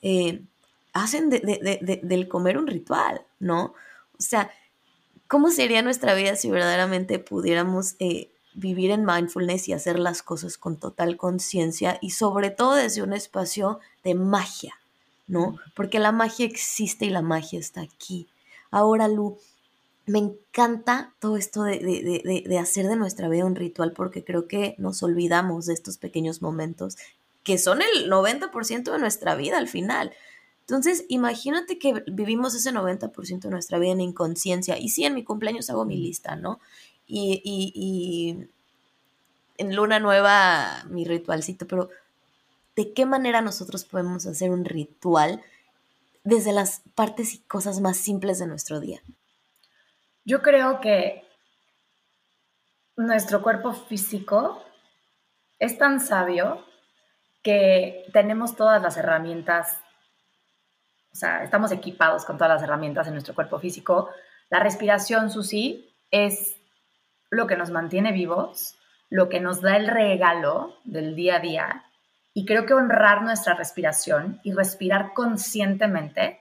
Eh, 0.02 0.42
hacen 0.92 1.30
del 1.30 2.28
comer 2.28 2.58
un 2.58 2.66
ritual, 2.66 3.22
¿no? 3.40 3.74
O 4.18 4.22
sea, 4.22 4.50
¿cómo 5.26 5.50
sería 5.50 5.82
nuestra 5.82 6.14
vida 6.14 6.36
si 6.36 6.50
verdaderamente 6.50 7.18
pudiéramos 7.18 7.96
eh, 7.98 8.30
vivir 8.54 8.90
en 8.90 9.06
mindfulness 9.06 9.68
y 9.68 9.72
hacer 9.72 9.98
las 9.98 10.22
cosas 10.22 10.58
con 10.58 10.76
total 10.76 11.16
conciencia 11.16 11.98
y 12.00 12.10
sobre 12.10 12.50
todo 12.50 12.74
desde 12.74 13.02
un 13.02 13.14
espacio 13.14 13.80
de 14.04 14.14
magia, 14.14 14.74
¿no? 15.26 15.56
Porque 15.74 15.98
la 15.98 16.12
magia 16.12 16.44
existe 16.44 17.06
y 17.06 17.10
la 17.10 17.22
magia 17.22 17.58
está 17.58 17.80
aquí. 17.80 18.28
Ahora, 18.70 19.08
Lu, 19.08 19.38
me 20.06 20.20
encanta 20.20 21.14
todo 21.18 21.36
esto 21.36 21.64
de, 21.64 22.58
hacer 22.60 22.86
de 22.86 22.96
nuestra 22.96 23.28
vida 23.28 23.44
un 23.44 23.56
ritual 23.56 23.92
porque 23.92 24.24
creo 24.24 24.46
que 24.46 24.76
nos 24.78 25.02
olvidamos 25.02 25.66
de 25.66 25.74
estos 25.74 25.98
pequeños 25.98 26.42
momentos 26.42 26.96
que 27.42 27.58
son 27.58 27.80
el 27.82 28.10
90% 28.10 28.92
de 28.92 28.98
nuestra 28.98 29.34
vida 29.34 29.58
al 29.58 29.68
final. 29.68 30.12
Entonces, 30.60 31.04
imagínate 31.08 31.78
que 31.78 32.04
vivimos 32.08 32.54
ese 32.54 32.72
90% 32.72 33.40
de 33.40 33.50
nuestra 33.50 33.78
vida 33.78 33.92
en 33.92 34.00
inconsciencia. 34.00 34.78
Y 34.78 34.88
sí, 34.88 35.04
en 35.04 35.14
mi 35.14 35.22
cumpleaños 35.22 35.70
hago 35.70 35.84
mi 35.84 35.96
lista, 35.96 36.34
¿no? 36.34 36.58
Y, 37.06 37.40
y 37.44 38.48
en 39.58 39.76
luna 39.76 40.00
nueva 40.00 40.84
mi 40.88 41.04
ritualcito, 41.04 41.68
pero 41.68 41.88
¿de 42.74 42.92
qué 42.92 43.06
manera 43.06 43.42
nosotros 43.42 43.84
podemos 43.84 44.26
hacer 44.26 44.50
un 44.50 44.64
ritual 44.64 45.40
desde 46.24 46.52
las 46.52 46.82
partes 46.96 47.34
y 47.34 47.38
cosas 47.38 47.80
más 47.80 47.96
simples 47.96 48.40
de 48.40 48.48
nuestro 48.48 48.80
día? 48.80 49.00
Yo 50.26 50.42
creo 50.42 50.80
que 50.80 51.24
nuestro 52.96 53.42
cuerpo 53.42 53.72
físico 53.72 54.60
es 55.60 55.78
tan 55.78 56.00
sabio 56.00 56.66
que 57.44 58.04
tenemos 58.12 58.56
todas 58.56 58.82
las 58.82 58.96
herramientas, 58.96 59.78
o 61.12 61.14
sea, 61.14 61.44
estamos 61.44 61.70
equipados 61.70 62.24
con 62.24 62.38
todas 62.38 62.54
las 62.54 62.62
herramientas 62.64 63.06
en 63.06 63.12
nuestro 63.12 63.36
cuerpo 63.36 63.60
físico. 63.60 64.10
La 64.50 64.58
respiración, 64.58 65.30
Susi, 65.30 65.94
es 66.10 66.56
lo 67.30 67.46
que 67.46 67.56
nos 67.56 67.70
mantiene 67.70 68.10
vivos, 68.10 68.74
lo 69.08 69.28
que 69.28 69.38
nos 69.38 69.60
da 69.60 69.76
el 69.76 69.86
regalo 69.86 70.76
del 70.82 71.14
día 71.14 71.36
a 71.36 71.40
día. 71.40 71.84
Y 72.34 72.46
creo 72.46 72.66
que 72.66 72.74
honrar 72.74 73.22
nuestra 73.22 73.54
respiración 73.54 74.40
y 74.42 74.52
respirar 74.52 75.14
conscientemente 75.14 76.40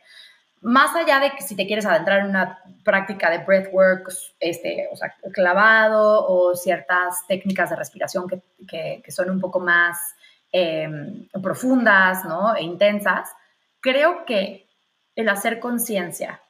más 0.65 0.95
allá 0.95 1.19
de 1.19 1.29
que 1.29 1.43
si 1.43 1.55
te 1.55 1.67
quieres 1.67 1.85
adentrar 1.85 2.21
en 2.21 2.29
una 2.31 2.59
práctica 2.83 3.29
de 3.29 3.37
breathwork, 3.37 4.11
este, 4.39 4.89
o 4.91 4.95
sea, 4.95 5.15
clavado 5.31 6.25
o 6.27 6.55
ciertas 6.55 7.27
técnicas 7.27 7.69
de 7.69 7.75
respiración 7.75 8.25
que, 8.67 9.03
son 9.09 9.29
un 9.29 9.39
poco 9.39 9.59
más 9.59 10.15
em, 10.51 11.29
profundas, 11.43 12.25
¿no? 12.25 12.55
E 12.55 12.63
intensas, 12.63 13.29
creo 13.79 14.25
que 14.25 14.67
el 15.15 15.29
hacer 15.29 15.59
conciencia 15.59 16.41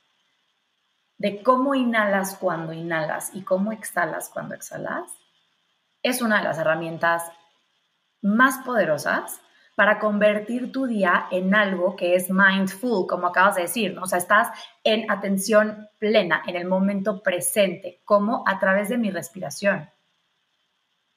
de 1.18 1.44
cómo 1.44 1.76
inhalas 1.76 2.38
cuando 2.38 2.72
inhalas 2.72 3.32
y 3.34 3.42
cómo 3.42 3.74
exhalas 3.74 4.30
cuando 4.30 4.56
exhalas 4.56 5.12
es 6.04 6.22
una 6.22 6.38
de 6.38 6.46
las 6.46 6.58
herramientas 6.58 7.24
más 8.22 8.60
poderosas 8.60 9.42
para 9.76 10.00
convertir 10.00 10.72
tu 10.72 10.88
día 10.88 11.28
en 11.32 11.54
algo 11.54 11.96
que 11.96 12.16
es 12.16 12.30
mindful, 12.30 13.08
como 13.08 13.28
acabas 13.28 13.56
de 13.56 13.64
decir, 13.64 13.94
¿no? 13.94 14.04
O 14.04 14.08
sea, 14.08 14.18
estás 14.18 14.50
en 14.84 15.10
atención 15.12 15.90
plena, 16.00 16.42
en 16.48 16.56
el 16.56 16.66
momento 16.66 17.22
presente, 17.22 18.02
como 18.06 18.44
a 18.48 18.58
través 18.58 18.88
de 18.88 18.98
mi 18.98 19.12
respiración, 19.12 19.90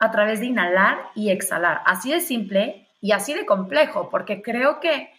a 0.01 0.11
través 0.11 0.41
de 0.41 0.47
inhalar 0.47 1.11
y 1.15 1.31
exhalar. 1.31 1.83
Así 1.87 2.13
de 2.13 2.21
simple 2.21 2.89
y 3.01 3.13
así 3.13 3.33
de 3.33 3.47
complejo, 3.47 4.11
porque 4.11 4.43
creo 4.43 4.81
que, 4.81 5.13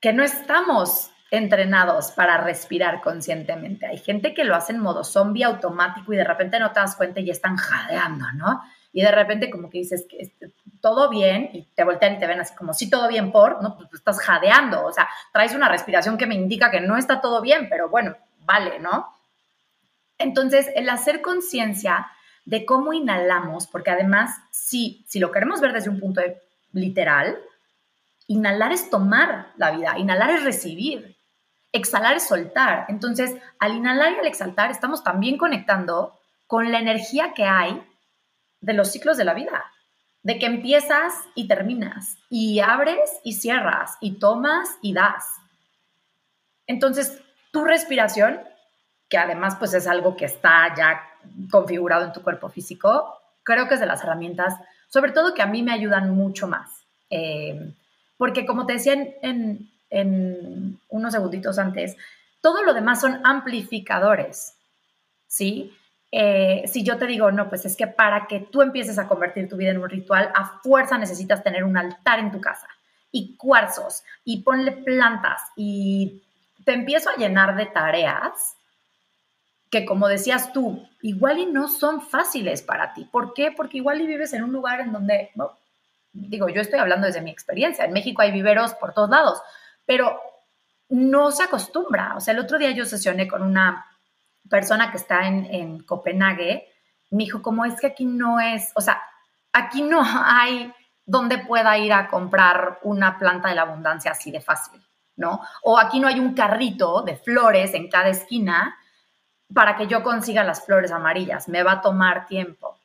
que 0.00 0.14
no 0.14 0.24
estamos 0.24 1.10
entrenados 1.30 2.10
para 2.12 2.38
respirar 2.38 3.02
conscientemente. 3.02 3.86
Hay 3.86 3.98
gente 3.98 4.32
que 4.32 4.44
lo 4.44 4.56
hace 4.56 4.72
en 4.72 4.80
modo 4.80 5.04
zombie 5.04 5.44
automático 5.44 6.12
y 6.12 6.16
de 6.16 6.24
repente 6.24 6.58
no 6.58 6.72
te 6.72 6.80
das 6.80 6.96
cuenta 6.96 7.20
y 7.20 7.30
están 7.30 7.56
jadeando, 7.56 8.24
¿no? 8.34 8.62
Y 8.92 9.02
de 9.02 9.12
repente 9.12 9.50
como 9.50 9.70
que 9.70 9.78
dices 9.78 10.06
que 10.08 10.32
todo 10.80 11.08
bien 11.10 11.50
y 11.52 11.62
te 11.74 11.84
voltean 11.84 12.14
y 12.14 12.18
te 12.18 12.26
ven 12.26 12.40
así 12.40 12.54
como, 12.54 12.74
sí, 12.74 12.90
todo 12.90 13.08
bien 13.08 13.30
por, 13.30 13.62
¿no? 13.62 13.76
Pues, 13.76 13.88
pues 13.88 14.00
estás 14.00 14.20
jadeando, 14.20 14.84
o 14.84 14.92
sea, 14.92 15.08
traes 15.32 15.54
una 15.54 15.68
respiración 15.68 16.18
que 16.18 16.26
me 16.26 16.34
indica 16.34 16.70
que 16.70 16.80
no 16.80 16.96
está 16.96 17.20
todo 17.20 17.40
bien, 17.40 17.68
pero 17.68 17.88
bueno, 17.88 18.16
vale, 18.40 18.80
¿no? 18.80 19.14
Entonces, 20.18 20.68
el 20.74 20.88
hacer 20.88 21.22
conciencia 21.22 22.08
de 22.44 22.64
cómo 22.64 22.92
inhalamos, 22.92 23.66
porque 23.66 23.90
además, 23.90 24.36
sí, 24.50 25.04
si 25.06 25.18
lo 25.18 25.30
queremos 25.30 25.60
ver 25.60 25.72
desde 25.72 25.90
un 25.90 26.00
punto 26.00 26.20
de 26.20 26.36
literal, 26.72 27.38
inhalar 28.26 28.72
es 28.72 28.90
tomar 28.90 29.52
la 29.56 29.70
vida, 29.70 29.98
inhalar 29.98 30.30
es 30.30 30.44
recibir. 30.44 31.16
Exhalar 31.72 32.16
es 32.16 32.26
soltar. 32.26 32.86
Entonces, 32.88 33.36
al 33.60 33.76
inhalar 33.76 34.12
y 34.12 34.18
al 34.18 34.26
exhaltar, 34.26 34.70
estamos 34.70 35.04
también 35.04 35.38
conectando 35.38 36.18
con 36.46 36.72
la 36.72 36.80
energía 36.80 37.32
que 37.32 37.44
hay 37.44 37.80
de 38.60 38.74
los 38.74 38.90
ciclos 38.92 39.16
de 39.16 39.24
la 39.24 39.34
vida, 39.34 39.64
de 40.22 40.38
que 40.38 40.46
empiezas 40.46 41.14
y 41.34 41.48
terminas, 41.48 42.18
y 42.28 42.60
abres 42.60 43.20
y 43.24 43.34
cierras, 43.34 43.96
y 44.00 44.18
tomas 44.18 44.68
y 44.82 44.92
das. 44.92 45.26
Entonces, 46.66 47.20
tu 47.52 47.64
respiración, 47.64 48.40
que 49.08 49.18
además 49.18 49.56
pues 49.58 49.74
es 49.74 49.86
algo 49.86 50.16
que 50.16 50.26
está 50.26 50.74
ya 50.76 51.00
configurado 51.50 52.04
en 52.04 52.12
tu 52.12 52.22
cuerpo 52.22 52.48
físico, 52.48 53.18
creo 53.42 53.66
que 53.66 53.74
es 53.74 53.80
de 53.80 53.86
las 53.86 54.02
herramientas, 54.04 54.54
sobre 54.88 55.12
todo 55.12 55.34
que 55.34 55.42
a 55.42 55.46
mí 55.46 55.62
me 55.62 55.72
ayudan 55.72 56.14
mucho 56.14 56.46
más. 56.46 56.70
Eh, 57.08 57.74
porque 58.16 58.46
como 58.46 58.66
te 58.66 58.74
decía 58.74 58.92
en, 58.92 59.70
en 59.88 60.78
unos 60.88 61.12
segunditos 61.12 61.58
antes, 61.58 61.96
todo 62.40 62.62
lo 62.62 62.74
demás 62.74 63.00
son 63.00 63.20
amplificadores, 63.24 64.54
¿sí? 65.26 65.74
Eh, 66.12 66.64
si 66.66 66.82
yo 66.82 66.98
te 66.98 67.06
digo, 67.06 67.30
no, 67.30 67.48
pues 67.48 67.64
es 67.64 67.76
que 67.76 67.86
para 67.86 68.26
que 68.26 68.40
tú 68.40 68.62
empieces 68.62 68.98
a 68.98 69.06
convertir 69.06 69.48
tu 69.48 69.56
vida 69.56 69.70
en 69.70 69.78
un 69.78 69.88
ritual, 69.88 70.32
a 70.34 70.60
fuerza 70.62 70.98
necesitas 70.98 71.42
tener 71.42 71.64
un 71.64 71.76
altar 71.76 72.18
en 72.18 72.32
tu 72.32 72.40
casa 72.40 72.66
y 73.12 73.36
cuarzos 73.36 74.02
y 74.24 74.42
ponle 74.42 74.72
plantas 74.72 75.42
y 75.56 76.22
te 76.64 76.72
empiezo 76.72 77.10
a 77.10 77.16
llenar 77.16 77.56
de 77.56 77.66
tareas 77.66 78.56
que 79.70 79.84
como 79.84 80.08
decías 80.08 80.52
tú, 80.52 80.84
igual 81.00 81.38
y 81.38 81.46
no 81.46 81.68
son 81.68 82.02
fáciles 82.02 82.60
para 82.60 82.92
ti. 82.92 83.04
¿Por 83.04 83.32
qué? 83.34 83.52
Porque 83.52 83.78
igual 83.78 84.00
y 84.00 84.06
vives 84.06 84.32
en 84.32 84.42
un 84.42 84.52
lugar 84.52 84.80
en 84.80 84.92
donde, 84.92 85.30
digo, 86.12 86.48
yo 86.48 86.60
estoy 86.60 86.80
hablando 86.80 87.06
desde 87.06 87.22
mi 87.22 87.30
experiencia, 87.30 87.84
en 87.84 87.92
México 87.92 88.20
hay 88.20 88.32
viveros 88.32 88.74
por 88.74 88.92
todos 88.92 89.10
lados, 89.10 89.40
pero 89.86 90.20
no 90.88 91.30
se 91.30 91.44
acostumbra. 91.44 92.14
O 92.16 92.20
sea, 92.20 92.34
el 92.34 92.40
otro 92.40 92.58
día 92.58 92.72
yo 92.72 92.84
sesioné 92.84 93.28
con 93.28 93.42
una 93.42 93.86
persona 94.48 94.90
que 94.90 94.96
está 94.96 95.26
en, 95.26 95.46
en 95.46 95.80
Copenhague, 95.82 96.68
me 97.10 97.24
dijo, 97.24 97.42
como 97.42 97.64
es 97.64 97.80
que 97.80 97.88
aquí 97.88 98.04
no 98.04 98.40
es, 98.40 98.72
o 98.74 98.80
sea, 98.80 99.02
aquí 99.52 99.82
no 99.82 100.02
hay 100.04 100.72
donde 101.04 101.38
pueda 101.38 101.76
ir 101.76 101.92
a 101.92 102.08
comprar 102.08 102.78
una 102.82 103.18
planta 103.18 103.48
de 103.48 103.56
la 103.56 103.62
abundancia 103.62 104.12
así 104.12 104.30
de 104.30 104.40
fácil, 104.40 104.80
¿no? 105.16 105.40
O 105.62 105.78
aquí 105.78 105.98
no 105.98 106.06
hay 106.06 106.20
un 106.20 106.34
carrito 106.34 107.02
de 107.02 107.16
flores 107.16 107.74
en 107.74 107.88
cada 107.88 108.08
esquina 108.08 108.76
para 109.52 109.76
que 109.76 109.88
yo 109.88 110.04
consiga 110.04 110.44
las 110.44 110.64
flores 110.64 110.92
amarillas, 110.92 111.48
me 111.48 111.64
va 111.64 111.72
a 111.72 111.80
tomar 111.80 112.26
tiempo. 112.26 112.78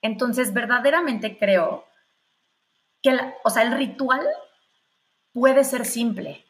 Entonces, 0.00 0.54
verdaderamente 0.54 1.36
creo 1.36 1.84
que, 3.02 3.18
o 3.42 3.50
sea, 3.50 3.62
el 3.64 3.72
ritual 3.72 4.24
puede 5.32 5.64
ser 5.64 5.84
simple, 5.84 6.44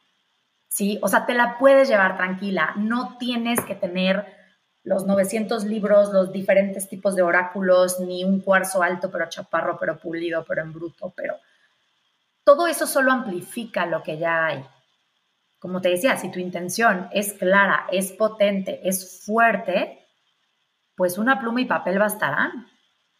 ¿sí? 0.67 0.99
O 1.01 1.07
sea, 1.07 1.25
te 1.25 1.33
la 1.33 1.57
puedes 1.57 1.87
llevar 1.87 2.17
tranquila, 2.17 2.73
no 2.75 3.17
tienes 3.17 3.61
que 3.61 3.73
tener 3.73 4.44
los 4.85 5.05
900 5.05 5.65
libros, 5.65 6.13
los 6.13 6.31
diferentes 6.31 6.87
tipos 6.87 7.15
de 7.15 7.23
oráculos, 7.23 7.99
ni 7.99 8.23
un 8.23 8.39
cuarzo 8.39 8.83
alto, 8.83 9.09
pero 9.11 9.27
chaparro, 9.27 9.77
pero 9.79 9.97
pulido, 9.97 10.45
pero 10.47 10.61
en 10.61 10.71
bruto, 10.71 11.11
pero 11.15 11.37
todo 12.43 12.67
eso 12.67 12.85
solo 12.85 13.11
amplifica 13.11 13.87
lo 13.87 14.03
que 14.03 14.19
ya 14.19 14.45
hay. 14.45 14.63
Como 15.57 15.81
te 15.81 15.89
decía, 15.89 16.15
si 16.17 16.29
tu 16.29 16.39
intención 16.39 17.09
es 17.11 17.33
clara, 17.33 17.87
es 17.91 18.11
potente, 18.11 18.87
es 18.87 19.25
fuerte, 19.25 20.05
pues 20.95 21.17
una 21.17 21.39
pluma 21.39 21.61
y 21.61 21.65
papel 21.65 21.97
bastarán. 21.97 22.67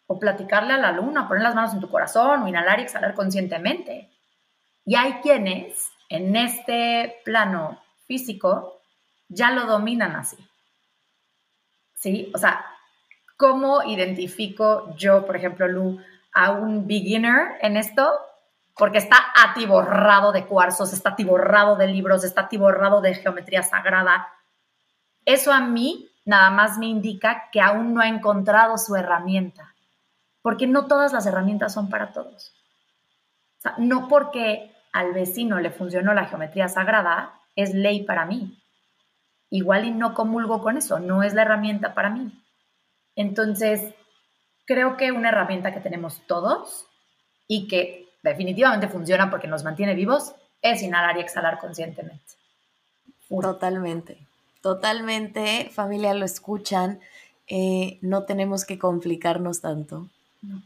O 0.07 0.19
platicarle 0.19 0.73
a 0.73 0.77
la 0.77 0.91
luna, 0.91 1.27
poner 1.27 1.41
las 1.41 1.55
manos 1.55 1.73
en 1.73 1.79
tu 1.79 1.89
corazón, 1.89 2.43
o 2.43 2.47
inhalar 2.47 2.79
y 2.79 2.83
exhalar 2.83 3.15
conscientemente. 3.15 4.11
Y 4.85 4.93
hay 4.93 5.13
quienes 5.13 5.89
en 6.09 6.35
este 6.35 7.15
plano 7.25 7.81
físico 8.05 8.83
ya 9.27 9.49
lo 9.49 9.65
dominan 9.65 10.15
así. 10.15 10.37
¿Sí? 11.95 12.31
O 12.33 12.37
sea, 12.37 12.65
¿cómo 13.37 13.83
identifico 13.83 14.95
yo, 14.95 15.25
por 15.25 15.35
ejemplo, 15.35 15.67
Lu, 15.67 15.99
a 16.33 16.51
un 16.51 16.87
beginner 16.87 17.57
en 17.61 17.77
esto? 17.77 18.13
Porque 18.77 18.97
está 18.97 19.17
atiborrado 19.35 20.31
de 20.31 20.45
cuarzos, 20.45 20.93
está 20.93 21.11
atiborrado 21.11 21.75
de 21.75 21.87
libros, 21.87 22.23
está 22.23 22.41
atiborrado 22.41 23.01
de 23.01 23.15
geometría 23.15 23.63
sagrada. 23.63 24.27
Eso 25.23 25.51
a 25.51 25.61
mí 25.61 26.11
nada 26.25 26.49
más 26.49 26.77
me 26.77 26.87
indica 26.87 27.49
que 27.51 27.61
aún 27.61 27.93
no 27.93 28.01
ha 28.01 28.07
encontrado 28.07 28.77
su 28.77 28.95
herramienta, 28.95 29.73
porque 30.41 30.67
no 30.67 30.87
todas 30.87 31.13
las 31.13 31.25
herramientas 31.25 31.73
son 31.73 31.89
para 31.89 32.11
todos. 32.11 32.53
O 33.59 33.61
sea, 33.61 33.75
no 33.77 34.07
porque 34.07 34.75
al 34.91 35.13
vecino 35.13 35.59
le 35.59 35.71
funcionó 35.71 36.13
la 36.13 36.25
geometría 36.25 36.67
sagrada, 36.67 37.33
es 37.55 37.73
ley 37.73 38.03
para 38.03 38.25
mí. 38.25 38.61
Igual 39.55 39.85
y 39.85 39.91
no 39.91 40.13
comulgo 40.13 40.61
con 40.61 40.77
eso, 40.77 40.99
no 40.99 41.23
es 41.23 41.33
la 41.33 41.43
herramienta 41.43 41.93
para 41.93 42.09
mí. 42.09 42.29
Entonces, 43.15 43.95
creo 44.65 44.97
que 44.97 45.13
una 45.13 45.29
herramienta 45.29 45.73
que 45.73 45.79
tenemos 45.79 46.21
todos 46.27 46.87
y 47.47 47.69
que 47.69 48.09
definitivamente 48.21 48.89
funciona 48.89 49.29
porque 49.29 49.47
nos 49.47 49.63
mantiene 49.63 49.95
vivos 49.95 50.35
es 50.61 50.83
inhalar 50.83 51.15
y 51.15 51.21
exhalar 51.21 51.57
conscientemente. 51.57 52.33
Totalmente, 53.29 54.27
totalmente, 54.61 55.69
familia, 55.71 56.13
lo 56.13 56.25
escuchan, 56.25 56.99
eh, 57.47 57.97
no 58.01 58.25
tenemos 58.25 58.65
que 58.65 58.77
complicarnos 58.77 59.61
tanto 59.61 60.09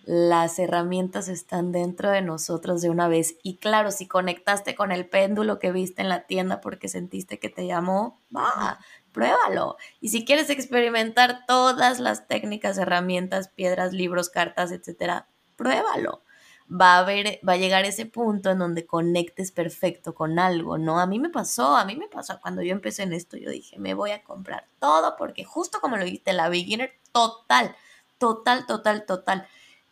las 0.06 0.58
herramientas 0.60 1.28
están 1.28 1.72
dentro 1.72 2.10
de 2.10 2.22
nosotros 2.22 2.82
de 2.82 2.90
una 2.90 3.08
vez. 3.08 3.36
Y 3.44 3.58
claro, 3.58 3.92
si 3.92 4.08
conectaste 4.08 4.76
con 4.76 4.92
el 4.92 5.08
péndulo 5.08 5.60
que 5.60 5.72
viste 5.72 6.02
en 6.02 6.10
la 6.10 6.26
tienda 6.26 6.62
porque 6.62 6.88
sentiste 6.88 7.40
que 7.40 7.50
te 7.50 7.68
llamó, 7.68 8.20
va, 8.36 8.80
pruébalo. 9.12 9.78
Y 10.02 10.10
si 10.10 10.26
quieres 10.26 10.50
experimentar 10.50 11.46
todas 11.46 12.00
las 12.00 12.28
técnicas, 12.28 12.78
herramientas, 12.78 13.50
piedras, 13.50 13.94
libros, 13.94 14.30
cartas, 14.30 14.72
etcétera, 14.72 15.28
pruébalo. 15.56 16.24
Va 16.72 16.96
a, 16.96 17.00
haber, 17.00 17.40
va 17.48 17.54
a 17.54 17.58
llegar 17.58 17.86
ese 17.86 18.06
punto 18.06 18.52
en 18.52 18.60
donde 18.60 18.86
conectes 18.86 19.52
perfecto 19.52 20.14
con 20.14 20.38
algo, 20.38 20.78
¿no? 20.78 21.00
A 21.00 21.08
mí 21.08 21.18
me 21.18 21.30
pasó, 21.30 21.76
a 21.76 21.84
mí 21.84 21.96
me 21.96 22.08
pasó 22.08 22.40
cuando 22.40 22.62
yo 22.62 22.74
empecé 22.74 23.02
en 23.02 23.14
esto, 23.14 23.38
yo 23.38 23.50
dije, 23.50 23.80
me 23.80 23.96
voy 23.96 24.12
a 24.12 24.24
comprar 24.24 24.68
todo 24.78 25.16
porque 25.18 25.44
justo 25.44 25.80
como 25.82 25.98
lo 25.98 26.06
dijiste, 26.06 26.32
la 26.32 26.48
beginner, 26.48 26.94
total, 27.12 27.76
total, 28.20 28.68
total, 28.68 29.08
total 29.08 29.48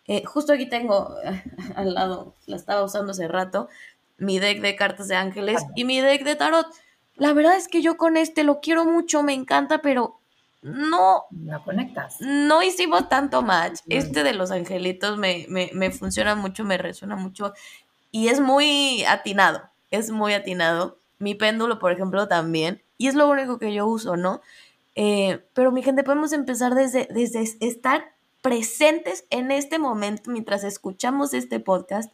eh, 0.08 0.24
justo 0.26 0.54
aquí 0.54 0.68
tengo 0.68 1.16
al 1.76 1.94
lado, 1.94 2.36
la 2.46 2.56
estaba 2.56 2.84
usando 2.84 3.12
hace 3.12 3.28
rato, 3.28 3.70
mi 4.18 4.40
deck 4.40 4.62
de 4.62 4.76
cartas 4.76 5.08
de 5.08 5.16
ángeles 5.16 5.64
y 5.76 5.86
mi 5.86 6.02
deck 6.02 6.24
de 6.24 6.36
tarot. 6.36 6.68
La 7.16 7.34
verdad 7.34 7.56
es 7.56 7.68
que 7.68 7.82
yo 7.82 7.98
con 7.98 8.18
este 8.18 8.44
lo 8.44 8.60
quiero 8.60 8.86
mucho, 8.86 9.24
me 9.24 9.34
encanta, 9.34 9.82
pero 9.82 10.20
no. 10.62 11.26
No 11.32 11.64
conectas. 11.64 12.18
No 12.20 12.62
hicimos 12.64 13.10
tanto 13.10 13.42
match. 13.42 13.80
Este 13.88 14.24
de 14.24 14.34
los 14.34 14.52
angelitos 14.52 15.18
me, 15.18 15.46
me, 15.50 15.70
me 15.74 15.92
funciona 15.92 16.36
mucho, 16.36 16.64
me 16.64 16.78
resuena 16.78 17.16
mucho 17.16 17.54
y 18.12 18.30
es 18.30 18.40
muy 18.40 19.04
atinado. 19.06 19.70
Es 19.92 20.12
muy 20.12 20.34
atinado. 20.34 21.00
Mi 21.20 21.36
péndulo, 21.36 21.80
por 21.80 21.92
ejemplo, 21.92 22.28
también. 22.28 22.84
Y 22.98 23.08
es 23.08 23.16
lo 23.16 23.30
único 23.30 23.60
que 23.60 23.74
yo 23.74 23.88
uso, 23.88 24.18
¿no? 24.18 24.42
Eh, 24.96 25.46
pero 25.54 25.72
mi 25.72 25.84
gente, 25.84 26.04
podemos 26.04 26.34
empezar 26.34 26.74
desde, 26.74 27.08
desde 27.12 27.46
estar 27.60 28.16
presentes 28.48 29.26
en 29.30 29.52
este 29.52 29.78
momento 29.78 30.32
mientras 30.32 30.64
escuchamos 30.64 31.34
este 31.34 31.60
podcast, 31.60 32.14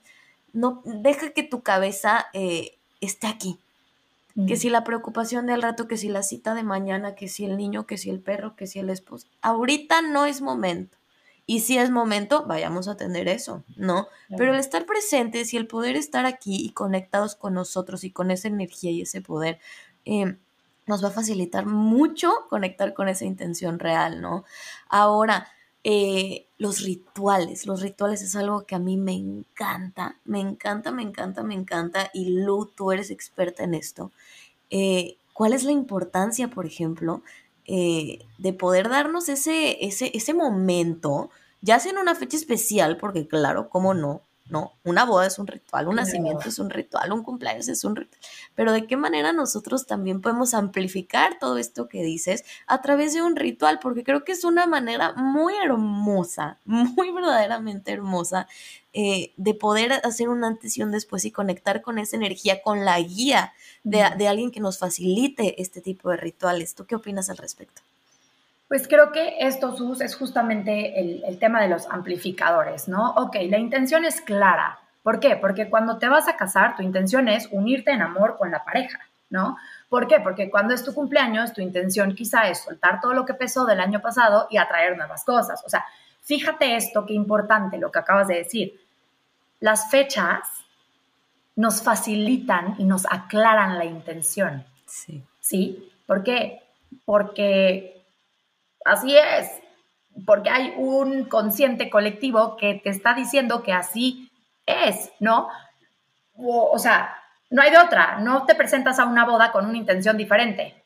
no, 0.51 0.81
deja 0.83 1.29
que 1.29 1.43
tu 1.43 1.61
cabeza 1.61 2.25
eh, 2.33 2.75
esté 3.01 3.27
aquí. 3.27 3.59
Que 4.47 4.55
si 4.55 4.71
la 4.71 4.83
preocupación 4.83 5.45
del 5.45 5.61
rato, 5.61 5.87
que 5.87 5.95
si 5.95 6.09
la 6.09 6.23
cita 6.23 6.55
de 6.55 6.63
mañana, 6.63 7.13
que 7.13 7.27
si 7.27 7.45
el 7.45 7.55
niño, 7.55 7.85
que 7.85 7.99
si 7.99 8.09
el 8.09 8.19
perro, 8.19 8.55
que 8.55 8.65
si 8.65 8.79
el 8.79 8.89
esposo. 8.89 9.27
Ahorita 9.43 10.01
no 10.01 10.25
es 10.25 10.41
momento. 10.41 10.97
Y 11.45 11.59
si 11.59 11.77
es 11.77 11.91
momento, 11.91 12.43
vayamos 12.47 12.87
a 12.87 12.93
atender 12.93 13.27
eso, 13.27 13.63
¿no? 13.75 14.07
Pero 14.35 14.55
el 14.55 14.59
estar 14.59 14.87
presentes 14.87 15.53
y 15.53 15.57
el 15.57 15.67
poder 15.67 15.95
estar 15.95 16.25
aquí 16.25 16.65
y 16.65 16.71
conectados 16.71 17.35
con 17.35 17.53
nosotros 17.53 18.03
y 18.03 18.09
con 18.09 18.31
esa 18.31 18.47
energía 18.47 18.89
y 18.89 19.03
ese 19.03 19.21
poder, 19.21 19.59
em, 20.03 20.39
nos 20.87 21.03
va 21.03 21.09
a 21.09 21.11
facilitar 21.11 21.67
mucho 21.67 22.33
conectar 22.49 22.95
con 22.95 23.09
esa 23.09 23.25
intención 23.25 23.77
real, 23.77 24.19
¿no? 24.19 24.45
Ahora, 24.89 25.47
eh, 25.83 26.47
los 26.57 26.81
rituales, 26.81 27.65
los 27.67 27.81
rituales 27.81 28.21
es 28.21 28.35
algo 28.35 28.65
que 28.65 28.75
a 28.75 28.79
mí 28.79 28.95
me 28.97 29.13
encanta, 29.13 30.17
me 30.23 30.39
encanta, 30.39 30.91
me 30.91 31.01
encanta, 31.03 31.43
me 31.43 31.55
encanta, 31.55 32.09
y 32.13 32.43
Lu, 32.43 32.67
tú 32.67 32.91
eres 32.91 33.11
experta 33.11 33.63
en 33.63 33.73
esto. 33.73 34.11
Eh, 34.69 35.17
¿Cuál 35.33 35.53
es 35.53 35.63
la 35.63 35.71
importancia, 35.71 36.47
por 36.47 36.65
ejemplo, 36.65 37.21
eh, 37.65 38.19
de 38.37 38.53
poder 38.53 38.89
darnos 38.89 39.29
ese, 39.29 39.85
ese, 39.85 40.11
ese 40.13 40.33
momento, 40.33 41.29
ya 41.61 41.79
sea 41.79 41.91
en 41.91 41.97
una 41.97 42.15
fecha 42.15 42.37
especial, 42.37 42.97
porque 42.97 43.27
claro, 43.27 43.69
¿cómo 43.69 43.93
no? 43.93 44.21
No, 44.49 44.73
una 44.83 45.05
boda 45.05 45.25
es 45.25 45.39
un 45.39 45.47
ritual, 45.47 45.87
un 45.87 45.95
nacimiento 45.95 46.49
es 46.49 46.59
un 46.59 46.69
ritual, 46.69 47.13
un 47.13 47.23
cumpleaños 47.23 47.69
es 47.69 47.85
un 47.85 47.95
ritual. 47.95 48.19
Pero 48.55 48.73
de 48.73 48.85
qué 48.85 48.97
manera 48.97 49.31
nosotros 49.31 49.87
también 49.87 50.21
podemos 50.21 50.53
amplificar 50.53 51.39
todo 51.39 51.57
esto 51.57 51.87
que 51.87 52.03
dices 52.03 52.43
a 52.67 52.81
través 52.81 53.13
de 53.13 53.21
un 53.21 53.37
ritual, 53.37 53.79
porque 53.79 54.03
creo 54.03 54.25
que 54.25 54.33
es 54.33 54.43
una 54.43 54.67
manera 54.67 55.13
muy 55.13 55.53
hermosa, 55.55 56.57
muy 56.65 57.11
verdaderamente 57.11 57.93
hermosa 57.93 58.47
eh, 58.91 59.33
de 59.37 59.53
poder 59.53 59.93
hacer 60.03 60.27
un 60.27 60.43
antes 60.43 60.77
y 60.77 60.83
un 60.83 60.91
después 60.91 61.23
y 61.23 61.31
conectar 61.31 61.81
con 61.81 61.97
esa 61.97 62.17
energía, 62.17 62.61
con 62.61 62.83
la 62.83 62.99
guía 62.99 63.53
de, 63.83 64.03
de 64.17 64.27
alguien 64.27 64.51
que 64.51 64.59
nos 64.59 64.77
facilite 64.77 65.61
este 65.61 65.79
tipo 65.79 66.09
de 66.09 66.17
rituales. 66.17 66.75
¿Tú 66.75 66.85
qué 66.85 66.95
opinas 66.95 67.29
al 67.29 67.37
respecto? 67.37 67.81
Pues 68.73 68.87
creo 68.87 69.11
que 69.11 69.35
esto, 69.37 69.75
es 70.01 70.15
justamente 70.15 70.99
el, 70.99 71.37
tema 71.37 71.61
de 71.61 71.67
los 71.67 71.85
amplificadores, 71.91 72.87
¿no? 72.87 73.11
Ok, 73.11 73.35
la 73.47 73.59
intención 73.59 74.03
es 74.03 74.19
clara. 74.19 74.79
¿Por 75.03 75.19
qué? 75.19 75.35
Porque 75.35 75.69
cuando 75.69 75.99
te 75.99 76.09
vas 76.09 76.27
a 76.27 76.37
casar, 76.37 76.75
tu 76.75 76.81
intención 76.81 77.27
es 77.27 77.47
unirte 77.51 77.91
en 77.91 78.01
amor 78.01 78.35
con 78.35 78.49
la 78.49 78.65
pareja, 78.65 78.97
¿no? 79.29 79.57
¿Por 79.89 80.07
qué? 80.07 80.21
Porque 80.21 80.49
cuando 80.49 80.73
es 80.73 80.83
tu 80.83 80.91
cumpleaños, 80.91 81.53
tu 81.53 81.61
intención 81.61 82.15
quizá 82.15 82.49
es 82.49 82.63
soltar 82.63 82.99
todo 82.99 83.13
lo 83.13 83.25
que 83.25 83.35
pesó 83.35 83.63
del 83.65 83.79
año 83.79 84.01
pasado 84.01 84.47
y 84.49 84.57
atraer 84.57 84.97
nuevas 84.97 85.23
cosas. 85.23 85.61
O 85.63 85.69
sea, 85.69 85.85
fíjate 86.23 86.75
esto, 86.75 87.05
qué 87.05 87.13
importante 87.13 87.77
lo 87.77 87.91
que 87.91 87.99
acabas 87.99 88.27
de 88.27 88.37
decir. 88.37 88.81
Las 89.59 89.91
fechas 89.91 90.49
nos 91.55 91.83
facilitan 91.83 92.73
y 92.79 92.85
nos 92.85 93.05
aclaran 93.05 93.77
la 93.77 93.85
intención. 93.85 94.65
Sí. 94.87 95.23
¿Sí? 95.41 95.91
¿Por 96.07 96.23
qué? 96.23 96.63
Porque 97.05 97.92
así 98.85 99.15
es, 99.15 99.49
porque 100.25 100.49
hay 100.49 100.73
un 100.77 101.25
consciente 101.25 101.89
colectivo 101.89 102.57
que 102.57 102.75
te 102.83 102.89
está 102.89 103.13
diciendo 103.13 103.63
que 103.63 103.73
así 103.73 104.31
es, 104.65 105.11
¿no? 105.19 105.49
O, 106.35 106.77
sea, 106.79 107.15
no 107.49 107.61
hay 107.61 107.71
de 107.71 107.77
otra, 107.77 108.19
no 108.19 108.45
te 108.45 108.55
presentas 108.55 108.99
a 108.99 109.05
una 109.05 109.25
boda 109.25 109.51
con 109.51 109.65
una 109.65 109.77
intención 109.77 110.17
diferente. 110.17 110.83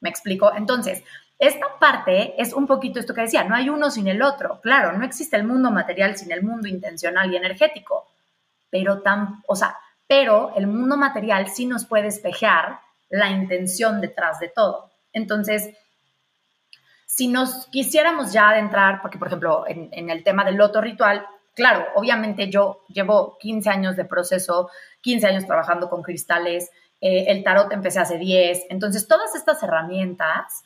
¿Me 0.00 0.08
explico? 0.08 0.52
Entonces, 0.54 1.02
esta 1.38 1.78
parte 1.78 2.40
es 2.40 2.52
un 2.52 2.66
poquito 2.66 2.98
esto 2.98 3.14
que 3.14 3.22
decía, 3.22 3.44
no 3.44 3.54
hay 3.54 3.68
uno 3.68 3.90
sin 3.90 4.08
el 4.08 4.22
otro. 4.22 4.60
Claro, 4.60 4.92
no 4.92 5.04
existe 5.04 5.36
el 5.36 5.44
mundo 5.44 5.70
material 5.70 6.16
sin 6.16 6.32
el 6.32 6.42
mundo 6.42 6.68
intencional 6.68 7.32
y 7.32 7.36
energético, 7.36 8.08
pero 8.70 9.02
tan, 9.02 9.42
o 9.46 9.54
sea, 9.54 9.76
pero 10.06 10.52
el 10.56 10.66
mundo 10.66 10.96
material 10.96 11.48
sí 11.48 11.66
nos 11.66 11.84
puede 11.84 12.08
espejear 12.08 12.80
la 13.10 13.30
intención 13.30 14.00
detrás 14.00 14.40
de 14.40 14.48
todo. 14.48 14.90
Entonces, 15.12 15.70
si 17.08 17.26
nos 17.26 17.66
quisiéramos 17.68 18.34
ya 18.34 18.50
adentrar, 18.50 19.00
porque 19.00 19.16
por 19.16 19.28
ejemplo, 19.28 19.64
en, 19.66 20.10
el 20.10 20.22
tema 20.22 20.44
del 20.44 20.56
loto 20.56 20.82
ritual, 20.82 21.24
claro, 21.54 21.86
obviamente 21.94 22.50
yo 22.50 22.84
llevo 22.88 23.38
15 23.40 23.70
años 23.70 23.96
de 23.96 24.04
proceso, 24.04 24.68
15 25.00 25.26
años 25.26 25.46
trabajando 25.46 25.88
con 25.88 26.02
cristales, 26.02 26.70
eh, 27.00 27.24
el 27.28 27.42
tarot 27.42 27.72
empecé 27.72 27.98
hace 27.98 28.18
10, 28.18 28.66
entonces 28.68 29.08
todas 29.08 29.34
estas 29.34 29.62
herramientas, 29.62 30.64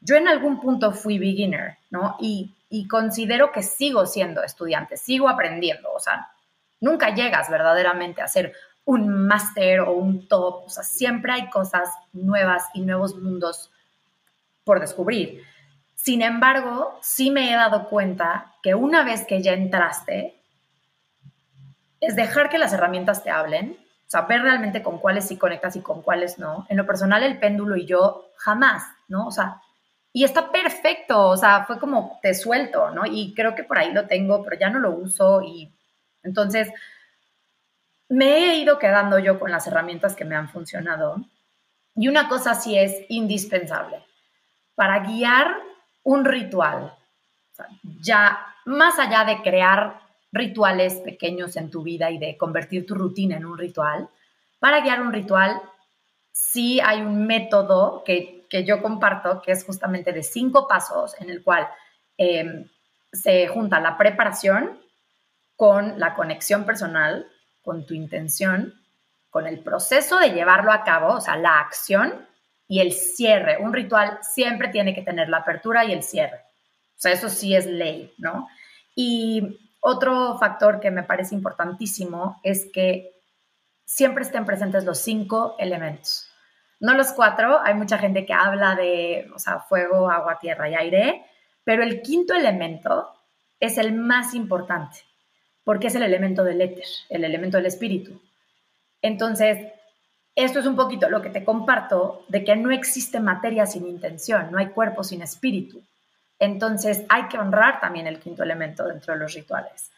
yo 0.00 0.16
en 0.16 0.26
algún 0.26 0.60
punto 0.60 0.90
fui 0.90 1.16
beginner, 1.20 1.78
¿no? 1.90 2.16
Y, 2.18 2.52
y 2.68 2.88
considero 2.88 3.52
que 3.52 3.62
sigo 3.62 4.04
siendo 4.04 4.42
estudiante, 4.42 4.96
sigo 4.96 5.28
aprendiendo, 5.28 5.92
o 5.92 6.00
sea, 6.00 6.28
nunca 6.80 7.14
llegas 7.14 7.48
verdaderamente 7.48 8.20
a 8.20 8.26
ser 8.26 8.52
un 8.84 9.26
máster 9.28 9.78
o 9.82 9.92
un 9.92 10.26
top, 10.26 10.64
o 10.66 10.70
sea, 10.70 10.82
siempre 10.82 11.32
hay 11.34 11.50
cosas 11.50 11.88
nuevas 12.12 12.64
y 12.74 12.80
nuevos 12.80 13.14
mundos 13.14 13.70
por 14.64 14.80
descubrir. 14.80 15.53
Sin 15.94 16.22
embargo, 16.22 16.98
sí 17.00 17.30
me 17.30 17.50
he 17.50 17.54
dado 17.54 17.88
cuenta 17.88 18.54
que 18.62 18.74
una 18.74 19.04
vez 19.04 19.24
que 19.26 19.42
ya 19.42 19.52
entraste, 19.52 20.40
es 22.00 22.16
dejar 22.16 22.50
que 22.50 22.58
las 22.58 22.72
herramientas 22.72 23.22
te 23.22 23.30
hablen, 23.30 23.78
saber 24.06 24.42
realmente 24.42 24.82
con 24.82 24.98
cuáles 24.98 25.26
sí 25.26 25.36
conectas 25.36 25.76
y 25.76 25.80
con 25.80 26.02
cuáles 26.02 26.38
no. 26.38 26.66
En 26.68 26.76
lo 26.76 26.86
personal, 26.86 27.22
el 27.22 27.38
péndulo 27.38 27.76
y 27.76 27.86
yo 27.86 28.30
jamás, 28.36 28.84
¿no? 29.08 29.26
O 29.26 29.30
sea, 29.30 29.60
y 30.12 30.24
está 30.24 30.52
perfecto, 30.52 31.28
o 31.28 31.36
sea, 31.36 31.64
fue 31.64 31.78
como 31.78 32.18
te 32.22 32.34
suelto, 32.34 32.90
¿no? 32.90 33.04
Y 33.06 33.34
creo 33.34 33.54
que 33.54 33.64
por 33.64 33.78
ahí 33.78 33.92
lo 33.92 34.06
tengo, 34.06 34.44
pero 34.44 34.56
ya 34.58 34.70
no 34.70 34.78
lo 34.78 34.92
uso 34.92 35.42
y 35.42 35.74
entonces 36.22 36.70
me 38.08 38.38
he 38.38 38.56
ido 38.58 38.78
quedando 38.78 39.18
yo 39.18 39.40
con 39.40 39.50
las 39.50 39.66
herramientas 39.66 40.14
que 40.14 40.24
me 40.24 40.36
han 40.36 40.48
funcionado. 40.48 41.16
Y 41.96 42.08
una 42.08 42.28
cosa 42.28 42.54
sí 42.54 42.78
es 42.78 42.94
indispensable. 43.08 44.04
Para 44.74 45.00
guiar 45.00 45.56
un 46.04 46.24
ritual. 46.24 46.94
ya 48.00 48.38
más 48.64 48.98
allá 48.98 49.24
de 49.24 49.42
crear 49.42 50.00
rituales 50.32 50.94
pequeños 50.94 51.56
en 51.56 51.70
tu 51.70 51.82
vida 51.82 52.10
y 52.10 52.18
de 52.18 52.36
convertir 52.36 52.86
tu 52.86 52.94
rutina 52.94 53.36
en 53.36 53.44
un 53.44 53.58
ritual, 53.58 54.08
para 54.58 54.80
guiar 54.80 55.00
un 55.02 55.12
ritual 55.12 55.60
sí 56.32 56.80
hay 56.80 57.00
un 57.00 57.26
método 57.26 58.02
que, 58.04 58.46
yo 58.66 58.82
comparto, 58.82 59.40
que 59.42 59.52
es 59.52 59.64
justamente 59.64 60.12
de 60.12 60.22
cinco 60.22 60.68
pasos 60.68 61.14
en 61.20 61.30
el 61.30 61.42
cual 61.42 61.68
em, 62.18 62.68
se 63.12 63.48
junta 63.48 63.80
la 63.80 63.96
preparación 63.96 64.78
con 65.56 65.98
la 65.98 66.14
conexión 66.14 66.64
personal, 66.64 67.26
con 67.62 67.86
tu 67.86 67.94
intención, 67.94 68.74
con 69.30 69.46
el 69.46 69.60
proceso 69.60 70.18
de 70.18 70.30
llevarlo 70.30 70.72
a 70.72 70.84
cabo, 70.84 71.14
o 71.14 71.20
sea, 71.20 71.36
la 71.36 71.60
acción 71.60 72.26
y 72.66 72.80
el 72.80 72.92
cierre. 72.92 73.58
Un 73.60 73.72
ritual 73.72 74.18
siempre 74.22 74.68
tiene 74.68 74.94
que 74.94 75.02
tener 75.02 75.28
la 75.28 75.38
apertura 75.38 75.84
y 75.84 75.92
el 75.92 76.02
cierre. 76.02 76.40
O 76.96 77.00
sea, 77.04 77.12
eso 77.12 77.28
sí 77.28 77.54
es 77.54 77.66
ley, 77.66 78.12
¿no? 78.18 78.48
Y 78.94 79.58
otro 79.80 80.38
factor 80.38 80.80
que 80.80 80.90
me 80.90 81.02
parece 81.02 81.34
importantísimo 81.34 82.40
es 82.42 82.70
que 82.72 83.14
siempre 83.84 84.24
estén 84.24 84.46
presentes 84.46 84.84
los 84.84 84.98
cinco 84.98 85.56
elementos. 85.58 86.26
No 86.80 86.94
los 86.94 87.12
cuatro, 87.12 87.60
hay 87.62 87.74
mucha 87.74 87.98
gente 87.98 88.24
que 88.26 88.32
habla 88.32 88.74
de, 88.74 89.30
o 89.34 89.38
sea, 89.38 89.60
fuego, 89.60 90.10
agua, 90.10 90.38
tierra 90.38 90.68
y 90.68 90.74
aire, 90.74 91.24
pero 91.64 91.82
el 91.82 92.02
quinto 92.02 92.34
elemento 92.34 93.10
es 93.60 93.78
el 93.78 93.92
más 93.92 94.34
importante, 94.34 94.98
porque 95.64 95.86
es 95.88 95.94
el 95.94 96.02
elemento 96.02 96.44
del 96.44 96.60
éter, 96.60 96.86
el 97.08 97.24
elemento 97.24 97.56
del 97.56 97.66
espíritu. 97.66 98.20
Entonces, 99.00 99.72
esto 100.36 100.58
es 100.58 100.66
un 100.66 100.76
poquito 100.76 101.08
lo 101.08 101.22
que 101.22 101.30
te 101.30 101.44
comparto 101.44 102.24
de 102.28 102.44
que 102.44 102.56
no 102.56 102.70
existe 102.70 103.20
materia 103.20 103.66
sin 103.66 103.86
intención, 103.86 104.50
no 104.50 104.58
hay 104.58 104.68
cuerpo 104.68 105.04
sin 105.04 105.22
espíritu. 105.22 105.82
Entonces 106.38 107.04
hay 107.08 107.28
que 107.28 107.38
honrar 107.38 107.80
también 107.80 108.06
el 108.06 108.18
quinto 108.18 108.42
elemento 108.42 108.84
dentro 108.86 109.14
de 109.14 109.20
los 109.20 109.34
rituales. 109.34 109.90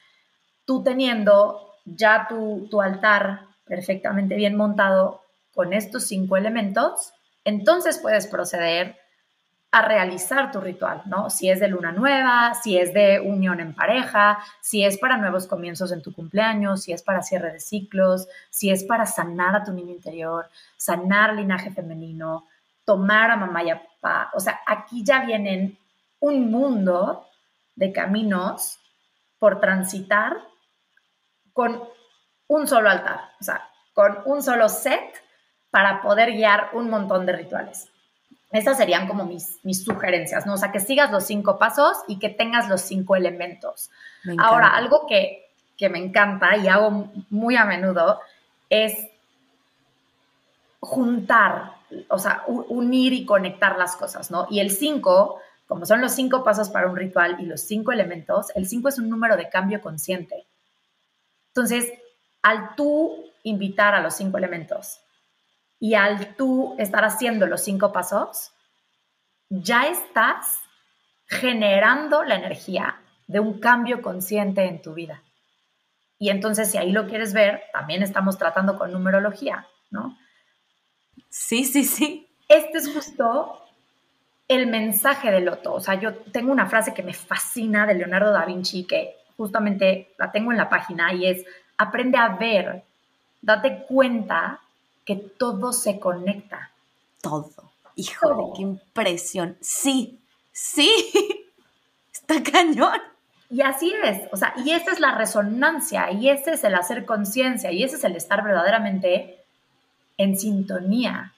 Tú 0.65 0.83
teniendo 0.83 1.75
ya 1.85 2.27
tu, 2.29 2.69
tu 2.71 2.83
altar 2.83 3.47
perfectamente 3.65 4.35
bien 4.35 4.57
montado 4.57 5.23
con 5.55 5.73
estos 5.73 6.05
cinco 6.05 6.37
elementos, 6.37 7.13
entonces 7.45 7.99
puedes 7.99 8.27
proceder 8.27 8.97
a 9.73 9.83
realizar 9.83 10.53
tu 10.53 10.61
ritual, 10.61 11.03
¿no? 11.07 11.29
Si 11.29 11.51
es 11.51 11.61
de 11.61 11.69
luna 11.69 11.93
nueva, 11.93 12.55
si 12.55 12.79
es 12.79 12.95
de 12.95 13.21
unión 13.21 13.61
en 13.61 13.75
pareja, 13.75 14.39
si 14.61 14.85
es 14.85 14.99
para 14.99 15.19
nuevos 15.19 15.47
comienzos 15.47 15.93
en 15.93 16.03
tu 16.03 16.15
cumpleaños, 16.15 16.83
si 16.83 16.93
es 16.93 17.03
para 17.03 17.23
cierre 17.23 17.53
de 17.53 17.61
ciclos, 17.61 18.29
si 18.49 18.71
es 18.71 18.85
para 18.85 19.07
sanar 19.07 19.55
a 19.57 19.65
tu 19.65 19.73
niño 19.73 19.93
interior, 19.93 20.49
sanar 20.77 21.35
linaje 21.35 21.71
femenino, 21.73 22.47
tomar 22.85 23.31
a 23.31 23.37
mamá 23.37 23.65
y 23.65 23.71
a 23.71 23.83
papá. 23.83 24.31
O 24.35 24.41
sea, 24.41 24.61
aquí 24.67 25.05
ya 25.05 25.25
vienen 25.25 25.79
un 26.21 26.51
mundo 26.51 27.27
de 27.75 27.93
caminos 27.93 28.79
por 29.39 29.61
transitar 29.61 30.37
con 31.53 31.83
un 32.49 32.67
solo 32.67 32.89
altar, 32.89 33.33
o 33.41 33.45
sea, 33.45 33.69
con 33.93 34.19
un 34.25 34.43
solo 34.43 34.69
set 34.69 35.23
para 35.71 36.01
poder 36.01 36.33
guiar 36.33 36.71
un 36.73 36.89
montón 36.89 37.27
de 37.27 37.33
rituales. 37.33 37.91
Esas 38.53 38.77
serían 38.77 39.09
como 39.09 39.25
mis, 39.25 39.59
mis 39.65 39.85
sugerencias, 39.85 40.47
¿no? 40.47 40.55
O 40.55 40.57
sea, 40.57 40.73
que 40.73 40.81
sigas 40.81 41.11
los 41.11 41.25
cinco 41.25 41.59
pasos 41.59 41.99
y 42.07 42.19
que 42.19 42.29
tengas 42.29 42.69
los 42.69 42.81
cinco 42.81 43.17
elementos. 43.17 43.91
Ahora, 44.39 44.69
algo 44.69 45.07
que 45.09 45.47
que 45.77 45.89
me 45.89 45.99
encanta 45.99 46.57
y 46.57 46.69
hago 46.69 47.13
muy 47.31 47.57
a 47.57 47.65
menudo 47.65 48.21
es 48.71 49.09
juntar, 50.81 51.73
o 52.09 52.19
sea, 52.19 52.45
unir 52.47 53.13
y 53.13 53.27
conectar 53.27 53.77
las 53.77 53.97
cosas, 53.97 54.31
¿no? 54.31 54.47
Y 54.51 54.61
el 54.61 54.71
5, 54.71 55.41
como 55.67 55.85
son 55.85 56.01
los 56.01 56.13
cinco 56.13 56.45
pasos 56.45 56.71
para 56.71 56.89
un 56.89 56.97
ritual 56.97 57.37
y 57.41 57.47
los 57.47 57.63
cinco 57.63 57.93
elementos, 57.93 58.47
el 58.55 58.67
5 58.67 58.89
es 58.89 58.99
un 58.99 59.11
número 59.11 59.37
de 59.37 59.49
cambio 59.49 59.81
consciente. 59.81 60.47
Entonces, 61.49 61.93
al 62.43 62.75
tú 62.75 63.25
invitar 63.43 63.95
a 63.95 64.01
los 64.01 64.15
cinco 64.15 64.39
elementos 64.39 65.01
y 65.79 65.95
al 65.95 66.37
tú 66.37 66.75
estar 66.79 67.05
haciendo 67.05 67.47
los 67.47 67.63
cinco 67.63 67.93
pasos, 67.93 68.53
ya 69.49 69.87
estás 69.89 70.61
generando 71.27 72.25
la 72.25 72.37
energía 72.37 73.01
de 73.27 73.41
un 73.41 73.59
cambio 73.59 74.03
consciente 74.03 74.65
en 74.65 74.81
tu 74.81 74.95
vida. 74.95 75.23
Y 76.19 76.31
entonces, 76.31 76.71
si 76.71 76.79
ahí 76.79 76.93
lo 76.93 77.07
quieres 77.07 77.35
ver, 77.35 77.63
también 77.73 78.03
estamos 78.03 78.39
tratando 78.39 78.79
con 78.79 78.93
numerología, 78.93 79.67
¿no? 79.91 80.17
Sí, 81.29 81.65
sí, 81.65 81.85
sí. 81.85 82.29
Este 82.49 82.79
es 82.79 82.93
justo 82.93 83.63
el 84.49 84.69
mensaje 84.69 85.31
del 85.31 85.45
loto. 85.45 85.75
O 85.75 85.81
sea, 85.81 85.95
yo 85.95 86.15
tengo 86.15 86.53
una 86.53 86.67
frase 86.67 86.95
que 86.95 87.03
me 87.03 87.13
fascina 87.13 87.87
de 87.87 87.95
Leonardo 87.95 88.33
da 88.33 88.47
Vinci, 88.47 88.85
que 88.85 89.17
justamente 89.37 90.15
la 90.19 90.33
tengo 90.33 90.53
en 90.53 90.59
la 90.59 90.69
página, 90.69 91.13
y 91.13 91.27
es, 91.27 91.45
aprende 91.77 92.17
a 92.17 92.29
ver, 92.29 92.85
date 93.43 93.85
cuenta 93.87 94.61
que 95.07 95.17
todo 95.17 95.73
se 95.73 95.99
conecta. 95.99 96.71
Todo. 97.23 97.51
Híjole, 97.95 98.53
qué 98.55 98.63
impresión. 98.63 99.57
Sí, 99.63 100.21
sí, 100.53 100.93
está 102.13 102.43
cañón. 102.43 103.01
Y 103.49 103.63
así 103.63 103.95
es, 104.03 104.29
o 104.33 104.37
sea, 104.37 104.53
y 104.57 104.73
esa 104.73 104.91
es 104.91 104.99
la 104.99 105.17
resonancia, 105.17 106.11
y 106.11 106.29
ese 106.29 106.55
es 106.55 106.65
el 106.65 106.75
hacer 106.75 107.07
conciencia, 107.07 107.71
y 107.71 107.85
ese 107.85 107.95
es 107.95 108.03
el 108.03 108.17
estar 108.17 108.43
verdaderamente 108.43 109.39
en 110.19 110.37
sintonía 110.37 111.33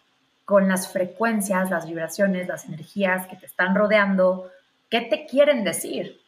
con 0.46 0.68
las 0.68 0.90
frecuencias, 0.90 1.68
las 1.68 1.86
vibraciones, 1.86 2.48
las 2.48 2.64
energías 2.64 3.26
que 3.26 3.36
te 3.36 3.44
están 3.44 3.74
rodeando, 3.74 4.50
¿qué 4.88 5.02
te 5.02 5.26
quieren 5.26 5.62
decir? 5.64 6.18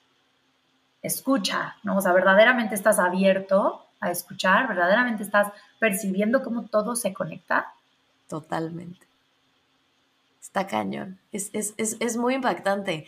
Escucha, 1.00 1.76
¿no? 1.82 1.96
O 1.96 2.00
sea, 2.02 2.12
verdaderamente 2.12 2.74
estás 2.74 2.98
abierto 2.98 3.86
a 4.00 4.10
escuchar, 4.10 4.68
verdaderamente 4.68 5.22
estás 5.22 5.52
percibiendo 5.78 6.42
cómo 6.42 6.66
todo 6.66 6.96
se 6.96 7.12
conecta. 7.12 7.72
Totalmente. 8.28 9.06
Está 10.40 10.66
cañón. 10.66 11.18
Es, 11.32 11.50
es, 11.52 11.74
es, 11.76 11.96
es 12.00 12.16
muy 12.16 12.34
impactante. 12.34 13.06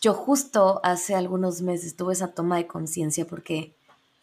Yo 0.00 0.14
justo 0.14 0.80
hace 0.84 1.14
algunos 1.14 1.62
meses 1.62 1.96
tuve 1.96 2.12
esa 2.12 2.28
toma 2.28 2.56
de 2.56 2.66
conciencia 2.66 3.26
porque 3.26 3.72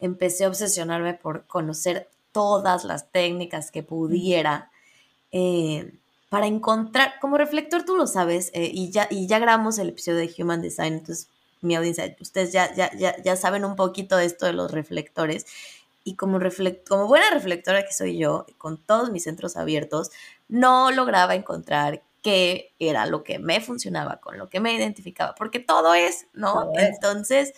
empecé 0.00 0.44
a 0.44 0.48
obsesionarme 0.48 1.14
por 1.14 1.44
conocer 1.46 2.08
todas 2.32 2.84
las 2.84 3.10
técnicas 3.10 3.70
que 3.70 3.82
pudiera 3.82 4.70
eh, 5.32 5.92
para 6.28 6.46
encontrar, 6.46 7.14
como 7.20 7.38
reflector 7.38 7.84
tú 7.84 7.96
lo 7.96 8.06
sabes, 8.06 8.50
eh, 8.52 8.70
y, 8.72 8.90
ya, 8.90 9.06
y 9.10 9.26
ya 9.26 9.38
grabamos 9.38 9.78
el 9.78 9.90
episodio 9.90 10.18
de 10.18 10.34
Human 10.38 10.60
Design, 10.60 10.94
entonces 10.94 11.28
mi 11.62 11.74
audiencia, 11.74 12.14
ustedes 12.20 12.52
ya, 12.52 12.74
ya, 12.74 12.90
ya, 12.96 13.20
ya 13.22 13.36
saben 13.36 13.64
un 13.64 13.76
poquito 13.76 14.16
de 14.16 14.26
esto 14.26 14.46
de 14.46 14.52
los 14.52 14.70
reflectores, 14.70 15.46
y 16.06 16.14
como, 16.14 16.38
como 16.88 17.08
buena 17.08 17.30
reflectora 17.30 17.84
que 17.84 17.92
soy 17.92 18.16
yo, 18.16 18.46
con 18.58 18.78
todos 18.78 19.10
mis 19.10 19.24
centros 19.24 19.56
abiertos, 19.56 20.12
no 20.48 20.92
lograba 20.92 21.34
encontrar 21.34 22.00
qué 22.22 22.72
era 22.78 23.06
lo 23.06 23.24
que 23.24 23.40
me 23.40 23.60
funcionaba, 23.60 24.18
con 24.18 24.38
lo 24.38 24.48
que 24.48 24.60
me 24.60 24.72
identificaba, 24.72 25.34
porque 25.34 25.58
todo 25.58 25.94
es, 25.94 26.28
¿no? 26.32 26.70
Entonces, 26.76 27.54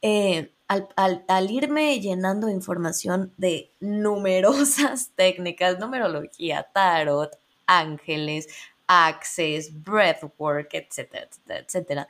eh, 0.00 0.50
al, 0.66 1.50
irme 1.50 2.00
llenando 2.00 2.46
de 2.46 2.54
información 2.54 3.34
de 3.36 3.70
numerosas 3.80 5.10
técnicas, 5.14 5.78
numerología, 5.78 6.66
tarot, 6.72 7.36
ángeles, 7.66 8.48
access, 8.86 9.70
breathwork, 9.84 10.72
etcétera, 10.72 11.26
etcétera, 11.26 11.58
etcétera, 11.60 12.08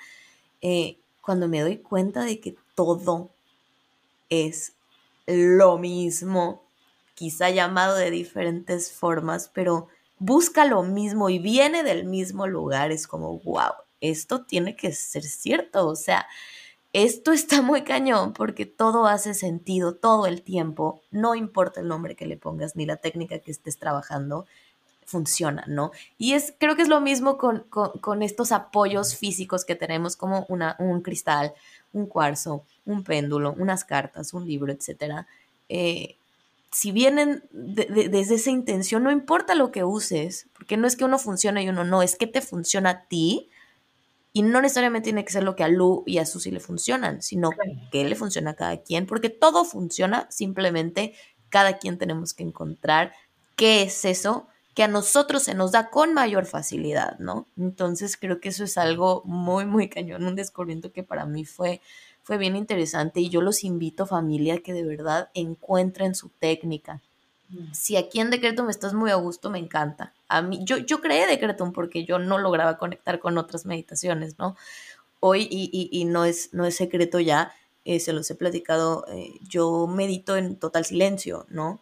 eh, 0.62 0.98
cuando 1.20 1.48
me 1.48 1.62
doy 1.62 1.78
cuenta 1.78 2.22
de 2.22 2.38
que 2.38 2.54
todo 2.76 3.28
es 4.28 4.74
lo 5.30 5.78
mismo, 5.78 6.64
quizá 7.14 7.50
llamado 7.50 7.96
de 7.96 8.10
diferentes 8.10 8.92
formas, 8.92 9.50
pero 9.52 9.88
busca 10.18 10.64
lo 10.64 10.82
mismo 10.82 11.30
y 11.30 11.38
viene 11.38 11.82
del 11.82 12.04
mismo 12.04 12.46
lugar, 12.46 12.92
es 12.92 13.06
como, 13.06 13.38
wow, 13.40 13.72
esto 14.00 14.44
tiene 14.44 14.76
que 14.76 14.92
ser 14.92 15.22
cierto, 15.22 15.86
o 15.86 15.96
sea, 15.96 16.26
esto 16.92 17.32
está 17.32 17.62
muy 17.62 17.82
cañón 17.82 18.32
porque 18.32 18.66
todo 18.66 19.06
hace 19.06 19.34
sentido 19.34 19.94
todo 19.94 20.26
el 20.26 20.42
tiempo, 20.42 21.02
no 21.10 21.34
importa 21.34 21.80
el 21.80 21.88
nombre 21.88 22.16
que 22.16 22.26
le 22.26 22.36
pongas 22.36 22.76
ni 22.76 22.86
la 22.86 22.96
técnica 22.96 23.38
que 23.38 23.50
estés 23.50 23.78
trabajando, 23.78 24.46
funciona, 25.10 25.64
¿no? 25.66 25.90
Y 26.18 26.34
es, 26.34 26.54
creo 26.56 26.76
que 26.76 26.82
es 26.82 26.88
lo 26.88 27.00
mismo 27.00 27.36
con, 27.36 28.22
estos 28.22 28.52
apoyos 28.52 29.16
físicos 29.16 29.64
que 29.64 29.74
tenemos 29.74 30.16
como 30.16 30.46
una, 30.48 30.76
un 30.78 31.02
cristal, 31.02 31.52
un 31.92 32.06
cuarzo, 32.06 32.64
un 32.84 33.04
péndulo, 33.04 33.54
unas 33.58 33.84
cartas, 33.84 34.32
un 34.32 34.46
libro, 34.46 34.72
etcétera. 34.72 35.26
Eh, 35.68 36.16
si 36.72 36.92
vienen 36.92 37.42
desde 37.50 38.34
esa 38.34 38.50
intención, 38.50 39.02
no 39.02 39.10
importa 39.10 39.54
lo 39.54 39.72
que 39.72 39.82
uses, 39.82 40.46
porque 40.52 40.76
no 40.76 40.86
es 40.86 40.96
que 40.96 41.04
uno 41.04 41.18
funcione 41.18 41.64
y 41.64 41.68
uno 41.68 41.84
no, 41.84 42.02
es 42.02 42.16
que 42.16 42.28
te 42.28 42.40
funciona 42.40 42.90
a 42.90 43.04
ti 43.06 43.48
y 44.32 44.42
no 44.42 44.60
necesariamente 44.60 45.06
tiene 45.06 45.24
que 45.24 45.32
ser 45.32 45.42
lo 45.42 45.56
que 45.56 45.64
a 45.64 45.68
Lu 45.68 46.04
y 46.06 46.18
a 46.18 46.26
Susi 46.26 46.52
le 46.52 46.60
funcionan, 46.60 47.22
sino 47.22 47.50
que 47.90 48.04
le 48.04 48.14
funciona 48.14 48.52
a 48.52 48.54
cada 48.54 48.76
quien, 48.76 49.06
porque 49.06 49.30
todo 49.30 49.64
funciona, 49.64 50.28
simplemente 50.30 51.14
cada 51.48 51.78
quien 51.78 51.98
tenemos 51.98 52.32
que 52.34 52.44
encontrar 52.44 53.12
qué 53.56 53.82
es 53.82 54.04
eso 54.04 54.46
que 54.74 54.82
a 54.82 54.88
nosotros 54.88 55.42
se 55.42 55.54
nos 55.54 55.72
da 55.72 55.90
con 55.90 56.14
mayor 56.14 56.46
facilidad, 56.46 57.18
¿no? 57.18 57.46
Entonces 57.58 58.16
creo 58.16 58.40
que 58.40 58.50
eso 58.50 58.64
es 58.64 58.78
algo 58.78 59.22
muy, 59.24 59.66
muy 59.66 59.88
cañón, 59.88 60.24
un 60.24 60.36
descubrimiento 60.36 60.92
que 60.92 61.02
para 61.02 61.26
mí 61.26 61.44
fue 61.44 61.80
fue 62.22 62.38
bien 62.38 62.56
interesante 62.56 63.20
y 63.20 63.28
yo 63.28 63.40
los 63.40 63.64
invito 63.64 64.06
familia 64.06 64.62
que 64.62 64.72
de 64.72 64.84
verdad 64.84 65.30
encuentren 65.34 66.14
su 66.14 66.28
técnica. 66.28 67.00
Mm. 67.48 67.72
Si 67.72 67.96
aquí 67.96 68.20
en 68.20 68.30
Decretum 68.30 68.70
estás 68.70 68.94
muy 68.94 69.10
a 69.10 69.16
gusto, 69.16 69.50
me 69.50 69.58
encanta. 69.58 70.12
A 70.28 70.42
mí, 70.42 70.60
yo, 70.62 70.76
yo 70.78 71.00
creé 71.00 71.26
Decretum 71.26 71.72
porque 71.72 72.04
yo 72.04 72.18
no 72.18 72.38
lograba 72.38 72.78
conectar 72.78 73.18
con 73.18 73.38
otras 73.38 73.66
meditaciones, 73.66 74.38
¿no? 74.38 74.56
Hoy, 75.18 75.48
y, 75.50 76.04
no, 76.04 76.24
es, 76.24 76.54
no 76.54 76.64
es 76.64 76.76
secreto 76.76 77.20
ya, 77.20 77.52
eh, 77.84 78.00
se 78.00 78.12
los 78.12 78.30
he 78.30 78.34
platicado, 78.36 79.04
eh, 79.08 79.34
yo 79.48 79.86
medito 79.86 80.36
en 80.36 80.56
total 80.56 80.84
silencio, 80.84 81.46
¿no? 81.50 81.80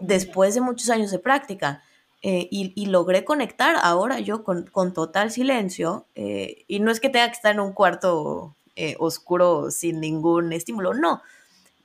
Después 0.00 0.54
de 0.54 0.60
muchos 0.60 0.90
años 0.90 1.10
de 1.10 1.18
práctica. 1.18 1.82
Eh, 2.22 2.48
y, 2.50 2.86
logré 2.86 3.24
conectar 3.24 3.76
ahora 3.80 4.18
yo 4.18 4.42
con, 4.42 4.92
total 4.92 5.30
silencio. 5.30 6.06
y 6.14 6.80
no 6.80 6.90
es 6.90 6.98
que 6.98 7.08
tenga 7.08 7.26
que 7.28 7.34
estar 7.34 7.54
en 7.54 7.60
un 7.60 7.72
cuarto 7.72 8.56
eh, 8.78 8.94
oscuro 8.98 9.70
sin 9.70 10.00
ningún 10.00 10.52
estímulo. 10.52 10.92
No, 10.92 11.22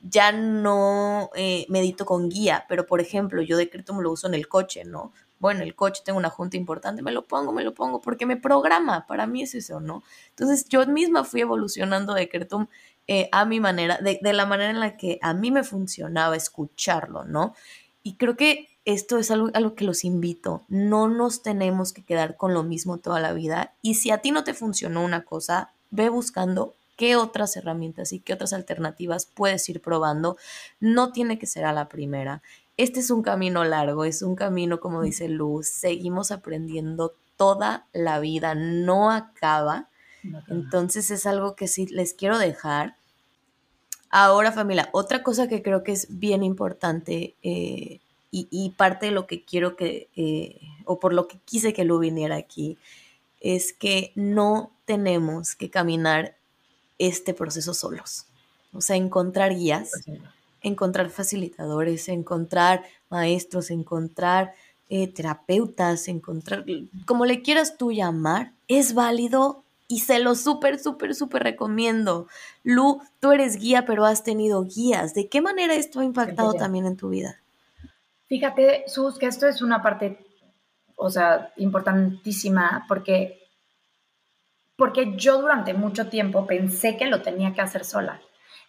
ya 0.02 0.30
no 0.30 1.30
eh, 1.34 1.64
medito 1.70 2.04
con 2.04 2.28
guía, 2.28 2.66
pero 2.68 2.86
por 2.86 3.00
ejemplo, 3.00 3.40
yo 3.40 3.56
decreto 3.56 3.94
me 3.94 4.02
lo 4.02 4.12
uso 4.12 4.26
en 4.26 4.34
el 4.34 4.46
coche, 4.46 4.84
¿no? 4.84 5.10
Bueno, 5.38 5.62
el 5.62 5.74
coche 5.74 6.02
tengo 6.04 6.18
una 6.18 6.28
junta 6.28 6.58
importante, 6.58 7.00
me 7.02 7.10
lo 7.10 7.26
pongo, 7.26 7.50
me 7.52 7.64
lo 7.64 7.72
pongo, 7.72 8.02
porque 8.02 8.26
me 8.26 8.36
programa, 8.36 9.06
para 9.06 9.26
mí 9.26 9.42
es 9.42 9.54
eso, 9.54 9.80
¿no? 9.80 10.02
Entonces 10.28 10.68
yo 10.68 10.86
misma 10.86 11.24
fui 11.24 11.40
evolucionando 11.40 12.12
Decretum 12.12 12.66
eh, 13.08 13.28
a 13.32 13.46
mi 13.46 13.58
manera, 13.58 13.98
de, 13.98 14.20
la 14.32 14.44
manera 14.44 14.70
en 14.70 14.80
la 14.80 14.96
que 14.98 15.18
a 15.22 15.32
mí 15.32 15.50
me 15.50 15.64
funcionaba 15.64 16.36
escucharlo, 16.36 17.24
¿no? 17.24 17.54
Y 18.02 18.14
creo 18.14 18.36
que 18.36 18.68
esto 18.84 19.18
es 19.18 19.30
algo 19.30 19.50
a 19.54 19.60
lo 19.60 19.74
que 19.74 19.84
los 19.84 20.04
invito. 20.04 20.62
No 20.68 21.08
nos 21.08 21.42
tenemos 21.42 21.92
que 21.92 22.04
quedar 22.04 22.36
con 22.36 22.52
lo 22.52 22.62
mismo 22.62 22.98
toda 22.98 23.20
la 23.20 23.32
vida. 23.32 23.74
Y 23.80 23.94
si 23.94 24.10
a 24.10 24.18
ti 24.18 24.32
no 24.32 24.44
te 24.44 24.54
funcionó 24.54 25.04
una 25.04 25.24
cosa, 25.24 25.72
ve 25.90 26.08
buscando 26.08 26.74
qué 26.96 27.16
otras 27.16 27.56
herramientas 27.56 28.12
y 28.12 28.20
qué 28.20 28.32
otras 28.32 28.52
alternativas 28.52 29.26
puedes 29.26 29.68
ir 29.68 29.80
probando. 29.80 30.36
No 30.80 31.12
tiene 31.12 31.38
que 31.38 31.46
ser 31.46 31.64
a 31.64 31.72
la 31.72 31.88
primera. 31.88 32.42
Este 32.76 33.00
es 33.00 33.10
un 33.10 33.22
camino 33.22 33.64
largo, 33.64 34.04
es 34.04 34.22
un 34.22 34.34
camino, 34.34 34.80
como 34.80 35.02
dice 35.02 35.28
Luz, 35.28 35.68
seguimos 35.68 36.30
aprendiendo 36.30 37.14
toda 37.36 37.86
la 37.92 38.18
vida, 38.18 38.54
no 38.54 39.10
acaba. 39.10 39.88
Entonces 40.48 41.10
es 41.10 41.26
algo 41.26 41.54
que 41.54 41.68
sí 41.68 41.86
les 41.86 42.14
quiero 42.14 42.38
dejar. 42.38 42.96
Ahora 44.14 44.52
familia, 44.52 44.90
otra 44.92 45.22
cosa 45.22 45.48
que 45.48 45.62
creo 45.62 45.82
que 45.82 45.92
es 45.92 46.06
bien 46.10 46.42
importante 46.42 47.34
eh, 47.42 47.98
y, 48.30 48.70
parte 48.76 49.06
de 49.06 49.12
lo 49.12 49.26
que 49.26 49.42
quiero 49.42 49.74
que, 49.74 50.08
eh, 50.16 50.60
o 50.84 51.00
por 51.00 51.14
lo 51.14 51.28
que 51.28 51.38
quise 51.46 51.72
que 51.72 51.84
Lu 51.84 51.98
viniera 51.98 52.36
aquí, 52.36 52.76
es 53.40 53.72
que 53.72 54.12
no 54.14 54.70
tenemos 54.84 55.54
que 55.54 55.70
caminar 55.70 56.36
este 56.98 57.32
proceso 57.32 57.72
solos. 57.72 58.26
O 58.74 58.82
sea, 58.82 58.96
encontrar 58.96 59.54
guías, 59.54 59.90
encontrar 60.60 61.08
facilitadores, 61.08 62.08
encontrar 62.08 62.84
maestros, 63.08 63.70
encontrar 63.70 64.52
eh, 64.90 65.08
terapeutas, 65.08 66.06
encontrar, 66.08 66.66
como 67.06 67.24
le 67.24 67.40
quieras 67.40 67.78
tú 67.78 67.92
llamar, 67.92 68.52
es 68.68 68.92
válido 68.92 69.61
y 69.92 69.98
se 69.98 70.20
lo 70.20 70.34
súper, 70.34 70.78
súper, 70.78 71.14
súper 71.14 71.42
recomiendo. 71.42 72.26
Lu, 72.62 73.02
tú 73.20 73.30
eres 73.30 73.58
guía, 73.58 73.84
pero 73.84 74.06
has 74.06 74.24
tenido 74.24 74.64
guías. 74.64 75.12
¿De 75.12 75.28
qué 75.28 75.42
manera 75.42 75.74
esto 75.74 76.00
ha 76.00 76.04
impactado 76.04 76.54
también 76.54 76.86
en 76.86 76.96
tu 76.96 77.10
vida? 77.10 77.42
Fíjate, 78.26 78.84
Sus, 78.86 79.18
que 79.18 79.26
esto 79.26 79.46
es 79.46 79.60
una 79.60 79.82
parte, 79.82 80.24
o 80.96 81.10
sea, 81.10 81.52
importantísima, 81.56 82.86
porque, 82.88 83.46
porque 84.76 85.12
yo 85.14 85.42
durante 85.42 85.74
mucho 85.74 86.08
tiempo 86.08 86.46
pensé 86.46 86.96
que 86.96 87.04
lo 87.04 87.20
tenía 87.20 87.52
que 87.52 87.60
hacer 87.60 87.84
sola. 87.84 88.18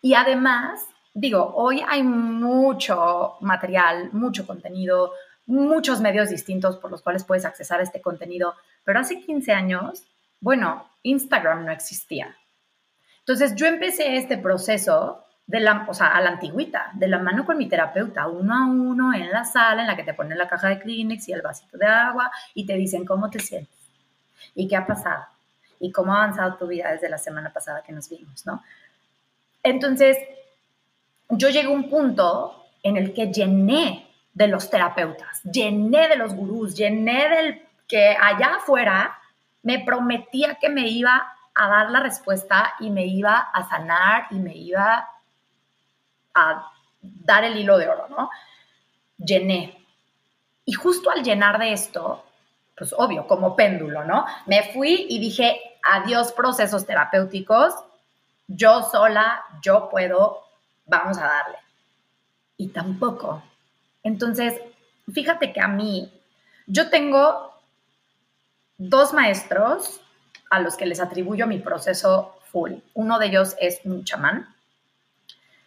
Y 0.01 0.15
además, 0.15 0.81
digo, 1.13 1.53
hoy 1.55 1.81
hay 1.87 2.03
mucho 2.03 3.35
material, 3.39 4.09
mucho 4.11 4.45
contenido, 4.45 5.13
muchos 5.45 6.01
medios 6.01 6.27
distintos 6.27 6.75
por 6.75 6.91
los 6.91 7.01
cuales 7.01 7.23
puedes 7.23 7.45
accesar 7.45 7.79
a 7.79 7.83
este 7.83 8.01
contenido, 8.01 8.55
pero 8.83 8.99
hace 8.99 9.21
15 9.21 9.53
años, 9.53 10.03
bueno, 10.43 10.85
Instagram 11.03 11.65
no 11.65 11.71
existía. 11.71 12.35
Entonces 13.19 13.55
yo 13.55 13.65
empecé 13.65 14.17
este 14.17 14.37
proceso 14.37 15.23
de 15.47 15.61
la, 15.61 15.85
o 15.87 15.93
sea, 15.93 16.07
a 16.07 16.19
la 16.19 16.31
antigüita, 16.31 16.91
de 16.95 17.07
la 17.07 17.17
mano 17.19 17.45
con 17.45 17.57
mi 17.57 17.69
terapeuta, 17.69 18.27
uno 18.27 18.53
a 18.53 18.65
uno 18.65 19.13
en 19.13 19.31
la 19.31 19.45
sala 19.45 19.81
en 19.81 19.87
la 19.87 19.95
que 19.95 20.03
te 20.03 20.13
ponen 20.13 20.37
la 20.37 20.49
caja 20.49 20.67
de 20.67 20.79
Kleenex 20.79 21.29
y 21.29 21.31
el 21.31 21.41
vasito 21.41 21.77
de 21.77 21.85
agua 21.85 22.29
y 22.53 22.65
te 22.65 22.75
dicen 22.75 23.05
cómo 23.05 23.29
te 23.29 23.39
sientes 23.39 23.73
y 24.53 24.67
qué 24.67 24.75
ha 24.75 24.85
pasado 24.85 25.23
y 25.79 25.93
cómo 25.93 26.13
ha 26.13 26.23
avanzado 26.23 26.55
tu 26.55 26.67
vida 26.67 26.91
desde 26.91 27.09
la 27.09 27.17
semana 27.17 27.53
pasada 27.53 27.81
que 27.81 27.93
nos 27.93 28.09
vimos, 28.09 28.45
¿no? 28.45 28.61
Entonces, 29.63 30.17
yo 31.29 31.47
llegué 31.47 31.67
a 31.67 31.69
un 31.69 31.89
punto 31.89 32.65
en 32.83 32.97
el 32.97 33.13
que 33.13 33.31
llené 33.31 34.09
de 34.33 34.47
los 34.49 34.69
terapeutas, 34.69 35.41
llené 35.43 36.09
de 36.09 36.17
los 36.17 36.33
gurús, 36.33 36.75
llené 36.75 37.29
del 37.29 37.61
que 37.87 38.17
allá 38.19 38.55
afuera 38.57 39.19
me 39.63 39.79
prometía 39.79 40.55
que 40.55 40.69
me 40.69 40.87
iba 40.87 41.33
a 41.55 41.67
dar 41.67 41.89
la 41.89 41.99
respuesta 41.99 42.73
y 42.79 42.89
me 42.89 43.05
iba 43.05 43.37
a 43.37 43.67
sanar 43.67 44.27
y 44.29 44.35
me 44.35 44.55
iba 44.55 45.09
a 46.33 46.71
dar 47.01 47.43
el 47.43 47.57
hilo 47.57 47.77
de 47.77 47.89
oro, 47.89 48.07
¿no? 48.09 48.29
Llené. 49.17 49.85
Y 50.65 50.73
justo 50.73 51.09
al 51.09 51.23
llenar 51.23 51.59
de 51.59 51.73
esto, 51.73 52.23
pues 52.75 52.93
obvio, 52.97 53.27
como 53.27 53.55
péndulo, 53.55 54.03
¿no? 54.03 54.25
Me 54.45 54.71
fui 54.73 55.05
y 55.09 55.19
dije, 55.19 55.59
adiós 55.83 56.31
procesos 56.31 56.85
terapéuticos, 56.85 57.73
yo 58.47 58.83
sola, 58.83 59.43
yo 59.61 59.89
puedo, 59.89 60.43
vamos 60.85 61.17
a 61.17 61.27
darle. 61.27 61.57
Y 62.57 62.69
tampoco. 62.69 63.43
Entonces, 64.03 64.59
fíjate 65.13 65.53
que 65.53 65.61
a 65.61 65.67
mí, 65.67 66.11
yo 66.65 66.89
tengo 66.89 67.52
dos 68.89 69.13
maestros 69.13 70.01
a 70.49 70.59
los 70.59 70.75
que 70.75 70.85
les 70.85 70.99
atribuyo 70.99 71.47
mi 71.47 71.59
proceso 71.59 72.37
full. 72.51 72.73
Uno 72.93 73.19
de 73.19 73.27
ellos 73.27 73.55
es 73.59 73.81
un 73.85 74.03
chamán, 74.03 74.53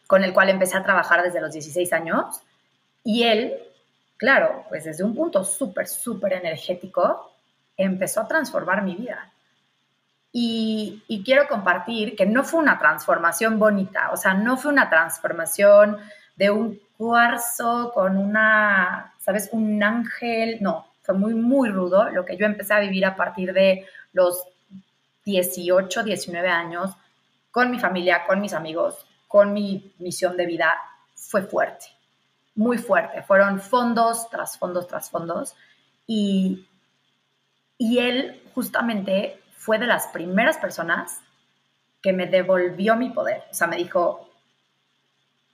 con 0.07 0.23
el 0.23 0.33
cual 0.33 0.51
empecé 0.51 0.77
a 0.77 0.85
trabajar 0.85 1.23
desde 1.23 1.41
los 1.41 1.53
16 1.53 1.93
años. 1.93 2.41
Y 3.03 3.25
él, 3.25 3.55
claro, 4.17 4.65
pues 4.69 4.85
desde 4.85 5.05
un 5.05 5.15
punto 5.15 5.45
súper, 5.45 5.89
súper 5.89 6.35
energético, 6.35 7.33
empezó 7.77 8.21
a 8.21 8.29
transformar 8.29 8.83
mi 8.83 8.95
vida. 8.95 9.33
Y, 10.39 11.23
quiero 11.25 11.49
compartir 11.49 12.15
que 12.15 12.27
no 12.27 12.45
fue 12.45 12.61
una 12.61 12.79
transformación 12.79 13.59
bonita, 13.59 14.11
o 14.13 14.19
sea, 14.19 14.35
no 14.35 14.59
fue 14.59 14.71
una 14.71 14.91
transformación 14.91 15.97
de 16.37 16.51
un 16.51 16.79
cuarzo 16.99 17.91
con 17.95 18.19
una, 18.19 19.15
¿sabes? 19.19 19.49
Un 19.53 19.83
ángel, 19.83 20.59
no, 20.61 20.87
fue 21.07 21.15
muy, 21.15 21.35
muy 21.35 21.69
rudo 21.69 22.11
lo 22.11 22.25
que 22.25 22.37
yo 22.37 22.45
empecé 22.45 22.75
a 22.75 22.81
vivir 22.81 23.07
a 23.07 23.15
partir 23.15 23.53
de 23.53 23.87
los 24.13 24.45
18, 25.25 26.03
19 26.03 26.49
años, 26.49 26.91
con 27.51 27.71
mi 27.71 27.79
familia, 27.79 28.27
con 28.27 28.41
mis 28.41 28.53
amigos, 28.53 29.07
con 29.29 29.53
mi 29.53 29.95
misión 29.99 30.37
de 30.37 30.47
vida, 30.47 30.75
fue 31.15 31.43
fuerte, 31.43 31.87
muy 32.55 32.79
fuerte. 32.79 33.23
Fueron 33.23 33.61
fondos 33.61 34.29
tras 34.31 34.59
fondos 34.59 34.87
tras 34.87 35.11
fondos. 35.11 35.55
Y, 36.07 36.67
y 37.79 37.99
él 37.99 38.43
justamente 38.55 39.41
fue 39.57 39.79
de 39.79 39.87
las 39.87 40.09
primeras 40.09 40.59
personas 40.59 41.21
que 42.03 42.13
me 42.13 42.27
devolvió 42.27 42.97
mi 42.97 43.11
poder. 43.11 43.45
O 43.51 43.55
sea, 43.55 43.67
me 43.67 43.77
dijo, 43.77 44.29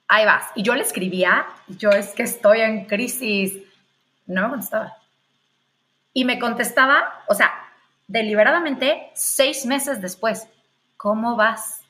ahí 0.09 0.27
vas. 0.27 0.47
Y 0.55 0.63
yo 0.63 0.75
le 0.75 0.83
escribía, 0.83 1.47
yo 1.69 1.91
es 1.91 2.09
que 2.15 2.25
estoy 2.25 2.61
en 2.61 2.87
crisis. 2.87 3.57
No 4.27 4.43
me 4.43 4.49
contestaba. 4.51 5.02
Y 6.13 6.25
me 6.25 6.39
contestaba, 6.39 7.25
o 7.29 7.35
sea, 7.35 7.53
deliberadamente 8.07 9.11
seis 9.15 9.65
meses 9.65 10.01
después, 10.01 10.49
¿cómo 10.97 11.37
vas? 11.37 11.81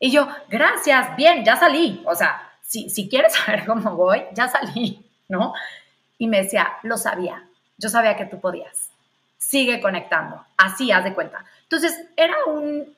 Y 0.00 0.10
yo, 0.10 0.28
gracias, 0.48 1.16
bien, 1.16 1.44
ya 1.44 1.56
salí. 1.56 2.02
O 2.06 2.14
sea, 2.14 2.52
si, 2.62 2.90
si 2.90 3.08
quieres 3.08 3.34
saber 3.44 3.64
cómo 3.66 3.96
voy, 3.96 4.22
ya 4.34 4.48
salí, 4.48 5.04
¿no? 5.28 5.54
Y 6.18 6.26
me 6.26 6.42
decía, 6.42 6.72
lo 6.82 6.96
sabía, 6.96 7.44
yo 7.76 7.88
sabía 7.88 8.16
que 8.16 8.26
tú 8.26 8.40
podías. 8.40 8.90
Sigue 9.36 9.80
conectando, 9.80 10.44
así, 10.56 10.90
haz 10.90 11.04
de 11.04 11.14
cuenta. 11.14 11.44
Entonces, 11.62 11.96
era 12.16 12.34
un, 12.46 12.94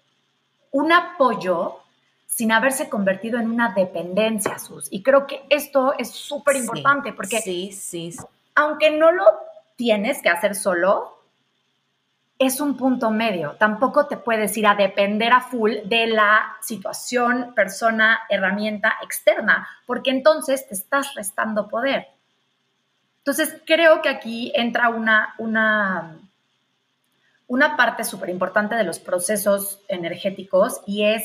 un 0.71 0.93
apoyo 0.93 1.81
sin 2.27 2.53
haberse 2.53 2.89
convertido 2.89 3.39
en 3.39 3.51
una 3.51 3.75
dependencia, 3.75 4.59
Sus. 4.59 4.91
Y 4.91 5.03
creo 5.03 5.27
que 5.27 5.45
esto 5.51 5.95
es 5.99 6.11
súper 6.11 6.57
importante 6.57 7.13
porque 7.13 7.41
sí, 7.41 7.73
sí. 7.73 8.17
aunque 8.55 8.91
no 8.93 9.11
lo 9.13 9.25
tienes 9.81 10.21
que 10.21 10.29
hacer 10.29 10.55
solo, 10.55 11.23
es 12.39 12.61
un 12.61 12.77
punto 12.77 13.11
medio. 13.11 13.57
Tampoco 13.59 14.07
te 14.07 14.19
puedes 14.19 14.55
ir 14.59 14.67
a 14.67 14.75
depender 14.75 15.33
a 15.33 15.41
full 15.41 15.73
de 15.87 16.07
la 16.07 16.59
situación, 16.61 17.55
persona, 17.55 18.21
herramienta 18.29 18.99
externa, 19.03 19.67
porque 19.87 20.11
entonces 20.11 20.69
te 20.69 20.75
estás 20.75 21.15
restando 21.15 21.67
poder. 21.67 22.09
Entonces, 23.21 23.57
creo 23.65 24.03
que 24.03 24.11
aquí 24.11 24.53
entra 24.55 24.91
una, 24.91 25.35
una, 25.39 26.19
una 27.47 27.75
parte 27.75 28.05
súper 28.05 28.29
importante 28.29 28.75
de 28.75 28.85
los 28.85 28.99
procesos 28.99 29.81
energéticos 29.89 30.83
y 30.87 31.05
es, 31.05 31.25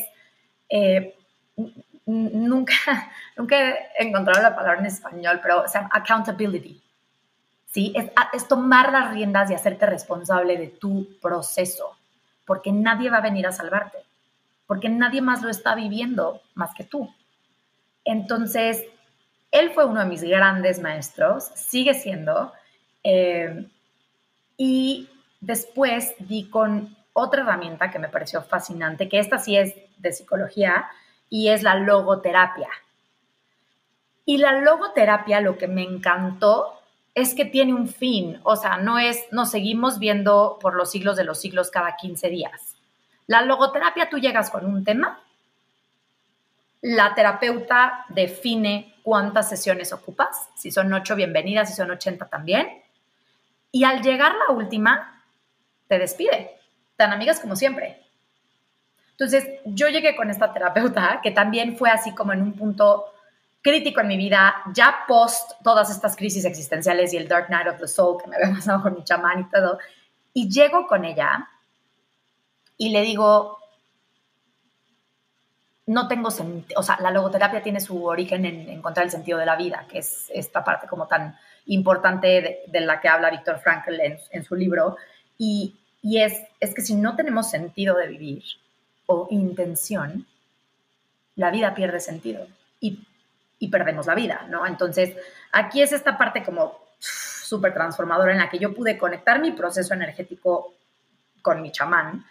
eh, 0.70 1.14
nunca, 2.06 2.74
nunca 3.36 3.58
he 3.99 4.08
encontrado 4.08 4.41
la 4.41 4.56
palabra 4.56 4.80
en 4.80 4.86
español, 4.86 5.41
pero 5.43 5.68
se 5.68 5.78
llama 5.78 5.89
accountability. 5.91 6.84
¿Sí? 7.76 7.93
Es, 8.32 8.47
tomar 8.47 8.89
las 8.93 9.11
riendas 9.11 9.51
y 9.51 9.53
hacerte 9.53 9.86
responsable 9.86 10.55
de 10.55 10.67
tu 10.69 11.19
proceso, 11.21 11.97
porque 12.45 12.71
nadie 12.71 13.09
va 13.09 13.17
a 13.17 13.21
venir 13.30 13.45
a 13.47 13.51
salvarte, 13.51 13.97
porque 14.65 14.88
nadie 14.88 15.21
más 15.21 15.41
lo 15.41 15.49
está 15.49 15.76
viviendo 15.76 16.41
más 16.53 16.73
que 16.73 16.86
tú. 16.86 17.13
Entonces, 18.05 18.86
él 19.51 19.71
fue 19.71 19.84
uno 19.84 19.99
de 19.99 20.05
mis 20.05 20.23
grandes 20.23 20.80
maestros, 20.80 21.51
sigue 21.53 21.95
siendo, 21.95 22.53
eh, 23.03 23.67
y 24.55 25.09
después 25.41 26.15
di 26.19 26.49
con 26.49 26.95
otra 27.11 27.41
herramienta 27.41 27.91
que 27.91 27.99
me 27.99 28.07
pareció 28.07 28.41
fascinante, 28.41 29.09
que 29.09 29.19
esta 29.19 29.38
sí 29.38 29.57
es 29.57 29.76
de 29.97 30.13
psicología, 30.13 30.88
y 31.30 31.49
es 31.49 31.61
la 31.61 31.76
logoterapia. 31.76 32.69
Y 34.23 34.38
la 34.38 34.61
logoterapia 34.61 35.41
lo 35.41 35.57
que 35.57 35.67
me 35.67 35.84
encantó 35.84 36.74
es 37.16 37.34
que 37.34 37.45
tiene 37.45 37.74
un 37.74 37.88
fin, 37.88 38.39
o 38.43 38.57
sea, 38.57 38.78
no 38.78 38.99
es, 38.99 39.26
nos 39.32 39.49
seguimos 39.49 39.99
viendo 39.99 40.59
por 40.61 40.76
los 40.76 40.91
siglos 40.91 41.16
de 41.16 41.24
los 41.24 41.39
siglos 41.39 41.72
cada 41.72 41.95
15 41.95 42.30
días. 42.30 42.76
La 43.26 43.41
logoterapia, 43.41 44.09
tú 44.09 44.18
llegas 44.20 44.51
con 44.51 44.66
un 44.66 44.84
tema, 44.84 45.22
la 46.82 47.16
terapeuta 47.16 48.05
define 48.09 48.95
cuántas 49.01 49.47
sesiones 49.47 49.93
ocupas, 49.93 50.49
si 50.55 50.72
son 50.72 50.91
8, 50.91 51.16
bienvenidas, 51.16 51.70
si 51.70 51.76
son 51.76 51.89
80 51.89 52.28
también, 52.28 52.84
y 53.72 53.86
al 53.86 54.01
llegar 54.01 54.34
la 54.47 54.53
última, 54.53 55.24
te 55.88 55.97
despide, 55.97 56.51
tan 56.97 57.13
amigas 57.13 57.39
como 57.39 57.55
siempre. 57.55 58.01
Entonces, 59.11 59.47
yo 59.63 59.88
llegué 59.88 60.18
con 60.18 60.30
esta 60.30 60.51
terapeuta 60.51 61.22
que 61.24 61.32
también 61.32 61.78
fue 61.78 61.89
así 61.89 62.13
como 62.13 62.34
en 62.34 62.41
un 62.41 62.53
punto 62.53 63.05
crítico 63.66 63.99
en 63.99 64.07
mi 64.07 64.16
vida, 64.16 64.61
ya 64.76 65.05
post 65.07 65.53
todas 65.63 65.89
estas 65.89 66.16
crisis 66.16 66.45
existenciales 66.45 67.11
y 67.11 67.18
el 67.18 67.28
Dark 67.28 67.49
Night 67.49 67.68
of 67.68 67.80
the 67.80 67.88
Soul 67.88 68.22
que 68.22 68.30
me 68.30 68.36
había 68.36 68.53
pasado 68.53 68.84
con 68.84 68.93
mi 68.93 69.03
chamán 69.03 69.39
y 69.39 69.49
todo, 69.49 69.80
y 70.36 70.47
llego 70.51 70.86
con 70.86 71.03
ella 71.03 71.49
y 72.78 72.89
le 72.89 73.01
digo, 73.01 73.57
no 75.88 76.07
tengo 76.07 76.30
sentido, 76.30 76.80
o 76.80 76.84
sea, 76.84 76.99
la 77.01 77.09
logoterapia 77.09 77.63
tiene 77.63 77.80
su 77.80 78.05
origen 78.05 78.45
en 78.45 78.70
encontrar 78.70 79.03
el 79.03 79.11
sentido 79.11 79.39
de 79.39 79.47
la 79.47 79.55
vida, 79.55 79.88
que 79.89 79.97
es 79.97 80.28
esta 80.32 80.63
parte 80.63 80.86
como 80.88 81.07
tan 81.07 81.36
importante 81.66 82.61
de, 82.68 82.82
la 82.82 83.01
que 83.01 83.07
habla 83.07 83.32
Víctor 83.32 83.57
Frankl 83.57 83.99
en, 83.99 84.43
su 84.43 84.53
libro, 84.53 84.95
y, 85.39 85.74
y 86.03 86.20
es, 86.20 86.39
es 86.59 86.76
que 86.76 86.84
si 86.84 86.93
no 86.93 87.16
tenemos 87.16 87.49
sentido 87.49 87.97
de 87.97 88.09
vivir 88.09 88.43
o 89.07 89.28
intención, 89.32 90.28
la 91.36 91.49
vida 91.49 91.74
pierde 91.74 91.99
sentido. 91.99 92.45
Y 92.80 92.99
y 93.60 93.70
perdemos 93.70 94.08
la 94.08 94.16
vida, 94.16 94.45
¿no? 94.49 94.66
Entonces, 94.66 95.16
aquí 95.51 95.82
es 95.82 95.91
esta 95.91 96.18
parte 96.18 96.43
como 96.43 96.80
súper 96.99 97.74
transformadora 97.74 98.32
en 98.32 98.39
la 98.39 98.49
que 98.49 98.60
yo 98.60 98.74
pude 98.74 98.97
conectar 98.97 99.39
mi 99.39 99.51
proceso 99.51 99.93
energético 99.93 100.74
con 101.41 101.62
mi 101.62 101.72
chamán 101.72 102.26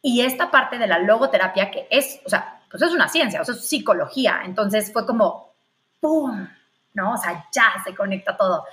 Y 0.00 0.20
esta 0.20 0.50
parte 0.50 0.78
de 0.78 0.86
la 0.86 0.98
logoterapia, 0.98 1.70
que 1.70 1.86
es, 1.90 2.20
o 2.24 2.28
sea, 2.28 2.60
pues 2.70 2.82
es 2.82 2.92
una 2.92 3.08
ciencia, 3.08 3.40
o 3.40 3.44
sea, 3.44 3.54
es 3.54 3.66
psicología. 3.66 4.42
Entonces 4.44 4.92
fue 4.92 5.06
como, 5.06 5.54
¡pum! 6.00 6.48
¿No? 6.92 7.14
O 7.14 7.16
sea, 7.16 7.46
ya 7.52 7.82
se 7.84 7.94
conecta 7.94 8.36
todo. 8.36 8.64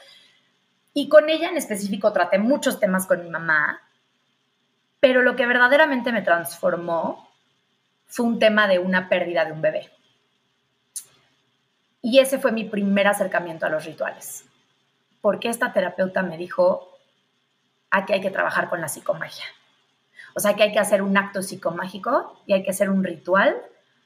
Y 0.94 1.08
con 1.08 1.30
ella 1.30 1.50
en 1.50 1.58
específico 1.58 2.12
traté 2.12 2.38
muchos 2.38 2.80
temas 2.80 3.08
con 3.08 3.24
mi 3.24 3.30
mamá, 3.30 3.82
pero 5.00 5.22
lo 5.22 5.36
que 5.36 5.48
verdaderamente 5.48 6.12
me 6.12 6.22
transformó 6.22 7.30
fue 8.08 8.26
un 8.26 8.40
tema 8.40 8.68
de 8.68 8.78
una 8.80 9.08
pérdida 9.08 9.46
de 9.46 9.54
un 9.54 9.62
bebé. 9.62 9.90
Y 12.02 12.20
ese 12.20 12.40
fue 12.40 12.52
mi 12.52 12.64
primer 12.64 13.08
acercamiento 13.08 13.66
a 13.66 13.70
los 13.70 13.86
rituales, 13.86 14.46
porque 15.22 15.50
esta 15.50 15.72
terapeuta 15.72 16.24
me 16.24 16.38
dijo, 16.38 16.98
aquí 17.92 18.14
hay 18.14 18.22
que 18.22 18.32
trabajar 18.32 18.70
con 18.70 18.82
la 18.82 18.88
psicomagia. 18.88 19.46
O 20.34 20.40
sea, 20.40 20.56
que 20.56 20.64
hay 20.64 20.72
que 20.72 20.80
hacer 20.80 21.02
un 21.02 21.18
acto 21.18 21.42
psicomágico 21.42 22.42
y 22.46 22.54
hay 22.54 22.64
que 22.64 22.72
hacer 22.72 22.90
un 22.90 23.04
ritual 23.04 23.56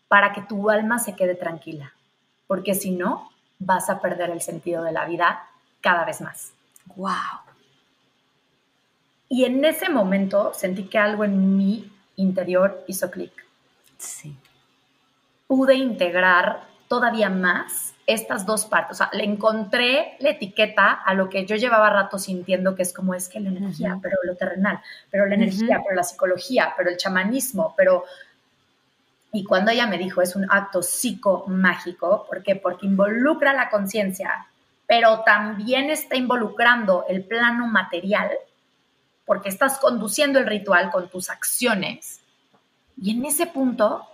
para 0.08 0.34
que 0.34 0.42
tu 0.42 0.70
alma 0.70 1.00
se 1.00 1.16
quede 1.16 1.36
tranquila, 1.36 1.94
porque 2.48 2.76
si 2.76 2.92
no, 2.92 3.32
vas 3.60 3.90
a 3.90 4.02
perder 4.02 4.30
el 4.30 4.42
sentido 4.42 4.84
de 4.84 4.92
la 4.92 5.06
vida 5.06 5.48
cada 5.82 6.04
vez 6.04 6.22
más. 6.22 6.54
¡Wow! 6.96 7.46
Y 9.30 9.46
en 9.46 9.64
ese 9.66 9.90
momento 9.90 10.54
sentí 10.54 10.84
que 10.84 10.98
algo 10.98 11.24
en 11.24 11.58
mi 11.58 11.92
interior 12.16 12.84
hizo 12.88 13.10
clic. 13.10 13.32
Sí. 13.98 14.36
Pude 15.48 15.76
integrar 15.76 16.64
todavía 16.96 17.30
más 17.30 17.94
estas 18.08 18.46
dos 18.46 18.66
partes. 18.66 18.92
O 18.92 18.98
sea, 19.00 19.10
le 19.12 19.26
encontré 19.26 20.16
la 20.20 20.30
etiqueta 20.30 20.94
a 20.94 21.14
lo 21.14 21.28
que 21.28 21.46
yo 21.46 21.58
llevaba 21.58 21.90
rato 21.90 22.18
sintiendo 22.18 22.74
que 22.74 22.84
es 22.84 22.94
como 22.94 23.14
es 23.14 23.28
que 23.28 23.42
la 23.42 23.50
energía, 23.50 24.00
pero 24.02 24.16
lo 24.24 24.36
terrenal, 24.38 24.80
pero 25.12 25.26
la 25.26 25.36
energía, 25.36 25.82
pero 25.84 25.94
la 25.94 26.04
psicología, 26.04 26.74
pero 26.78 26.90
el 26.90 26.98
chamanismo, 26.98 27.74
pero... 27.76 28.06
Y 29.34 29.44
cuando 29.44 29.72
ella 29.72 29.88
me 29.88 29.98
dijo 29.98 30.22
es 30.22 30.38
un 30.38 30.50
acto 30.50 30.82
psicomágico, 30.82 32.26
¿por 32.26 32.42
qué? 32.42 32.56
Porque 32.56 32.86
involucra 32.86 33.52
la 33.52 33.70
conciencia, 33.70 34.48
pero 34.88 35.20
también 35.26 35.90
está 35.90 36.16
involucrando 36.16 37.04
el 37.10 37.26
plano 37.26 37.68
material, 37.68 38.32
porque 39.26 39.50
estás 39.50 39.80
conduciendo 39.80 40.40
el 40.40 40.46
ritual 40.46 40.92
con 40.92 41.10
tus 41.10 41.30
acciones. 41.30 42.22
Y 42.96 43.12
en 43.12 43.26
ese 43.26 43.48
punto 43.48 44.08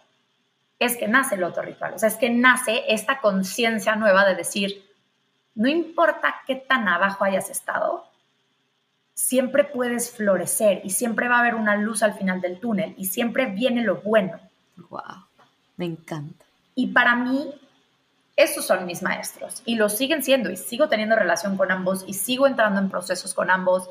es 0.85 0.97
que 0.97 1.07
nace 1.07 1.35
el 1.35 1.43
otro 1.43 1.61
ritual, 1.61 1.93
o 1.93 1.99
sea, 1.99 2.09
es 2.09 2.15
que 2.15 2.29
nace 2.29 2.83
esta 2.87 3.19
conciencia 3.19 3.95
nueva 3.95 4.25
de 4.25 4.35
decir, 4.35 4.83
no 5.53 5.69
importa 5.69 6.41
qué 6.47 6.55
tan 6.55 6.87
abajo 6.87 7.23
hayas 7.23 7.49
estado, 7.49 8.05
siempre 9.13 9.63
puedes 9.63 10.11
florecer 10.11 10.81
y 10.83 10.89
siempre 10.89 11.27
va 11.27 11.37
a 11.37 11.39
haber 11.41 11.55
una 11.55 11.75
luz 11.75 12.01
al 12.01 12.15
final 12.15 12.41
del 12.41 12.59
túnel 12.59 12.95
y 12.97 13.05
siempre 13.05 13.45
viene 13.45 13.83
lo 13.83 13.97
bueno. 14.01 14.39
Wow, 14.89 15.25
me 15.77 15.85
encanta. 15.85 16.45
Y 16.73 16.87
para 16.87 17.15
mí, 17.15 17.53
esos 18.35 18.65
son 18.65 18.85
mis 18.85 19.03
maestros 19.03 19.61
y 19.65 19.75
lo 19.75 19.87
siguen 19.87 20.23
siendo 20.23 20.49
y 20.49 20.57
sigo 20.57 20.89
teniendo 20.89 21.15
relación 21.15 21.57
con 21.57 21.71
ambos 21.71 22.03
y 22.07 22.13
sigo 22.13 22.47
entrando 22.47 22.79
en 22.79 22.89
procesos 22.89 23.35
con 23.35 23.51
ambos 23.51 23.87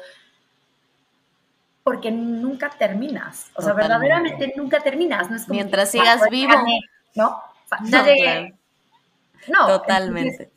porque 1.83 2.11
nunca 2.11 2.71
terminas. 2.71 3.51
O 3.55 3.63
sea, 3.63 3.73
verdaderamente 3.73 4.53
nunca 4.57 4.81
terminas. 4.81 5.49
Mientras 5.49 5.91
sigas 5.91 6.29
vivo. 6.31 6.53
¿No? 7.15 7.43
no, 9.49 9.67
Totalmente. 9.67 10.51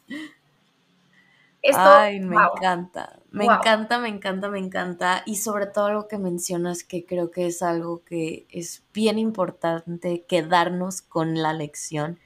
esto, 1.61 1.81
Ay, 1.81 2.19
me 2.19 2.35
encanta. 2.35 3.17
Me 3.31 3.45
encanta, 3.45 3.97
me 3.97 4.09
encanta, 4.09 4.49
me 4.49 4.59
encanta. 4.59 5.23
Y 5.25 5.37
sobre 5.37 5.65
todo 5.65 5.85
algo 5.85 6.07
que 6.07 6.17
mencionas 6.17 6.83
que 6.83 7.05
creo 7.05 7.31
que 7.31 7.47
es 7.47 7.63
algo 7.63 8.03
que 8.03 8.45
es 8.49 8.83
bien 8.93 9.17
importante 9.17 10.23
quedarnos 10.27 11.01
con 11.01 11.41
la 11.41 11.53
lección. 11.53 12.19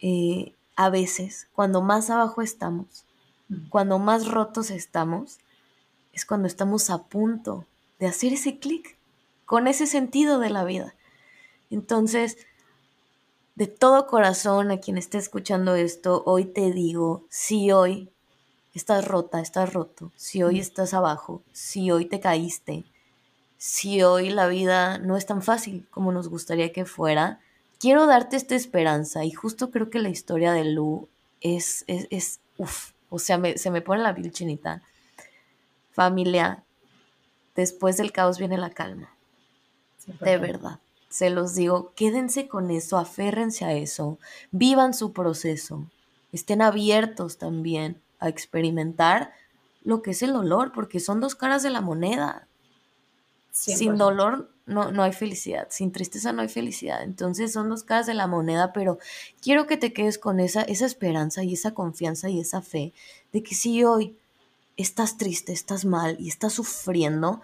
Eh, 0.00 0.54
a 0.76 0.90
veces, 0.90 1.48
cuando 1.52 1.82
más 1.82 2.10
abajo 2.10 2.42
estamos, 2.42 3.04
mm. 3.48 3.68
cuando 3.68 3.98
más 3.98 4.26
rotos 4.28 4.70
estamos, 4.70 5.38
es 6.12 6.24
cuando 6.24 6.48
estamos 6.48 6.90
a 6.90 7.04
punto 7.04 7.64
de 7.98 8.06
hacer 8.06 8.32
ese 8.32 8.58
clic 8.58 8.96
con 9.44 9.66
ese 9.66 9.86
sentido 9.86 10.38
de 10.38 10.50
la 10.50 10.64
vida. 10.64 10.94
Entonces, 11.70 12.38
de 13.54 13.66
todo 13.66 14.06
corazón 14.06 14.70
a 14.70 14.78
quien 14.78 14.98
esté 14.98 15.18
escuchando 15.18 15.74
esto, 15.74 16.22
hoy 16.26 16.44
te 16.44 16.70
digo, 16.70 17.24
si 17.28 17.72
hoy 17.72 18.10
estás 18.74 19.06
rota, 19.06 19.40
estás 19.40 19.72
roto, 19.72 20.12
si 20.16 20.42
hoy 20.42 20.60
estás 20.60 20.94
abajo, 20.94 21.42
si 21.52 21.90
hoy 21.90 22.04
te 22.04 22.20
caíste, 22.20 22.84
si 23.56 24.02
hoy 24.02 24.30
la 24.30 24.46
vida 24.46 24.98
no 24.98 25.16
es 25.16 25.26
tan 25.26 25.42
fácil 25.42 25.86
como 25.90 26.12
nos 26.12 26.28
gustaría 26.28 26.72
que 26.72 26.84
fuera, 26.84 27.40
quiero 27.80 28.06
darte 28.06 28.36
esta 28.36 28.54
esperanza 28.54 29.24
y 29.24 29.32
justo 29.32 29.70
creo 29.70 29.90
que 29.90 29.98
la 29.98 30.08
historia 30.08 30.52
de 30.52 30.64
Lu 30.64 31.08
es, 31.40 31.84
es, 31.88 32.06
es 32.10 32.40
uff, 32.56 32.92
o 33.10 33.18
sea, 33.18 33.40
se 33.56 33.70
me 33.70 33.82
pone 33.82 34.02
la 34.02 34.14
piel 34.14 34.30
chinita. 34.30 34.82
Familia, 35.90 36.62
después 37.60 37.96
del 37.96 38.12
caos 38.12 38.38
viene 38.38 38.56
la 38.56 38.70
calma. 38.70 39.12
de 40.20 40.38
verdad. 40.38 40.78
Se 41.08 41.30
los 41.30 41.54
digo, 41.54 41.92
quédense 41.96 42.48
con 42.48 42.70
eso, 42.70 42.98
aférrense 42.98 43.64
a 43.64 43.72
eso, 43.72 44.18
vivan 44.50 44.94
su 44.94 45.12
proceso, 45.12 45.86
estén 46.32 46.62
abiertos 46.62 47.38
también 47.38 48.00
a 48.20 48.28
experimentar 48.28 49.32
lo 49.82 50.02
que 50.02 50.10
es 50.12 50.22
el 50.22 50.34
dolor, 50.34 50.72
porque 50.72 51.00
son 51.00 51.20
dos 51.20 51.34
caras 51.34 51.62
de 51.62 51.70
la 51.70 51.80
moneda. 51.80 52.46
Sin 53.50 53.96
dolor 53.96 54.50
no, 54.66 54.92
no 54.92 55.02
hay 55.02 55.12
felicidad, 55.12 55.66
sin 55.70 55.90
tristeza 55.90 56.32
no 56.32 56.42
hay 56.42 56.48
felicidad. 56.48 57.02
Entonces 57.02 57.52
son 57.52 57.70
dos 57.70 57.82
caras 57.82 58.06
de 58.06 58.14
la 58.14 58.26
moneda, 58.26 58.72
pero 58.72 58.98
quiero 59.40 59.66
que 59.66 59.78
te 59.78 59.92
quedes 59.92 60.18
con 60.18 60.38
esa, 60.38 60.62
esa 60.62 60.86
esperanza 60.86 61.42
y 61.42 61.54
esa 61.54 61.72
confianza 61.74 62.28
y 62.28 62.38
esa 62.38 62.62
fe 62.62 62.92
de 63.32 63.42
que 63.42 63.54
si 63.54 63.82
hoy 63.82 64.16
estás 64.78 65.18
triste, 65.18 65.52
estás 65.52 65.84
mal 65.84 66.16
y 66.18 66.28
estás 66.28 66.54
sufriendo, 66.54 67.42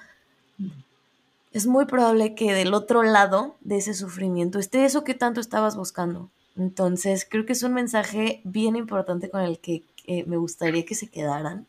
es 1.52 1.66
muy 1.66 1.84
probable 1.84 2.34
que 2.34 2.54
del 2.54 2.72
otro 2.72 3.02
lado 3.02 3.56
de 3.60 3.76
ese 3.76 3.92
sufrimiento 3.92 4.58
esté 4.58 4.86
eso 4.86 5.04
que 5.04 5.14
tanto 5.14 5.40
estabas 5.40 5.76
buscando. 5.76 6.30
Entonces, 6.56 7.26
creo 7.28 7.44
que 7.44 7.52
es 7.52 7.62
un 7.62 7.74
mensaje 7.74 8.40
bien 8.44 8.76
importante 8.76 9.28
con 9.28 9.42
el 9.42 9.58
que 9.58 9.82
me 10.26 10.36
gustaría 10.36 10.84
que 10.84 10.94
se 10.94 11.08
quedaran. 11.08 11.66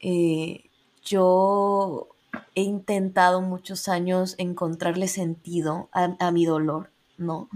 Eh, 0.00 0.64
yo 1.04 2.08
he 2.54 2.62
intentado 2.62 3.40
muchos 3.40 3.88
años 3.88 4.34
encontrarle 4.38 5.08
sentido 5.08 5.88
a, 5.92 6.30
mi 6.30 6.46
dolor, 6.46 6.90
¿no? 7.18 7.48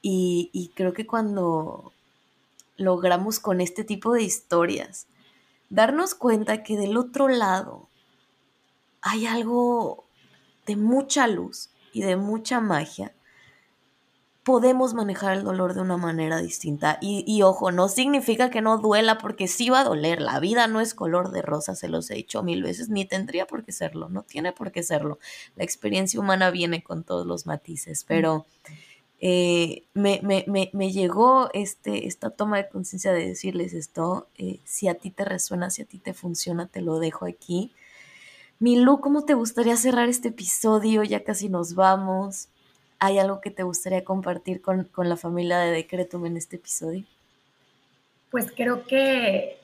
Y, 0.00 0.72
creo 0.74 0.92
que 0.92 1.06
cuando 1.06 1.92
logramos 2.76 3.38
con 3.38 3.60
este 3.60 3.84
tipo 3.84 4.12
de 4.12 4.22
historias 4.22 5.06
darnos 5.72 6.14
cuenta 6.14 6.62
que 6.62 6.76
del 6.76 6.98
otro 6.98 7.28
lado 7.28 7.88
hay 9.00 9.26
algo 9.26 10.04
de 10.66 10.76
mucha 10.76 11.26
luz 11.26 11.70
y 11.94 12.02
de 12.02 12.16
mucha 12.16 12.60
magia, 12.60 13.14
podemos 14.42 14.92
manejar 14.92 15.38
el 15.38 15.44
dolor 15.44 15.72
de 15.72 15.80
una 15.80 15.96
manera 15.96 16.42
distinta. 16.42 16.98
Y, 17.00 17.40
ojo, 17.42 17.72
no 17.72 17.88
significa 17.88 18.50
que 18.50 18.60
no 18.60 18.76
duela 18.78 19.16
porque 19.16 19.48
sí 19.48 19.70
va 19.70 19.80
a 19.80 19.84
doler. 19.84 20.20
La 20.20 20.40
vida 20.40 20.66
no 20.66 20.80
es 20.80 20.94
color 20.94 21.30
de 21.30 21.40
rosa, 21.40 21.74
se 21.74 21.88
los 21.88 22.10
he 22.10 22.16
dicho 22.16 22.42
mil 22.42 22.62
veces, 22.62 22.90
ni 22.90 23.06
tendría 23.06 23.46
por 23.46 23.64
qué 23.64 23.72
serlo, 23.72 24.10
no 24.10 24.24
tiene 24.24 24.52
por 24.52 24.72
qué 24.72 24.82
serlo. 24.82 25.18
La 25.56 25.64
experiencia 25.64 26.20
humana 26.20 26.50
viene 26.50 26.82
con 26.82 27.02
todos 27.02 27.26
los 27.26 27.46
matices, 27.46 28.04
pero 28.06 28.44
eh, 29.24 29.84
me, 29.94 30.18
me, 30.24 30.44
me, 30.48 30.68
me, 30.72 30.90
llegó 30.90 31.48
este, 31.54 32.08
esta 32.08 32.30
toma 32.30 32.56
de 32.56 32.68
conciencia 32.68 33.12
de 33.12 33.28
decirles 33.28 33.72
esto, 33.72 34.26
eh, 34.36 34.58
si 34.64 34.88
a 34.88 34.94
ti 34.94 35.12
te 35.12 35.24
resuena, 35.24 35.70
si 35.70 35.80
a 35.80 35.84
ti 35.84 35.98
te 35.98 36.12
funciona, 36.12 36.66
te 36.66 36.80
lo 36.80 36.98
dejo 36.98 37.24
aquí. 37.24 37.70
Milu, 38.58 39.00
¿cómo 39.00 39.24
te 39.24 39.34
gustaría 39.34 39.76
cerrar 39.76 40.08
este 40.08 40.30
episodio? 40.30 41.04
Ya 41.04 41.22
casi 41.22 41.48
nos 41.48 41.76
vamos. 41.76 42.48
¿Hay 42.98 43.20
algo 43.20 43.40
que 43.40 43.52
te 43.52 43.62
gustaría 43.62 44.02
compartir 44.02 44.60
con, 44.60 44.84
con 44.86 45.08
la 45.08 45.16
familia 45.16 45.60
de 45.60 45.70
Decretum 45.70 46.26
en 46.26 46.36
este 46.36 46.56
episodio? 46.56 47.04
Pues 48.28 48.50
creo 48.50 48.84
que, 48.88 49.60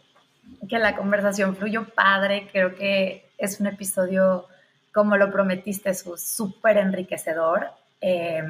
que 0.68 0.78
la 0.78 0.94
conversación 0.94 1.56
fluyó 1.56 1.88
padre, 1.96 2.48
creo 2.52 2.76
que 2.76 3.28
es 3.38 3.59
un 3.59 3.66
episodio, 3.66 4.46
como 4.92 5.16
lo 5.16 5.32
prometiste, 5.32 5.92
súper 5.94 6.76
enriquecedor. 6.76 7.72
Eh, 8.00 8.44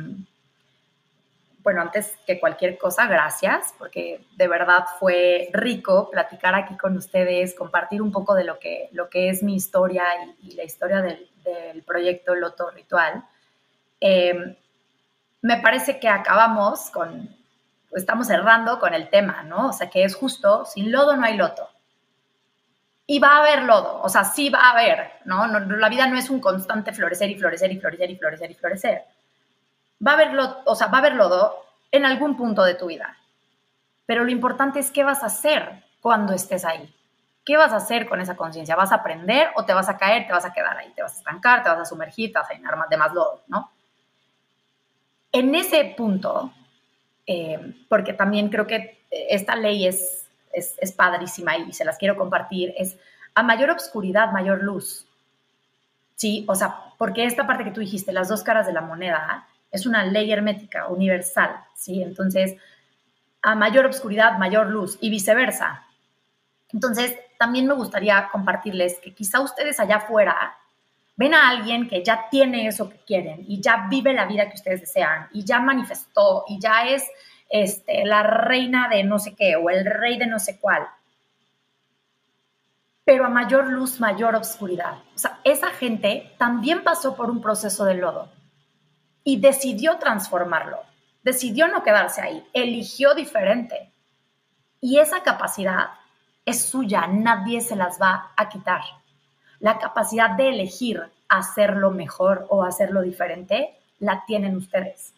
bueno, 1.62 1.82
antes 1.82 2.16
que 2.26 2.38
cualquier 2.38 2.78
cosa, 2.78 3.06
gracias, 3.06 3.74
porque 3.78 4.24
de 4.36 4.48
verdad 4.48 4.84
fue 4.98 5.48
rico 5.52 6.10
platicar 6.10 6.54
aquí 6.54 6.76
con 6.76 6.96
ustedes, 6.96 7.54
compartir 7.54 8.00
un 8.00 8.12
poco 8.12 8.34
de 8.34 8.44
lo 8.44 8.58
que, 8.58 8.88
lo 8.92 9.08
que 9.08 9.28
es 9.28 9.42
mi 9.42 9.56
historia 9.56 10.04
y, 10.40 10.54
la 10.54 10.64
historia 10.64 11.02
del, 11.02 11.28
proyecto 11.86 12.34
Loto 12.34 12.70
Ritual. 12.70 13.24
Eh, 14.02 14.58
me 15.40 15.56
parece 15.62 15.98
que 15.98 16.06
acabamos 16.06 16.90
con, 16.90 17.34
estamos 17.92 18.26
cerrando 18.26 18.78
con 18.78 18.92
el 18.92 19.08
tema, 19.08 19.42
¿no? 19.44 19.68
O 19.68 19.72
sea, 19.72 19.88
que 19.88 20.04
es 20.04 20.14
justo, 20.14 20.66
sin 20.66 20.92
lodo 20.92 21.16
no 21.16 21.24
hay 21.24 21.38
loto. 21.38 21.66
Y 23.06 23.18
va 23.18 23.36
a 23.36 23.38
haber 23.38 23.62
lodo, 23.62 24.02
o 24.02 24.10
sea, 24.10 24.24
sí 24.24 24.50
va 24.50 24.60
a 24.60 24.70
haber, 24.72 25.10
¿no? 25.24 25.46
no 25.46 25.60
la 25.60 25.88
vida 25.88 26.06
no 26.06 26.18
es 26.18 26.28
un 26.28 26.40
constante 26.40 26.92
florecer 26.92 27.30
y 27.30 27.38
florecer 27.38 27.72
y 27.72 27.80
florecer 27.80 28.10
y 28.10 28.16
florecer 28.16 28.50
y 28.50 28.54
florecer 28.54 29.04
va 30.04 30.12
a 30.12 30.14
haber, 30.14 30.38
o 30.64 30.74
sea, 30.74 30.88
va 30.88 30.98
a 30.98 31.00
haber 31.00 31.14
lodo 31.14 31.56
en 31.90 32.04
algún 32.04 32.36
punto 32.36 32.62
de 32.64 32.74
tu 32.74 32.86
vida. 32.86 33.16
Pero 34.06 34.24
lo 34.24 34.30
importante 34.30 34.78
es 34.78 34.90
qué 34.90 35.04
vas 35.04 35.22
a 35.22 35.26
hacer 35.26 35.84
cuando 36.00 36.32
estés 36.32 36.64
ahí. 36.64 36.94
¿Qué 37.44 37.56
vas 37.56 37.72
a 37.72 37.76
hacer 37.76 38.08
con 38.08 38.20
esa 38.20 38.36
conciencia? 38.36 38.76
¿Vas 38.76 38.92
a 38.92 38.96
aprender 38.96 39.48
o 39.56 39.64
te 39.64 39.72
vas 39.72 39.88
a 39.88 39.96
caer, 39.96 40.26
te 40.26 40.32
vas 40.32 40.44
a 40.44 40.52
quedar 40.52 40.76
ahí? 40.76 40.92
¿Te 40.94 41.02
vas 41.02 41.14
a 41.14 41.18
estancar, 41.18 41.62
te 41.62 41.70
vas 41.70 41.78
a 41.78 41.84
sumergir, 41.84 42.32
te 42.32 42.38
vas 42.38 42.50
a 42.50 42.54
llenar 42.54 42.76
de 42.88 42.96
más 42.96 43.12
lodo, 43.12 43.42
no? 43.48 43.70
En 45.32 45.54
ese 45.54 45.94
punto, 45.96 46.52
eh, 47.26 47.84
porque 47.88 48.12
también 48.12 48.48
creo 48.48 48.66
que 48.66 49.04
esta 49.10 49.56
ley 49.56 49.86
es, 49.86 50.28
es, 50.52 50.74
es 50.78 50.92
padrísima 50.92 51.56
y 51.56 51.72
se 51.72 51.84
las 51.84 51.98
quiero 51.98 52.16
compartir, 52.16 52.74
es 52.76 52.98
a 53.34 53.42
mayor 53.42 53.70
obscuridad, 53.70 54.32
mayor 54.32 54.62
luz. 54.62 55.06
Sí, 56.16 56.44
o 56.48 56.54
sea, 56.54 56.92
porque 56.98 57.24
esta 57.24 57.46
parte 57.46 57.64
que 57.64 57.70
tú 57.70 57.80
dijiste, 57.80 58.12
las 58.12 58.28
dos 58.28 58.42
caras 58.42 58.66
de 58.66 58.72
la 58.72 58.80
moneda, 58.80 59.46
es 59.70 59.86
una 59.86 60.04
ley 60.04 60.32
hermética, 60.32 60.88
universal, 60.88 61.64
¿sí? 61.74 62.02
Entonces, 62.02 62.56
a 63.42 63.54
mayor 63.54 63.86
obscuridad, 63.86 64.38
mayor 64.38 64.68
luz 64.68 64.98
y 65.00 65.10
viceversa. 65.10 65.86
Entonces, 66.72 67.16
también 67.38 67.66
me 67.66 67.74
gustaría 67.74 68.28
compartirles 68.30 68.98
que 68.98 69.14
quizá 69.14 69.40
ustedes 69.40 69.78
allá 69.80 69.96
afuera 69.96 70.56
ven 71.16 71.34
a 71.34 71.48
alguien 71.48 71.88
que 71.88 72.04
ya 72.04 72.28
tiene 72.30 72.66
eso 72.66 72.88
que 72.88 72.98
quieren 72.98 73.44
y 73.46 73.60
ya 73.60 73.86
vive 73.88 74.12
la 74.12 74.26
vida 74.26 74.48
que 74.48 74.54
ustedes 74.54 74.80
desean 74.80 75.28
y 75.32 75.44
ya 75.44 75.60
manifestó 75.60 76.44
y 76.46 76.60
ya 76.60 76.88
es 76.88 77.04
este, 77.48 78.04
la 78.04 78.22
reina 78.22 78.88
de 78.88 79.02
no 79.04 79.18
sé 79.18 79.34
qué 79.34 79.56
o 79.56 79.70
el 79.70 79.84
rey 79.84 80.18
de 80.18 80.26
no 80.26 80.38
sé 80.38 80.58
cuál. 80.60 80.86
Pero 83.04 83.24
a 83.24 83.30
mayor 83.30 83.68
luz, 83.68 84.00
mayor 84.00 84.34
obscuridad. 84.34 84.98
O 85.14 85.18
sea, 85.18 85.40
esa 85.42 85.70
gente 85.70 86.32
también 86.38 86.84
pasó 86.84 87.16
por 87.16 87.30
un 87.30 87.40
proceso 87.40 87.84
de 87.84 87.94
lodo 87.94 88.30
y 89.28 89.38
decidió 89.38 89.98
transformarlo, 89.98 90.78
decidió 91.22 91.68
no 91.68 91.82
quedarse 91.82 92.22
ahí, 92.22 92.48
eligió 92.54 93.14
diferente. 93.14 93.92
Y 94.80 95.00
esa 95.00 95.22
capacidad 95.22 95.90
es 96.46 96.64
suya, 96.64 97.06
nadie 97.08 97.60
se 97.60 97.76
las 97.76 98.00
va 98.00 98.32
a 98.38 98.48
quitar. 98.48 98.80
La 99.60 99.78
capacidad 99.78 100.30
de 100.30 100.48
elegir 100.48 101.02
hacerlo 101.28 101.90
mejor 101.90 102.46
o 102.48 102.64
hacerlo 102.64 103.02
diferente 103.02 103.78
la 103.98 104.24
tienen 104.24 104.56
ustedes. 104.56 105.12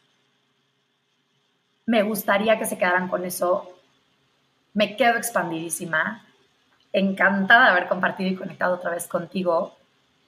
Me 1.86 2.02
gustaría 2.02 2.58
que 2.58 2.66
se 2.66 2.76
quedaran 2.76 3.06
con 3.06 3.24
eso. 3.24 3.78
Me 4.74 4.96
quedo 4.96 5.18
expandidísima. 5.18 6.26
Encantada 6.92 7.66
de 7.66 7.70
haber 7.70 7.86
compartido 7.86 8.28
y 8.28 8.34
conectado 8.34 8.74
otra 8.74 8.90
vez 8.90 9.06
contigo. 9.06 9.76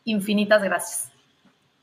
Infinitas 0.04 0.62
gracias. 0.62 1.11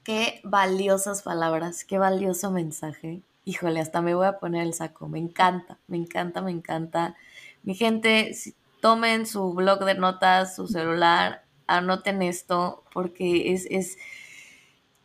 Qué 0.09 0.41
valiosas 0.43 1.21
palabras, 1.21 1.83
qué 1.83 1.99
valioso 1.99 2.49
mensaje. 2.49 3.21
Híjole, 3.45 3.79
hasta 3.79 4.01
me 4.01 4.15
voy 4.15 4.25
a 4.25 4.39
poner 4.39 4.63
el 4.63 4.73
saco. 4.73 5.07
Me 5.07 5.19
encanta, 5.19 5.77
me 5.85 5.97
encanta, 5.97 6.41
me 6.41 6.49
encanta. 6.49 7.15
Mi 7.61 7.75
gente, 7.75 8.35
tomen 8.81 9.27
su 9.27 9.53
blog 9.53 9.85
de 9.85 9.93
notas, 9.93 10.55
su 10.55 10.65
celular, 10.65 11.43
anoten 11.67 12.23
esto, 12.23 12.83
porque 12.91 13.53
es, 13.53 13.67
es 13.69 13.99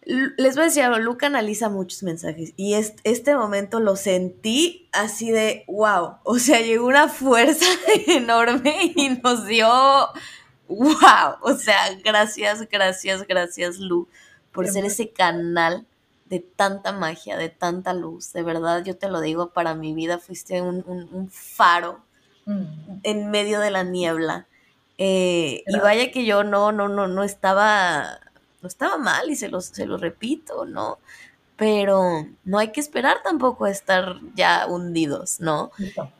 les 0.07 0.55
voy 0.55 0.63
a 0.63 0.69
decir 0.69 0.89
Luca 1.03 1.27
analiza 1.27 1.69
muchos 1.69 2.03
mensajes 2.03 2.55
y 2.57 2.73
este 2.73 3.37
momento 3.37 3.81
lo 3.81 3.97
sentí 3.97 4.89
así 4.93 5.31
de 5.31 5.65
wow, 5.67 6.17
o 6.23 6.39
sea, 6.39 6.63
llegó 6.63 6.87
una 6.87 7.09
fuerza 7.09 7.67
enorme 8.07 8.93
y 8.97 9.11
nos 9.23 9.47
dio 9.47 9.69
wow, 10.67 11.37
o 11.43 11.55
sea, 11.59 11.95
gracias, 12.03 12.67
gracias, 12.71 13.27
gracias 13.27 13.79
Lu 13.79 14.09
por 14.55 14.69
ser 14.69 14.87
ese 14.87 15.11
canal 15.11 15.85
de 16.27 16.41
tanta 16.41 16.93
magia, 16.93 17.37
de 17.37 17.51
tanta 17.51 17.93
luz, 17.93 18.33
de 18.33 18.43
verdad 18.43 18.83
yo 18.83 18.97
te 18.97 19.11
lo 19.11 19.21
digo, 19.21 19.51
para 19.51 19.75
mi 19.75 19.93
vida 19.93 20.19
fuiste 20.19 20.63
un, 20.63 21.29
faro 21.31 22.01
mm. 22.47 22.65
en 23.03 23.31
medio 23.31 23.61
de 23.61 23.71
la 23.71 23.83
niebla. 23.83 24.47
Eh, 24.97 25.65
y 25.67 25.77
vaya 25.81 26.13
que 26.13 26.25
yo 26.25 26.45
no, 26.45 26.71
no, 26.71 26.89
no, 26.89 27.09
no 27.09 27.25
estaba 27.25 28.21
no 28.65 28.69
estaba 28.69 28.97
mal 28.97 29.29
y 29.31 29.37
se 29.37 29.49
lo, 29.49 29.61
se 29.61 29.85
repito, 29.85 30.65
¿no? 30.65 30.99
Pero 31.57 32.27
no 32.45 32.59
hay 32.59 32.73
que 32.73 32.81
esperar 32.81 33.19
tampoco 33.23 33.67
a 33.67 33.71
estar 33.71 34.17
ya 34.35 34.67
hundidos, 34.67 35.39
¿no? 35.39 35.71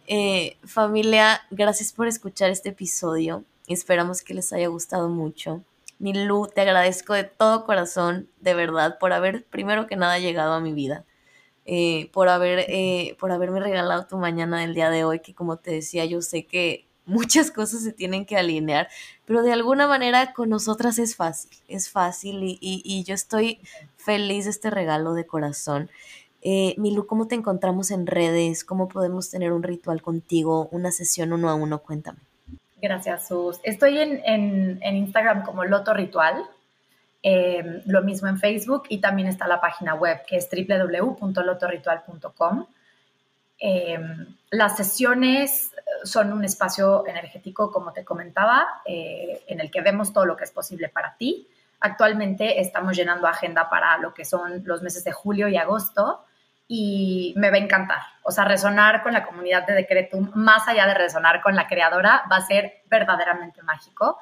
Eh, 0.07 0.59
familia, 0.63 1.41
gracias 1.51 1.93
por 1.93 2.07
escuchar 2.07 2.51
este 2.51 2.69
episodio. 2.69 3.45
Esperamos 3.67 4.21
que 4.21 4.35
les 4.35 4.53
haya 4.53 4.69
gustado 4.69 5.09
mucho. 5.09 5.63
Nilu, 5.99 6.49
te 6.55 6.61
agradezco 6.63 7.15
de 7.15 7.25
todo 7.25 7.65
corazón, 7.65 8.29
de 8.41 8.55
verdad, 8.55 8.99
por 8.99 9.13
haber, 9.13 9.45
primero 9.47 9.87
que 9.87 9.97
nada, 9.97 10.19
llegado 10.19 10.53
a 10.55 10.61
mi 10.61 10.73
vida. 10.73 11.05
Eh, 11.67 12.11
por, 12.13 12.29
haber, 12.29 12.67
eh, 12.69 13.17
por 13.19 13.33
haberme 13.33 13.61
regalado 13.61 14.07
tu 14.07 14.19
mañana 14.19 14.61
del 14.61 14.75
día 14.75 14.91
de 14.91 15.05
hoy, 15.05 15.21
que 15.21 15.35
como 15.35 15.57
te 15.59 15.71
decía, 15.71 16.05
yo 16.05 16.21
sé 16.21 16.47
que 16.47 16.87
muchas 17.07 17.51
cosas 17.51 17.83
se 17.83 17.93
tienen 17.93 18.27
que 18.27 18.37
alinear, 18.37 18.89
pero 19.25 19.43
de 19.43 19.53
alguna 19.53 19.87
manera 19.89 20.33
con 20.35 20.51
nosotras 20.51 20.99
es 20.99 21.17
fácil, 21.17 21.51
es 21.69 21.91
fácil 21.91 22.59
y, 22.61 23.05
yo 23.05 23.15
estoy 23.15 23.61
feliz 23.97 24.45
de 24.45 24.51
este 24.51 24.71
regalo 24.71 25.15
de 25.15 25.27
corazón. 25.27 25.91
Eh, 26.43 26.75
Milu, 26.79 27.07
¿cómo 27.07 27.27
te 27.29 27.35
encontramos 27.35 27.91
en 27.91 28.07
redes? 28.07 28.65
¿Cómo 28.65 28.89
podemos 28.89 29.31
tener 29.31 29.53
un 29.53 29.63
ritual 29.63 30.03
contigo, 30.03 30.69
una 30.73 30.93
sesión 30.93 31.33
uno 31.33 31.49
a 31.49 31.55
uno? 31.55 31.81
Cuéntame. 31.81 32.19
Gracias, 32.85 33.27
Sus. 33.29 33.61
Estoy 33.63 33.99
en, 33.99 34.79
Instagram 34.83 35.43
como 35.43 35.65
Loto 35.65 35.95
Ritual, 35.95 36.45
eh, 37.23 37.83
lo 37.87 38.03
mismo 38.03 38.29
en 38.29 38.39
Facebook 38.39 38.83
y 38.91 38.99
también 38.99 39.27
está 39.27 39.49
la 39.49 39.59
página 39.59 39.95
web 39.95 40.21
que 40.27 40.37
es 40.37 40.51
www.lotoritual.com. 40.51 42.67
Eh, 43.59 43.99
las 44.51 44.77
sesiones 44.77 45.71
son 46.03 46.35
un 46.35 46.45
espacio 46.45 47.07
energético, 47.07 47.73
como 47.73 47.95
te 47.95 48.05
comentaba, 48.05 48.83
eh, 48.85 49.43
en 49.47 49.61
el 49.61 49.71
que 49.71 49.81
vemos 49.81 50.13
todo 50.13 50.27
lo 50.27 50.37
que 50.37 50.45
es 50.45 50.51
posible 50.51 50.91
para 50.91 51.17
ti. 51.17 51.49
Actualmente 51.81 52.61
estamos 52.61 52.95
llenando 52.95 53.27
agenda 53.27 53.71
para 53.71 53.97
lo 53.97 54.13
que 54.13 54.27
son 54.27 54.63
los 54.67 54.83
meses 54.83 55.05
de 55.05 55.13
julio 55.13 55.49
y 55.49 55.57
agosto 55.57 56.27
y 56.67 57.35
me 57.37 57.51
va 57.51 57.57
a 57.57 57.61
encantar. 57.61 58.03
O 58.23 58.31
sea, 58.31 58.45
resonar 58.45 59.03
con 59.03 59.13
la 59.13 59.25
comunidad 59.25 59.67
de 59.67 59.75
Decretum, 59.75 60.31
más 60.35 60.67
allá 60.67 60.87
de 60.87 60.95
resonar 60.95 61.43
con 61.43 61.55
la 61.55 61.67
creadora, 61.67 62.25
va 62.31 62.37
a 62.37 62.47
ser 62.47 62.83
verdaderamente 62.89 63.63
mágico. 63.63 64.19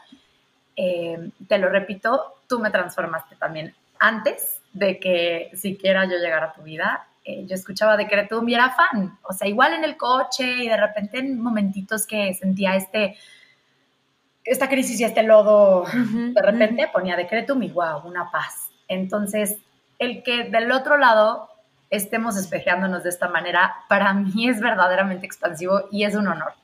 Eh, 0.74 1.30
te 1.46 1.58
lo 1.58 1.68
repito, 1.68 2.42
tú 2.48 2.58
me 2.58 2.70
transformaste 2.70 3.36
también 3.36 3.74
antes 3.98 4.60
de 4.72 4.98
que 4.98 5.50
siquiera 5.54 6.04
yo 6.06 6.16
llegara 6.16 6.46
a 6.46 6.52
tu 6.52 6.62
vida 6.62 7.06
eh, 7.24 7.46
yo 7.46 7.54
escuchaba 7.54 7.96
Decretum 7.96 8.48
y 8.48 8.54
era 8.54 8.70
fan. 8.70 9.18
O 9.22 9.32
sea, 9.32 9.46
igual 9.48 9.74
en 9.74 9.84
el 9.84 9.96
coche 9.96 10.64
y 10.64 10.68
de 10.68 10.76
repente 10.76 11.18
en 11.18 11.40
momentitos 11.40 12.06
que 12.06 12.34
sentía 12.34 12.74
este, 12.74 13.16
esta 14.44 14.68
crisis 14.68 15.00
y 15.00 15.04
este 15.04 15.22
lodo, 15.22 15.84
de 15.92 16.42
repente 16.42 16.88
ponía 16.92 17.16
Decretum 17.16 17.62
y 17.62 17.68
wow, 17.68 18.00
una 18.04 18.30
paz. 18.30 18.70
Entonces, 18.88 19.56
el 19.98 20.22
que 20.24 20.44
del 20.44 20.72
otro 20.72 20.98
lado 20.98 21.48
estemos 21.92 22.36
espejeándonos 22.38 23.04
de 23.04 23.10
esta 23.10 23.28
manera, 23.28 23.74
para 23.88 24.12
mí 24.14 24.48
es 24.48 24.60
verdaderamente 24.60 25.26
expansivo 25.26 25.88
y 25.92 26.04
es 26.04 26.16
un 26.16 26.26
honor. 26.26 26.54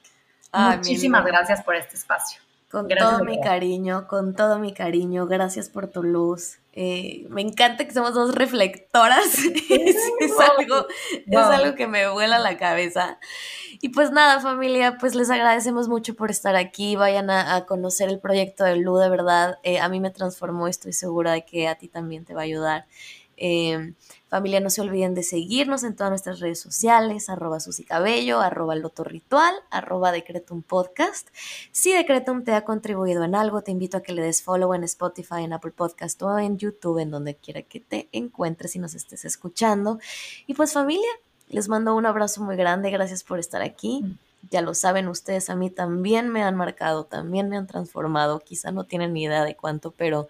Muchísimas 0.53 1.25
gracias 1.25 1.63
por 1.63 1.77
este 1.77 1.97
espacio. 1.97 2.41
Con 2.71 2.89
todo 2.89 3.25
mi 3.25 3.41
cariño, 3.41 4.07
con 4.09 4.35
todo 4.35 4.59
mi 4.59 4.75
cariño, 4.75 5.27
gracias 5.27 5.71
por 5.71 5.89
tu 5.89 6.03
luz. 6.03 6.59
Eh, 6.75 7.27
me 7.31 7.41
encanta 7.41 7.87
que 7.87 7.93
somos 7.93 8.13
dos 8.15 8.35
reflectoras. 8.35 9.39
es, 9.71 10.33
algo, 10.39 10.87
es 11.27 11.37
algo 11.37 11.75
que 11.75 11.87
me 11.87 12.09
vuela 12.11 12.39
la 12.39 12.57
cabeza. 12.59 13.19
Y 13.81 13.89
pues 13.89 14.11
nada, 14.11 14.41
familia, 14.41 14.99
pues 14.99 15.15
les 15.15 15.31
agradecemos 15.31 15.89
mucho 15.89 16.15
por 16.15 16.31
estar 16.31 16.57
aquí. 16.57 16.95
Vayan 16.95 17.31
a, 17.31 17.65
conocer 17.65 18.11
el 18.11 18.19
proyecto 18.19 18.65
de 18.65 18.77
Lu, 18.77 18.97
de 18.97 19.09
verdad. 19.09 19.59
Eh, 19.63 19.81
a 19.81 19.89
mí 19.89 19.99
me 19.99 20.11
transformó, 20.11 20.69
estoy 20.69 20.93
segura 20.93 21.33
de 21.33 21.47
que 21.47 21.69
a 21.69 21.77
ti 21.77 21.89
también 21.89 22.27
te 22.27 22.35
va 22.35 22.43
a 22.43 22.45
ayudar. 22.45 22.87
Eh, 23.41 23.95
familia, 24.29 24.61
no 24.61 24.69
se 24.69 24.81
olviden 24.81 25.15
de 25.15 25.23
seguirnos 25.23 25.85
en 25.85 25.95
todas 25.95 26.11
nuestras 26.11 26.41
redes 26.41 26.61
sociales, 26.61 27.29
arroba 27.31 27.61
susicabello, 27.61 28.41
arroba 28.41 28.75
lotorritual, 28.75 29.55
arroba 29.71 30.11
decretum 30.13 30.63
podcast. 30.63 31.29
Si 31.71 31.93
Decretum 31.93 32.43
te 32.43 32.53
ha 32.53 32.65
contribuido 32.65 33.23
en 33.25 33.35
algo, 33.35 33.63
te 33.63 33.71
invito 33.71 33.97
a 33.97 34.03
que 34.03 34.13
le 34.13 34.23
des 34.23 34.43
follow 34.43 34.75
en 34.75 34.85
Spotify, 34.85 35.45
en 35.45 35.53
Apple 35.53 35.71
Podcast 35.71 36.21
o 36.23 36.39
en 36.39 36.59
YouTube, 36.59 36.99
en 36.99 37.11
donde 37.11 37.37
quiera 37.37 37.63
que 37.63 37.81
te 37.81 38.09
encuentres 38.13 38.75
y 38.75 38.81
nos 38.81 38.95
estés 38.95 39.25
escuchando. 39.25 40.01
Y 40.47 40.55
pues 40.55 40.73
familia, 40.73 41.09
les 41.49 41.69
mando 41.69 41.95
un 41.95 42.05
abrazo 42.05 42.43
muy 42.43 42.57
grande, 42.57 42.91
gracias 42.91 43.23
por 43.23 43.39
estar 43.39 43.63
aquí. 43.63 44.03
Mm. 44.03 44.19
Ya 44.51 44.63
lo 44.63 44.75
saben 44.75 45.09
ustedes, 45.09 45.49
a 45.49 45.57
mí 45.57 45.71
también 45.71 46.29
me 46.29 46.43
han 46.43 46.55
marcado, 46.55 47.05
también 47.05 47.49
me 47.49 47.57
han 47.57 47.67
transformado, 47.67 48.41
quizá 48.41 48.73
no 48.73 48.85
tienen 48.85 49.13
ni 49.13 49.25
idea 49.25 49.45
de 49.45 49.57
cuánto, 49.57 49.91
pero 49.91 50.29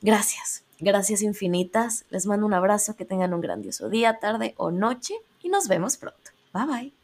gracias 0.00 0.65
Gracias 0.78 1.22
infinitas. 1.22 2.04
Les 2.10 2.26
mando 2.26 2.46
un 2.46 2.54
abrazo, 2.54 2.96
que 2.96 3.04
tengan 3.04 3.34
un 3.34 3.40
grandioso 3.40 3.88
día, 3.88 4.18
tarde 4.18 4.54
o 4.56 4.70
noche 4.70 5.14
y 5.42 5.48
nos 5.48 5.68
vemos 5.68 5.96
pronto. 5.96 6.30
Bye 6.52 6.66
bye. 6.66 6.95